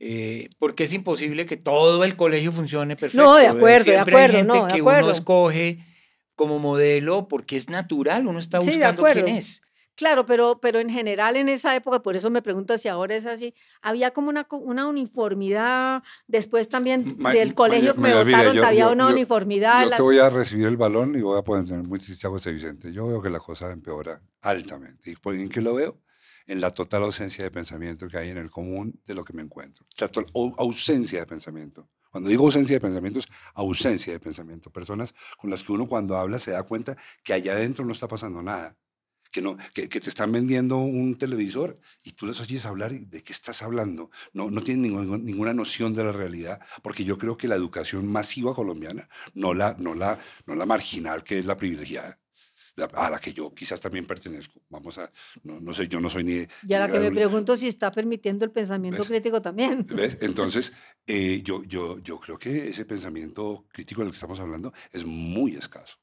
[0.00, 3.22] Eh, porque es imposible que todo el colegio funcione perfecto.
[3.24, 5.04] No, de acuerdo, de Siempre hay acuerdo, gente no, de que acuerdo.
[5.06, 5.78] uno escoge
[6.36, 9.38] como modelo porque es natural, uno está Sí, de buscando quién acuerdo.
[9.38, 9.60] es.
[9.96, 13.26] Claro, pero, pero en general en esa época, por eso me pregunto si ahora es
[13.26, 13.52] así,
[13.82, 18.84] había como una, una uniformidad, después también Ma- del colegio que me votaron, yo- había
[18.86, 19.82] yo- una yo- uniformidad.
[19.82, 22.30] Yo la- te voy a recibir el balón y voy a poner muy triste a
[22.30, 22.92] José Vicente.
[22.92, 25.10] Yo veo que la cosa empeora altamente.
[25.10, 25.98] ¿Y por qué lo veo?
[26.48, 29.42] En la total ausencia de pensamiento que hay en el común de lo que me
[29.42, 29.86] encuentro.
[30.00, 30.10] La
[30.56, 31.88] ausencia de pensamiento.
[32.10, 34.70] Cuando digo ausencia de pensamiento, es ausencia de pensamiento.
[34.70, 38.08] Personas con las que uno cuando habla se da cuenta que allá adentro no está
[38.08, 38.76] pasando nada.
[39.30, 43.32] Que, no, que, te están vendiendo un televisor y tú les oyes hablar de qué
[43.34, 44.10] estás hablando.
[44.32, 48.10] No, no tienen ningún- ninguna noción de la realidad, porque yo creo que la educación
[48.10, 52.18] masiva colombiana, no la, no la, no la marginal que es la privilegiada,
[52.94, 54.60] a la que yo quizás también pertenezco.
[54.68, 55.10] Vamos a,
[55.44, 56.46] no, no sé, yo no soy ni...
[56.64, 59.08] Ya la ni que me pregunto si está permitiendo el pensamiento ¿Ves?
[59.08, 59.84] crítico también.
[59.94, 60.18] ¿Ves?
[60.20, 60.72] Entonces,
[61.06, 65.54] eh, yo, yo, yo creo que ese pensamiento crítico del que estamos hablando es muy
[65.56, 65.96] escaso.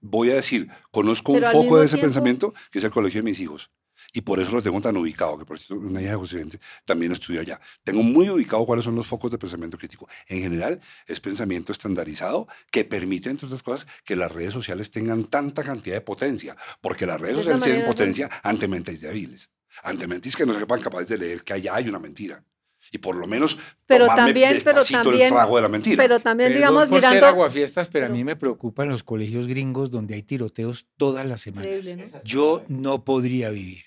[0.00, 3.18] Voy a decir, conozco Pero un foco de ese tiempo- pensamiento que es el colegio
[3.20, 3.70] de mis hijos.
[4.14, 6.58] Y por eso lo tengo tan ubicado, que por cierto, una hija de José Vicente
[6.84, 7.58] también estudió allá.
[7.82, 10.06] Tengo muy ubicado cuáles son los focos de pensamiento crítico.
[10.28, 15.24] En general, es pensamiento estandarizado que permite, entre otras cosas, que las redes sociales tengan
[15.24, 16.56] tanta cantidad de potencia.
[16.82, 19.50] Porque las redes sociales tienen de- potencia ante mentes débiles.
[19.82, 22.44] Ante mentes que no sepan capaces de leer que allá hay una mentira.
[22.90, 23.56] Y por lo menos
[23.86, 25.96] Pero también, pero también, el trago de la mentira.
[26.02, 27.26] pero también, Perdón digamos, por ser mirando.
[27.28, 31.40] aguafiestas, pero, pero- a mí me preocupan los colegios gringos donde hay tiroteos todas las
[31.40, 31.70] semanas.
[31.86, 32.22] ¿no?
[32.24, 33.84] Yo no podría vivir.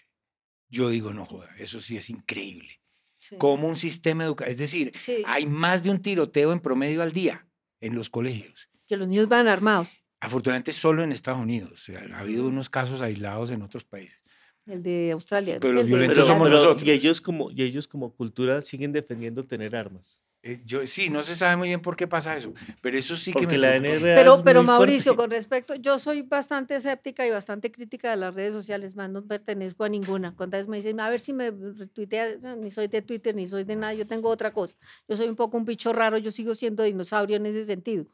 [0.69, 2.79] Yo digo, no joda, eso sí es increíble.
[3.17, 7.01] Sí, Como un sistema educativo, es decir, sí, hay más de un tiroteo en promedio
[7.01, 7.47] al día
[7.81, 8.69] en los colegios.
[8.87, 9.95] que los niños van armados.
[10.19, 11.87] Afortunadamente solo en Estados Unidos.
[12.13, 14.19] ha habido unos casos aislados en otros países.
[14.67, 15.59] El de Australia.
[15.59, 16.87] Pero los violentos somos pero- nosotros.
[16.87, 20.21] Y ellos como, y ellos como cultura siguen defendiendo tener armas.
[20.47, 23.34] Eh, yo, sí, no se sabe muy bien por qué pasa eso, pero eso sí
[23.34, 23.77] que me la.
[23.80, 25.17] NRA Pero, es pero muy Mauricio, fuerte.
[25.23, 29.26] con respecto, yo soy bastante escéptica y bastante crítica de las redes sociales, más no
[29.26, 30.35] pertenezco a ninguna.
[30.35, 33.63] Cuando me dicen, a ver si me retuitea, no, ni soy de Twitter, ni soy
[33.63, 34.77] de nada, yo tengo otra cosa.
[35.07, 38.05] Yo soy un poco un bicho raro, yo sigo siendo dinosaurio en ese sentido.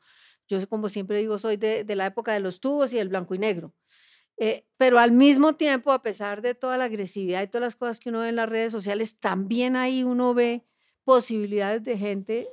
[0.48, 3.36] Yo, como siempre digo, soy de, de la época de los tubos y el blanco
[3.36, 3.74] y negro.
[4.38, 8.00] Eh, pero al mismo tiempo, a pesar de toda la agresividad y todas las cosas
[8.00, 10.64] que uno ve en las redes sociales, también ahí uno ve
[11.04, 12.48] posibilidades de gente,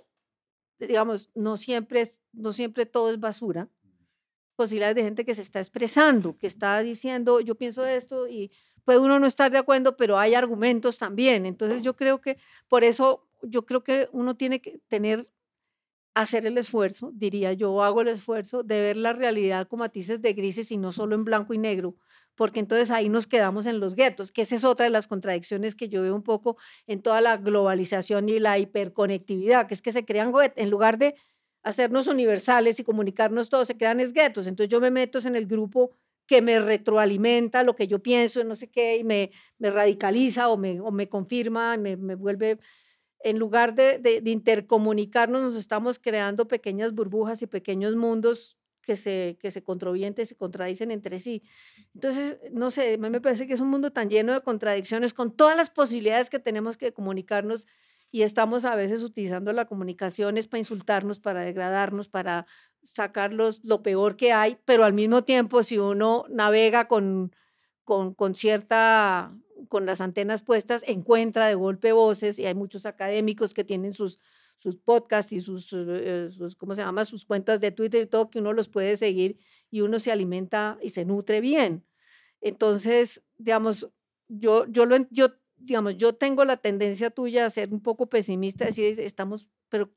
[0.79, 2.03] digamos, no siempre,
[2.33, 3.69] no siempre todo es basura,
[4.57, 8.51] posibilidades de gente que se está expresando, que está diciendo, yo pienso esto y
[8.85, 11.47] puede uno no estar de acuerdo, pero hay argumentos también.
[11.47, 12.39] Entonces yo creo que
[12.69, 15.31] por eso yo creo que uno tiene que tener,
[16.15, 20.33] hacer el esfuerzo, diría yo, hago el esfuerzo de ver la realidad con matices de
[20.33, 21.95] grises y no solo en blanco y negro,
[22.39, 25.75] porque entonces ahí nos quedamos en los guetos, que esa es otra de las contradicciones
[25.75, 26.57] que yo veo un poco
[26.87, 30.99] en toda la globalización y la hiperconectividad, que es que se crean guet- en lugar
[30.99, 31.17] de
[31.65, 34.47] hacernos universales y comunicarnos todos, se crean es guetos.
[34.47, 35.91] Entonces yo me meto en el grupo
[36.29, 41.09] que me retroalimenta lo que yo pienso, no sé qué, y me, radicaliza o me,
[41.09, 42.59] confirma, me, me vuelve,
[43.21, 48.57] en lugar de, de intercomunicarnos, nos estamos creando pequeñas burbujas y pequeños mundos
[48.89, 51.43] que se, que se controvienten, se contradicen entre sí.
[51.93, 55.13] Entonces, no sé, a mí me parece que es un mundo tan lleno de contradicciones,
[55.13, 57.67] con todas las posibilidades que tenemos que comunicarnos
[58.11, 62.47] y estamos a veces utilizando la comunicación es para insultarnos, para degradarnos, para
[62.83, 67.37] sacarlos lo peor que hay, pero al mismo tiempo si uno navega con,
[67.85, 69.37] con, con cierta,
[69.69, 74.19] con las antenas puestas, encuentra de golpe voces y hay muchos académicos que tienen sus,
[74.59, 77.05] sus podcasts y sus, eh, sus, ¿cómo se llama?
[77.05, 79.39] Sus cuentas de Twitter y todo, que uno los puede seguir
[79.71, 81.85] y uno se alimenta y se nutre bien.
[82.41, 83.89] Entonces, digamos,
[84.29, 88.67] yo, yo, lo, yo, digamos, yo tengo la tendencia tuya a ser un poco pesimista,
[88.67, 89.93] decir, estamos, pero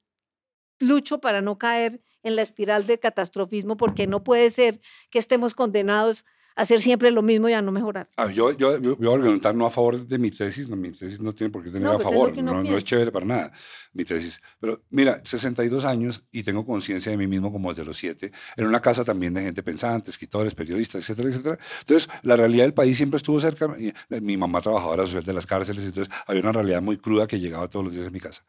[0.80, 4.80] lucho para no caer en la espiral de catastrofismo, porque no puede ser
[5.10, 8.08] que estemos condenados a hacer siempre lo mismo y a no mejorar.
[8.18, 10.92] Ah, yo, yo, yo voy a argumentar no a favor de mi tesis, no, mi
[10.92, 12.84] tesis no tiene por qué tener No, a pues es favor, uno no, no es
[12.84, 13.52] chévere para nada
[13.94, 14.42] mi tesis.
[14.60, 18.66] Pero mira, 62 años y tengo conciencia de mí mismo como desde los 7, en
[18.66, 21.60] una casa también de gente pensante, escritores, periodistas, etcétera, etcétera.
[21.80, 23.68] Entonces, la realidad del país siempre estuvo cerca.
[23.68, 23.92] Mi,
[24.22, 27.68] mi mamá trabajadora social de las cárceles, entonces había una realidad muy cruda que llegaba
[27.68, 28.44] todos los días a mi casa.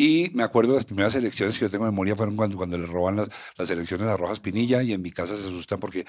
[0.00, 2.86] Y me acuerdo las primeras elecciones que yo tengo en memoria fueron cuando, cuando le
[2.86, 6.06] roban las, las elecciones a Rojas Pinilla y en mi casa se asustan porque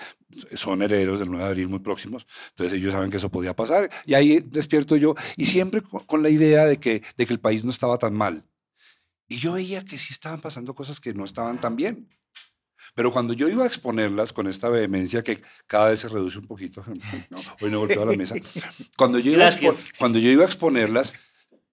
[0.53, 2.27] son herederos del 9 de abril muy próximos.
[2.49, 3.89] Entonces ellos saben que eso podía pasar.
[4.05, 7.39] Y ahí despierto yo y siempre con, con la idea de que, de que el
[7.39, 8.45] país no estaba tan mal.
[9.27, 12.07] Y yo veía que sí estaban pasando cosas que no estaban tan bien.
[12.95, 16.47] Pero cuando yo iba a exponerlas con esta vehemencia que cada vez se reduce un
[16.47, 16.83] poquito,
[17.29, 18.35] no, hoy no golpeo la mesa,
[18.97, 19.51] cuando yo, iba a
[19.97, 21.13] cuando yo iba a exponerlas,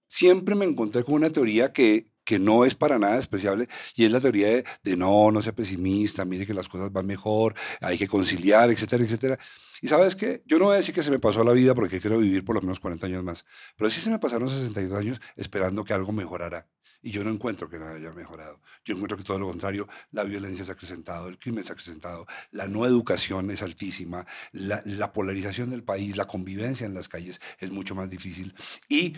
[0.07, 4.13] siempre me encontré con una teoría que, que no es para nada despreciable y es
[4.13, 8.09] la teoría de, no, no sea pesimista, mire que las cosas van mejor, hay que
[8.09, 9.39] conciliar, etcétera, etcétera.
[9.81, 12.01] Y sabes qué, yo no voy a decir que se me pasó la vida porque
[12.01, 13.47] quiero vivir por lo menos 40 años más,
[13.77, 16.67] pero sí se me pasaron 62 años esperando que algo mejorara.
[17.03, 18.61] Y yo no encuentro que nada haya mejorado.
[18.85, 21.75] Yo encuentro que todo lo contrario, la violencia se ha acrecentado, el crimen se ha
[21.75, 27.09] acrecentado, la no educación es altísima, la, la polarización del país, la convivencia en las
[27.09, 28.55] calles es mucho más difícil.
[28.89, 29.15] Y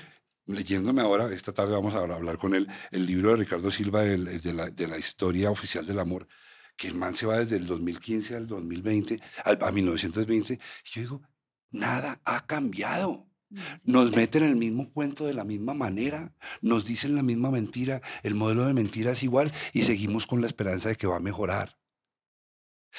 [0.49, 4.41] leyéndome ahora, esta tarde vamos a hablar con él, el libro de Ricardo Silva el-
[4.41, 6.27] de, la, de la historia oficial del amor,
[6.77, 10.59] que el man se va desde el 2015 al 2020, al, a 1920, y
[10.95, 11.23] yo digo,
[11.70, 13.27] nada ha cambiado.
[13.85, 18.03] Nos meten en el mismo cuento de la misma manera, nos dicen la misma mentira,
[18.23, 21.20] el modelo de mentira es igual y seguimos con la esperanza de que va a
[21.20, 21.79] mejorar.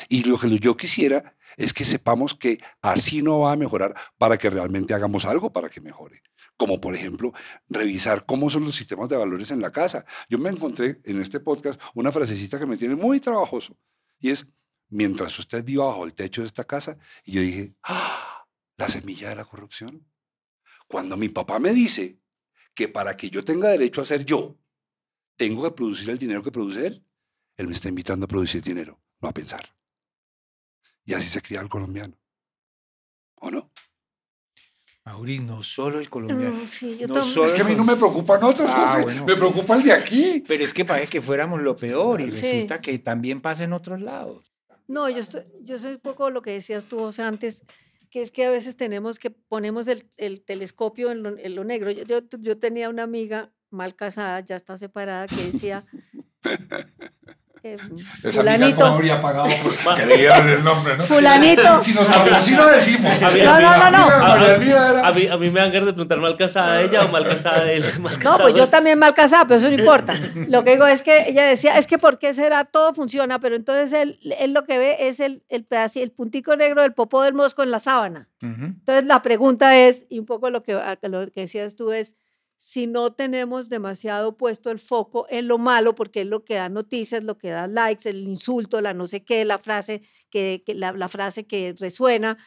[0.07, 4.37] Y lo que yo quisiera es que sepamos que así no va a mejorar para
[4.37, 6.21] que realmente hagamos algo para que mejore.
[6.55, 7.33] Como por ejemplo,
[7.67, 10.05] revisar cómo son los sistemas de valores en la casa.
[10.29, 13.77] Yo me encontré en este podcast una frasecita que me tiene muy trabajoso
[14.19, 14.47] y es,
[14.89, 18.47] mientras usted viva bajo el techo de esta casa, y yo dije, ¡ah!
[18.77, 20.05] La semilla de la corrupción.
[20.87, 22.19] Cuando mi papá me dice
[22.73, 24.57] que para que yo tenga derecho a ser yo,
[25.35, 27.05] tengo que producir el dinero que produce él,
[27.57, 29.78] él me está invitando a producir dinero, no a pensar.
[31.09, 32.13] Y así se cría el colombiano.
[33.41, 33.71] ¿O no?
[35.05, 36.55] Mauricio, no solo el colombiano.
[36.55, 39.03] No, sí, yo No solo- Es que a mí no me preocupan otras Ah, cosas,
[39.05, 39.25] bueno.
[39.25, 40.43] me preocupa el de aquí.
[40.47, 42.41] Pero es que parece que fuéramos lo peor y Sí.
[42.41, 44.53] resulta que también pasa en otros lados.
[44.87, 47.63] No, yo, estoy, yo soy un poco lo que decías tú o sea, antes.
[48.11, 51.63] que es que a veces tenemos que ponemos el, el telescopio en lo, en lo
[51.63, 51.89] negro.
[51.89, 55.85] Yo, yo, yo tenía una amiga mal casada, ya está separada, que decía,
[57.63, 57.77] eh,
[58.23, 59.47] Esa fulanito, no habría pagado
[59.83, 61.05] por que le dieran el nombre, ¿no?
[61.05, 63.21] fulanito, Si nos patrocina decimos.
[63.23, 64.25] A mí- No, no, no, no.
[65.05, 67.71] A mí, a mí me dan ganas de preguntar mal casada ella o mal casada
[67.71, 67.83] él.
[67.99, 68.69] Mal No, pues yo él.
[68.69, 70.13] también mal casada, pero eso no importa.
[70.47, 72.65] Lo que digo es que ella decía, es que ¿por qué será?
[72.65, 76.55] Todo funciona, pero entonces él, él lo que ve es el, el pedaci- el puntico
[76.55, 78.29] negro del popó del mosco en la sábana.
[78.41, 82.15] Entonces la pregunta es, y un poco lo que, a- lo que decías tú es,
[82.61, 86.67] si no tenemos demasiado puesto el foco en lo malo, porque es lo que da
[86.67, 90.75] noticias, lo que da likes, el insulto, la no sé qué, la frase que, que-
[90.75, 92.37] la, la frase que resuena,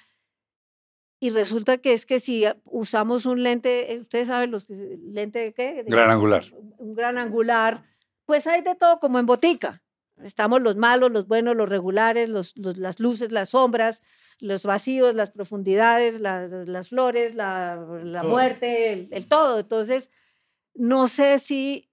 [1.19, 5.39] y resulta que es que si usamos un lente, eh, ustedes saben los que, lente
[5.39, 5.83] de qué?
[5.83, 6.45] De- Gran angular.
[6.79, 7.85] Un gran angular,
[8.27, 9.82] pues hay de todo como en botica.
[10.25, 14.03] Estamos los malos, los buenos, los regulares, los, los- las luces, las sombras,
[14.39, 17.85] los vacíos, las profundidades, la- las flores, la,
[18.25, 19.61] muerte, el, el todo.
[19.61, 20.11] Entonces,
[20.75, 21.91] no sé si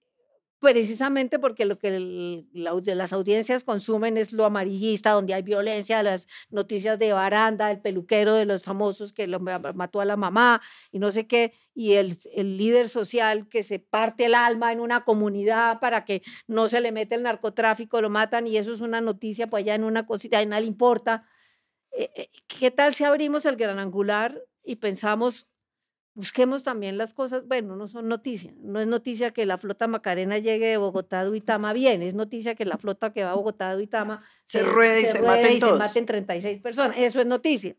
[0.59, 6.99] precisamente porque lo que las audiencias consumen es lo amarillista, donde hay violencia, las noticias
[6.99, 10.61] de baranda, el peluquero de los famosos que lo ma- mató a la mamá
[10.91, 14.81] y no sé qué, y el, el líder social que se parte el alma en
[14.81, 18.81] una comunidad para que no se le mete el narcotráfico, lo matan y eso es
[18.81, 21.23] una noticia, pues allá en una cosita, a nadie le importa.
[21.91, 25.47] Eh, eh, ¿Qué tal si abrimos el gran angular y pensamos,
[26.19, 30.37] busquemos también las cosas, bueno, no son noticias, no es noticia que la flota Macarena
[30.37, 33.69] llegue de Bogotá a Duitama bien, es noticia que la flota que va a Bogotá
[33.69, 37.25] a Duitama Se ruede y se ruede maten y se maten 36 personas, eso es
[37.25, 37.77] noticia.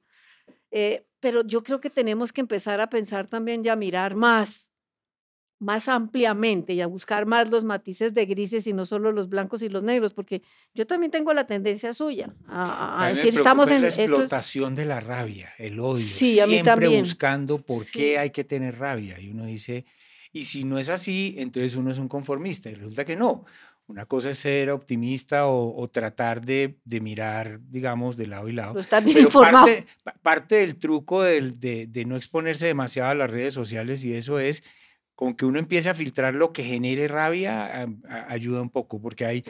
[0.70, 4.69] Eh, pero yo creo que tenemos que empezar a pensar también y a mirar más,
[5.60, 9.62] más ampliamente y a buscar más los matices de grises y no solo los blancos
[9.62, 10.40] y los negros, porque
[10.74, 13.82] yo también tengo la tendencia suya a, a- decir, estamos en...
[13.82, 16.00] la es- explotación de la rabia, el odio.
[16.02, 17.02] Sí, a mí siempre también.
[17.02, 17.92] buscando por Sí.
[17.98, 19.20] qué hay que tener rabia.
[19.20, 19.84] Y uno dice,
[20.32, 22.70] y si no es así, entonces uno es un conformista.
[22.70, 23.44] Y resulta que no.
[23.86, 28.52] Una cosa es ser optimista o, o tratar de, de mirar, digamos, de lado y
[28.52, 28.72] lado.
[28.74, 29.66] Lo estás bien Pero informado.
[29.66, 34.38] parte, pa- parte del truco de no exponerse demasiado a las redes sociales y eso
[34.38, 34.62] es
[35.20, 38.98] con que uno empiece a filtrar lo que genere rabia, a- a- ayuda un poco,
[39.02, 39.42] porque hay,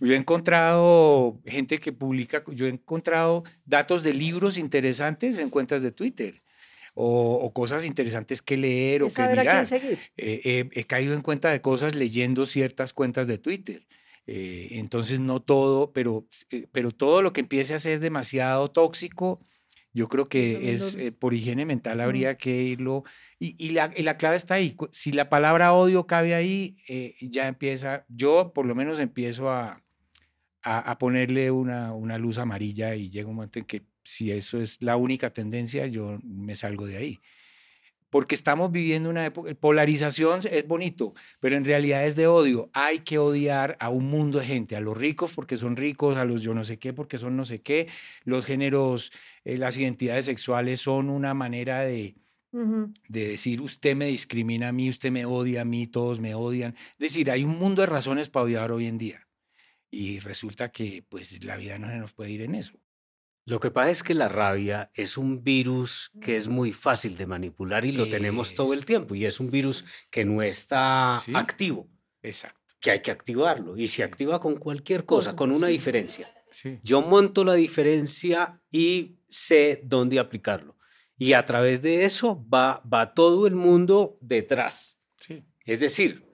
[0.00, 5.82] yo he encontrado gente que publica, yo he encontrado datos de libros interesantes en cuentas
[5.82, 6.42] de Twitter.
[6.94, 9.66] O, o cosas interesantes que leer o que saber a quién mirar.
[9.66, 9.98] seguir.
[10.16, 10.40] Eh,
[10.72, 13.86] he- he caído en cuenta de cosas leyendo ciertas cuentas de Twitter.
[14.26, 19.40] Eh, entonces, no todo, pero, eh, pero todo lo que empiece a ser demasiado tóxico,
[19.92, 23.04] yo creo que es eh, por higiene mental habría que irlo.
[23.38, 24.76] Y, y la, y la clave está ahí.
[24.92, 29.82] Si la palabra odio cabe ahí, eh, ya empieza, yo por lo menos empiezo a,
[30.62, 34.60] a, a ponerle una, una luz amarilla y llega un momento en que si eso
[34.60, 37.20] es la única tendencia, yo me salgo de ahí
[38.10, 42.70] porque estamos viviendo una época, polarización es bonito, pero en realidad es de odio.
[42.72, 46.24] Hay que odiar a un mundo de gente, a los ricos porque son ricos, a
[46.24, 47.88] los yo no sé qué porque son no sé qué,
[48.24, 49.12] los géneros,
[49.44, 52.16] eh, las identidades sexuales son una manera de,
[53.08, 56.74] de decir usted me discrimina a mí, usted me odia a mí, todos me odian.
[56.92, 59.28] Es decir, hay un mundo de razones para odiar hoy en día.
[59.90, 62.78] Y resulta que pues la vida no se nos puede ir en eso.
[63.48, 67.26] Lo que pasa es que la rabia es un virus que es muy fácil de
[67.26, 71.32] manipular y lo tenemos todo el tiempo y es un virus que no está Sí.
[71.34, 71.88] activo,
[72.22, 72.60] Exacto.
[72.80, 75.72] que hay que activarlo y se activa con cualquier cosa, con una sí.
[75.72, 76.30] diferencia.
[76.52, 76.78] Sí.
[76.82, 80.76] Yo monto la diferencia y sé dónde aplicarlo.
[81.16, 84.98] Y a través de eso va, va todo el mundo detrás.
[85.16, 85.44] Sí.
[85.64, 86.24] Es decir,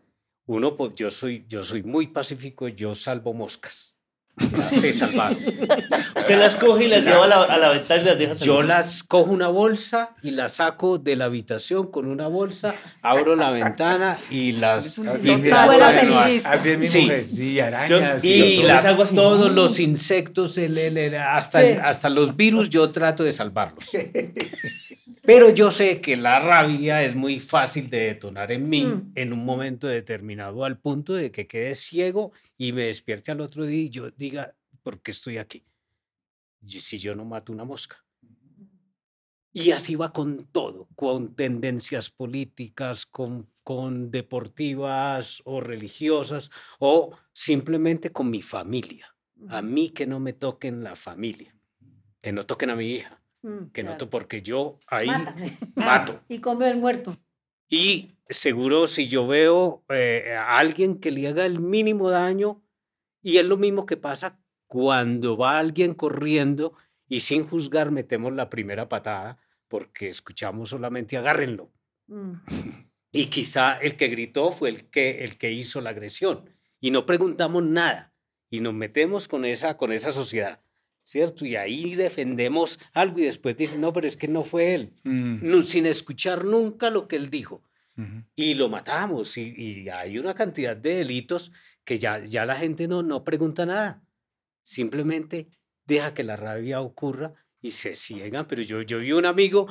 [0.46, 3.93] uno, po- yo soy, yo soy muy pacífico, yo salvo moscas.
[4.80, 5.32] Sé salvar.
[6.16, 8.46] Usted las coge y las lleva a la, a la ventana y las deja salir.
[8.52, 13.36] Yo las cojo una bolsa y las saco de la habitación con una bolsa, abro
[13.36, 14.98] la ventana y las...
[14.98, 15.88] un y las- abuela.
[16.46, 17.02] Así es mi Sí.
[17.02, 17.26] mujer.
[17.32, 18.24] Sí, arañas.
[18.24, 18.66] y todo.
[18.68, 19.14] las- hago así.
[19.14, 21.68] todos los insectos, el- el- el- hasta, Sí.
[21.80, 23.84] hasta los virus, yo trato de salvarlos.
[25.26, 29.12] Pero yo sé que la rabia es muy fácil de detonar en mí Mm.
[29.14, 33.64] en un momento determinado al punto de que quede ciego y me despierte al otro
[33.64, 35.64] día y yo diga, ¿por qué estoy aquí?
[36.66, 38.04] Y Si yo no mato una mosca.
[39.52, 48.10] Y así va con todo, con tendencias políticas, con, con deportivas o religiosas, o simplemente
[48.10, 49.14] con mi familia.
[49.48, 51.54] A mí que no me toquen la familia,
[52.20, 54.08] que no toquen a mi hija, Mm, que claro.
[54.08, 55.08] porque yo ahí
[55.76, 56.20] mato.
[56.28, 57.14] Y come el muerto.
[57.68, 62.62] Y seguro si yo veo eh, a alguien que le haga el mínimo daño,
[63.22, 66.74] y es lo mismo que pasa cuando va alguien corriendo
[67.06, 69.38] y sin juzgar metemos la primera patada,
[69.68, 71.70] porque escuchamos solamente agárrenlo.
[72.06, 72.32] Mm.
[73.16, 76.50] Y quizá el que gritó fue el que, el que hizo la agresión.
[76.80, 78.12] Y no preguntamos nada.
[78.50, 80.64] Y nos metemos con esa, con esa sociedad.
[81.04, 81.44] ¿Cierto?
[81.44, 84.94] Y ahí defendemos algo y después dicen, no, pero es que no fue él.
[85.04, 87.62] Mm, No, sin escuchar nunca lo que él dijo.
[88.34, 89.36] Y lo matamos.
[89.36, 91.52] Y, y hay una cantidad de delitos
[91.84, 94.02] que ya, ya la gente no, no pregunta nada.
[94.62, 95.48] Simplemente
[95.86, 98.46] deja que la rabia ocurra y se ciegan.
[98.46, 99.68] Pero yo, yo vi un amigo,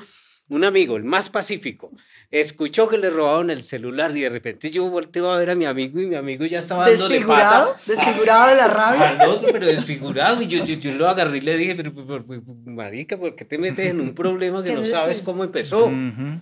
[0.50, 1.92] un amigo, el más pacífico,
[2.30, 5.66] escuchó que le robaron el celular y de repente yo volteo a ver a mi
[5.66, 9.10] amigo y mi amigo ya estaba dándole Desfigurado, pata desfigurado de la rabia.
[9.10, 10.42] al otro, pero desfigurado.
[10.42, 13.46] Y yo, yo, yo lo agarré y le dije, pero, pero, pero, marica, ¿por qué
[13.46, 15.86] te metes en un problema que Que no sabes cómo empezó?
[15.86, 16.42] Ujú.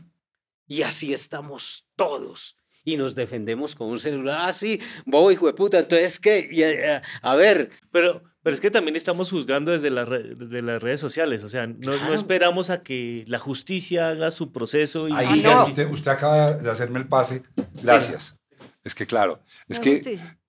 [0.68, 2.57] Y así estamos todos.
[2.84, 4.40] Y nos defendemos con un celular.
[4.49, 5.80] Ah, sí, bobo, hijo de puta.
[5.80, 6.49] Entonces, ¿qué?
[6.52, 10.36] Y, eh, eh, a ver, Pero, pero es que también estamos juzgando desde, las re-
[10.36, 11.44] desde las redes sociales.
[11.44, 12.14] O sea, no, no Claro.
[12.14, 15.66] esperamos a que la justicia haga su proceso y, Ahí no.
[15.66, 17.44] usted, usted acaba de hacerme el pase.
[17.84, 18.38] Gracias.
[18.84, 20.40] Es que claro, es La que justicia.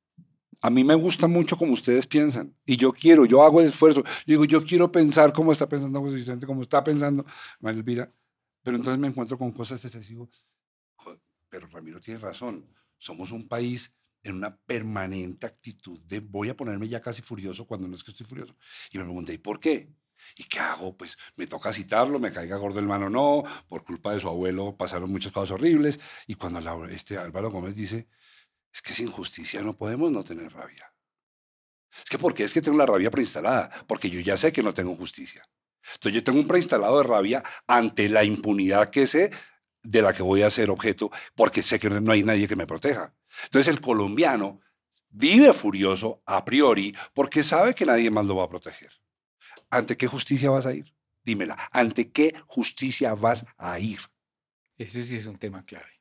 [0.63, 2.55] a mí me gusta mucho como ustedes piensan.
[2.65, 4.03] Y yo quiero, yo hago el esfuerzo.
[4.27, 7.27] Digo, yo quiero pensar como está pensando José Vicente, como está pensando
[7.61, 8.13] María Elvira.
[8.63, 10.29] Pero entonces me encuentro con cosas excesivas.
[11.51, 12.65] Pero Ramiro tiene razón.
[12.97, 17.89] Somos un país en una permanente actitud de voy a ponerme ya casi furioso cuando
[17.89, 18.57] no es que estoy furioso.
[18.93, 19.89] Y me pregunté, ¿y por qué?
[20.37, 20.97] ¿Y qué hago?
[20.97, 24.77] Pues me toca citarlo, me caiga gordo el mano, no, por culpa de su abuelo
[24.77, 25.99] pasaron muchas cosas horribles.
[26.27, 28.09] Y cuando la- este Álvaro Gómez dice,
[28.73, 30.93] es que sin justicia no podemos no tener rabia.
[31.97, 33.71] Es que ¿por qué es que tengo la rabia preinstalada?
[33.87, 35.45] Porque yo ya sé que no tengo justicia.
[35.95, 39.31] Entonces yo tengo un preinstalado de rabia ante la impunidad que sé
[39.83, 42.67] de la que voy a ser objeto, porque sé que no hay nadie que me
[42.67, 43.15] proteja.
[43.45, 44.61] Entonces el colombiano
[45.11, 48.91] vive furioso a priori porque sabe que nadie más lo va a proteger.
[49.71, 50.95] ¿Ante qué justicia vas a ir?
[51.25, 51.57] Dímela.
[51.73, 53.99] ¿Ante qué justicia vas a ir?
[54.77, 56.01] Ese sí es un tema clave.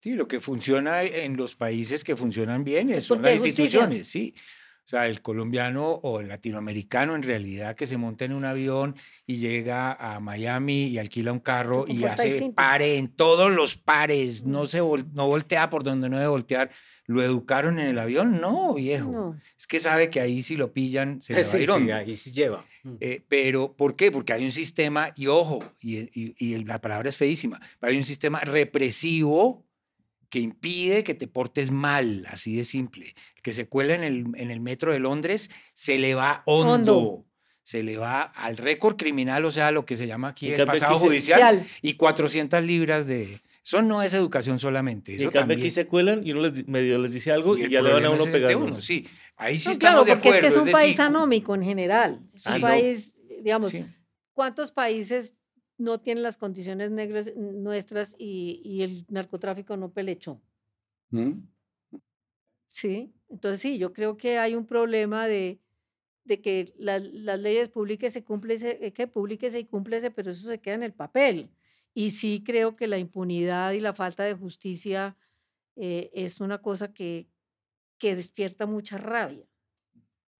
[0.00, 4.08] Sí, lo que funciona en los países que funcionan bien es- son porque las instituciones,
[4.08, 4.34] sí.
[4.88, 8.96] O sea, el colombiano o el latinoamericano en realidad que se monta en un avión
[9.26, 12.54] y llega a Miami y alquila un carro y hace distinto.
[12.54, 16.70] pare en todos los pares, no se vol- no voltea por donde no debe voltear.
[17.04, 18.40] ¿Lo educaron en el avión?
[18.40, 19.12] No, viejo.
[19.12, 19.40] No.
[19.58, 21.90] Es que sabe que ahí si lo pillan se le va a sí, ir sí,
[21.90, 22.64] ahí sí lleva.
[23.00, 24.10] Eh, pero, ¿por qué?
[24.10, 27.98] Porque hay un sistema, y ojo, y, y- y la palabra es feísima, pero hay
[27.98, 29.66] un sistema represivo
[30.30, 33.14] que impide que te portes mal, así de simple.
[33.36, 36.72] El que se cuela en el, en el metro de Londres se le va hondo,
[36.98, 37.26] Hondo.
[37.62, 40.96] se le va al récord criminal, o sea, lo que se llama aquí el pasado
[40.96, 43.38] judicial, y 400 libras de...
[43.64, 45.58] Eso no es educación solamente, y eso en cambio también.
[45.60, 48.04] aquí se cuelan y uno les, di- medio les dice algo y, ya le van
[48.06, 49.06] a uno uno, Sí,
[49.36, 50.46] ahí sí No, estamos claro, de porque acuerdo.
[50.48, 52.20] es que es un país decir, anómico en general.
[52.34, 52.60] Es un Sí.
[52.60, 53.84] país, digamos, sí.
[54.32, 55.34] ¿cuántos países
[55.78, 60.42] no tienen las condiciones negras nuestras y, y el narcotráfico no pelechó?
[61.10, 61.48] ¿Mm?
[62.68, 65.60] Sí, entonces sí, yo creo que hay un problema de,
[66.24, 70.60] de que la- las leyes públicas cúmplese, eh, que públiquese y cúmplese, pero eso se
[70.60, 71.50] queda en el papel.
[71.94, 75.16] Y sí creo que la impunidad y la falta de justicia
[75.76, 77.28] eh, es una cosa que,
[77.98, 79.47] que despierta mucha rabia,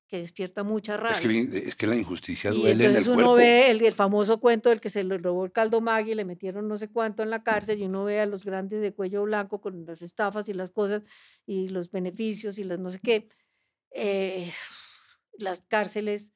[0.09, 1.13] que despierta mucha rabia.
[1.13, 3.35] Es que, es que la injusticia Y duele en el entonces uno cuerpo.
[3.35, 6.67] ve el, el famoso cuento del que se le robó el caldo Maggi, le metieron
[6.67, 9.61] no sé cuánto en la cárcel y uno ve a los grandes de cuello blanco
[9.61, 11.03] con las estafas y las cosas
[11.47, 13.29] y los beneficios y las no sé qué.
[13.93, 14.53] eh,
[15.35, 16.33] las cárceles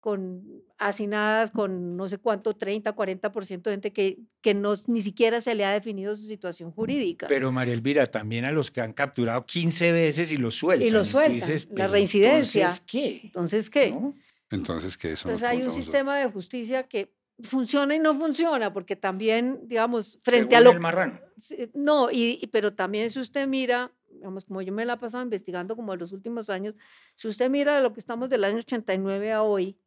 [0.00, 0.42] con
[0.78, 5.54] hacinadas con no sé cuánto, 30, 40% de gente que, que no, ni siquiera se
[5.54, 7.26] le ha definido su situación jurídica.
[7.26, 10.90] Pero María Elvira, también a los que han capturado 15 veces y los sueltan.
[10.92, 12.62] los tú sueltan, dices, la "Pero reincidencia".
[12.62, 13.20] Entonces, ¿qué?
[13.24, 13.90] Entonces, ¿qué?
[13.90, 14.14] ¿No?
[14.50, 18.96] Entonces, que eso Entonces hay un sistema de justicia que funciona y no funciona, porque
[18.96, 20.72] también, digamos, frente Según a lo...
[20.72, 21.20] el marrano.
[21.36, 24.98] Sí, No, y, y- pero también si usted mira, digamos, como yo me la he
[24.98, 26.74] pasado investigando como en los últimos años,
[27.14, 29.78] si usted mira lo que estamos del año 89 a hoy,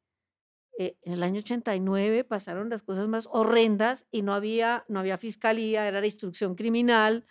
[0.77, 5.17] eh, en el año 89 pasaron las cosas más horrendas y no había, no había
[5.17, 7.25] fiscalía, era la instrucción criminal,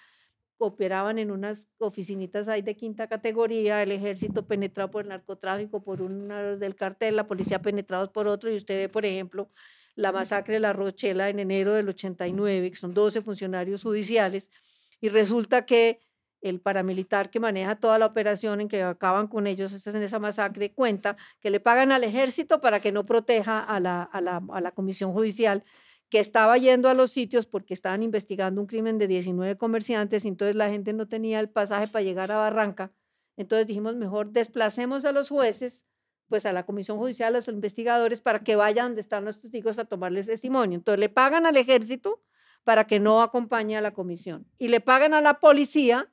[0.59, 6.03] operaban en unas oficinitas ahí de quinta categoría, el ejército penetrado por el narcotráfico, por
[6.03, 9.51] uno del cartel, la policía penetrados por otro, y usted ve, por ejemplo,
[9.97, 14.51] la masacre de la Rochela en enero del 89, que son 12 funcionarios judiciales,
[15.01, 16.01] y resulta que
[16.43, 20.73] el paramilitar que maneja toda la operación en que acaban con ellos en esa masacre
[20.73, 24.61] cuenta que le pagan al ejército para que no proteja a la, a la, a
[24.61, 25.65] la comisión judicial
[26.11, 30.29] que estaba yendo a los sitios porque estaban investigando un crimen de 19 comerciantes y
[30.29, 32.93] entonces la gente no tenía el pasaje para llegar a Barranca.
[33.37, 35.87] Entonces dijimos, mejor desplacemos a los jueces
[36.29, 39.79] pues a la comisión judicial, a los investigadores, para que vayan donde están los testigos
[39.79, 40.79] a tomarles testimonio.
[40.79, 42.23] Entonces le pagan al ejército
[42.65, 46.11] para que no acompañe a la comisión y le pagan a la policía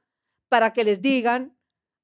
[0.50, 1.56] para que les digan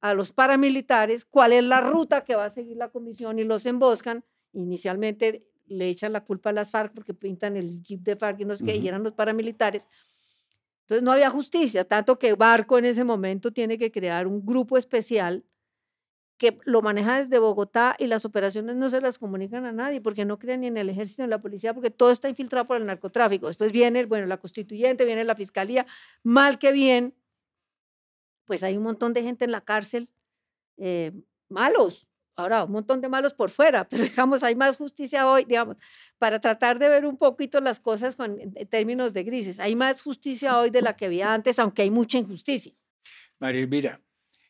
[0.02, 3.66] a los paramilitares cuál es la ruta que va a seguir la comisión y los
[3.66, 4.24] emboscan.
[4.54, 8.46] Inicialmente le echan la culpa a las FARC porque pintan el jeep de FARC y
[8.46, 9.88] no sé qué, y eran los paramilitares.
[10.82, 14.78] Entonces no había justicia, tanto que Barco en ese momento tiene que crear un grupo
[14.78, 15.44] especial
[16.38, 20.26] que lo maneja desde Bogotá y las operaciones no se las comunican a nadie porque
[20.26, 22.78] no creen ni en el ejército ni en la policía porque todo está infiltrado por
[22.78, 23.48] el narcotráfico.
[23.48, 25.88] Después viene, bueno, la constituyente, viene la fiscalía,
[26.24, 27.16] mal que bien,
[28.46, 30.10] pues hay un montón de gente en la cárcel,
[30.78, 31.12] eh,
[31.50, 35.78] malos, ahora un montón de malos por fuera, pero digamos, hay más justicia hoy, digamos,
[36.18, 39.60] para tratar de ver un poquito las cosas con, en en términos de grises.
[39.60, 42.74] Hay más justicia hoy de la que había antes, aunque hay mucha injusticia.
[43.40, 44.02] María Elvira,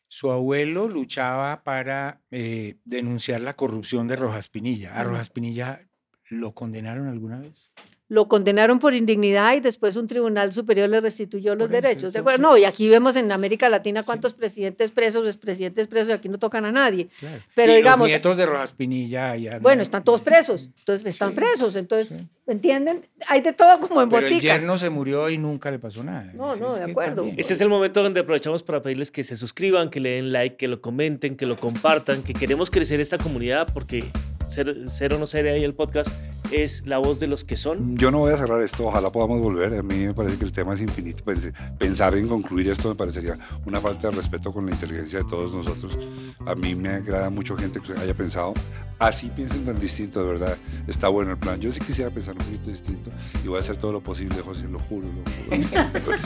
[0.08, 4.98] su abuelo luchaba para eh, denunciar la corrupción de Rojas Pinilla.
[4.98, 5.04] ¿A.
[5.04, 5.88] Rojas Pinilla
[6.28, 7.72] lo condenaron alguna vez?
[8.08, 12.12] Lo condenaron por indignidad y después un tribunal superior le restituyó los Por derechos.
[12.12, 12.40] ¿De acuerdo?
[12.40, 14.06] No, y aquí vemos en América Latina Sí.
[14.06, 17.08] cuántos presidentes presos, expresidentes presos, y aquí no tocan a nadie.
[17.18, 17.40] Claro.
[17.56, 21.04] Pero Y digamos- Los nietos de Rojas Pinilla ya Bueno, no- están todos presos, entonces
[21.04, 22.28] están Sí, presos, entonces, sí.
[22.46, 23.08] ¿entienden?
[23.26, 24.54] Hay de todo como en Pero el botica.
[24.54, 26.30] yerno se murió y nunca le pasó nada.
[26.32, 27.16] No, no, de acuerdo.
[27.22, 30.32] también- Este es el momento donde aprovechamos para pedirles que se suscriban, que le den
[30.32, 34.04] like, que lo comenten, que lo compartan, que queremos crecer esta comunidad porque
[34.48, 36.10] Cero, Cero No Sería ahí el podcast
[36.52, 37.96] es la voz de los que son.
[37.96, 39.74] Yo no voy a cerrar esto, ojalá podamos volver.
[39.78, 41.24] A mí me parece que el tema es infinito.
[41.24, 43.36] Pense- Pensar en concluir esto me parecería
[43.66, 45.98] una falta de respeto con la inteligencia de todos nosotros.
[46.46, 48.54] A mí me agrada mucho gente que haya pensado,
[49.00, 50.56] así piensen tan distinto, de verdad.
[50.86, 51.60] Está bueno el plan.
[51.60, 53.10] Yo sí quisiera pensar un poquito distinto
[53.44, 55.08] y voy a hacer todo lo posible, José, lo juro.
[55.08, 56.16] Lo juro.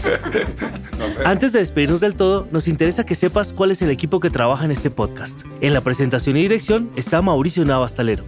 [0.98, 4.28] No, Antes de despedirnos del todo, nos interesa que sepas cuál es el equipo que
[4.30, 5.42] trabaja en este podcast.
[5.62, 7.64] En la presentación y dirección está Mauricio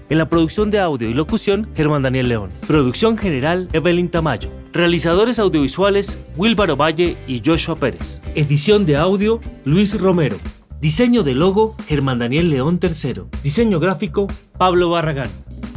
[0.09, 2.51] En la producción de audio y locución, Germán Daniel León.
[2.67, 4.51] Producción general, Evelyn Tamayo.
[4.73, 8.23] Realizadores audiovisuales, Wilbaro Valle y Joshua Pérez.
[8.35, 10.37] Edición de audio, Luis Romero.
[10.81, 13.23] Diseño de logo, Germán Daniel León III.
[13.43, 14.27] Diseño gráfico,
[14.59, 15.31] Pablo Barragán.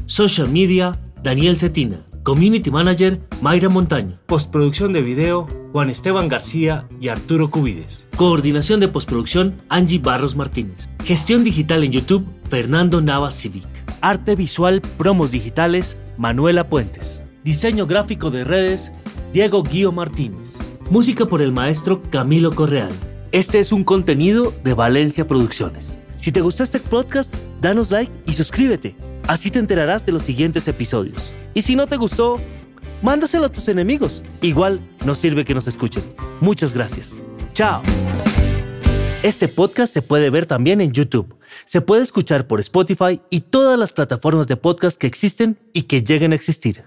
[0.06, 2.05] Social media, Daniel Cetina.
[2.26, 4.18] Community Manager, Mayra Montaño.
[4.26, 8.08] Postproducción de video, Juan Esteban García y Arturo Cubides.
[8.18, 10.90] Coordinación de postproducción, Angie Barros Martínez.
[11.04, 13.68] Gestión digital en YouTube, Fernando Navas Civic.
[14.02, 17.22] Arte visual, promos digitales, Manuela Puentes.
[17.44, 18.92] Diseño gráfico de redes,
[19.32, 20.58] Diego Guío Martínez.
[20.90, 22.92] Música por el maestro Camilo Correal.
[23.34, 26.00] Este es un contenido de Valencia Producciones.
[26.18, 27.32] Si te gustó este podcast,
[27.62, 28.96] danos like y suscríbete.
[29.28, 31.34] Así te enterarás de los siguientes episodios.
[31.54, 32.40] Y si no te gustó,
[33.02, 34.24] mándaselo a tus enemigos.
[34.42, 36.04] Igual nos sirve que nos escuchen.
[36.42, 37.16] Muchas gracias.
[37.54, 37.82] Chao.
[39.24, 41.36] Este podcast se puede ver también en YouTube.
[41.66, 46.04] Se puede escuchar por Spotify y todas las plataformas de podcast que existen y que
[46.04, 46.86] lleguen a existir.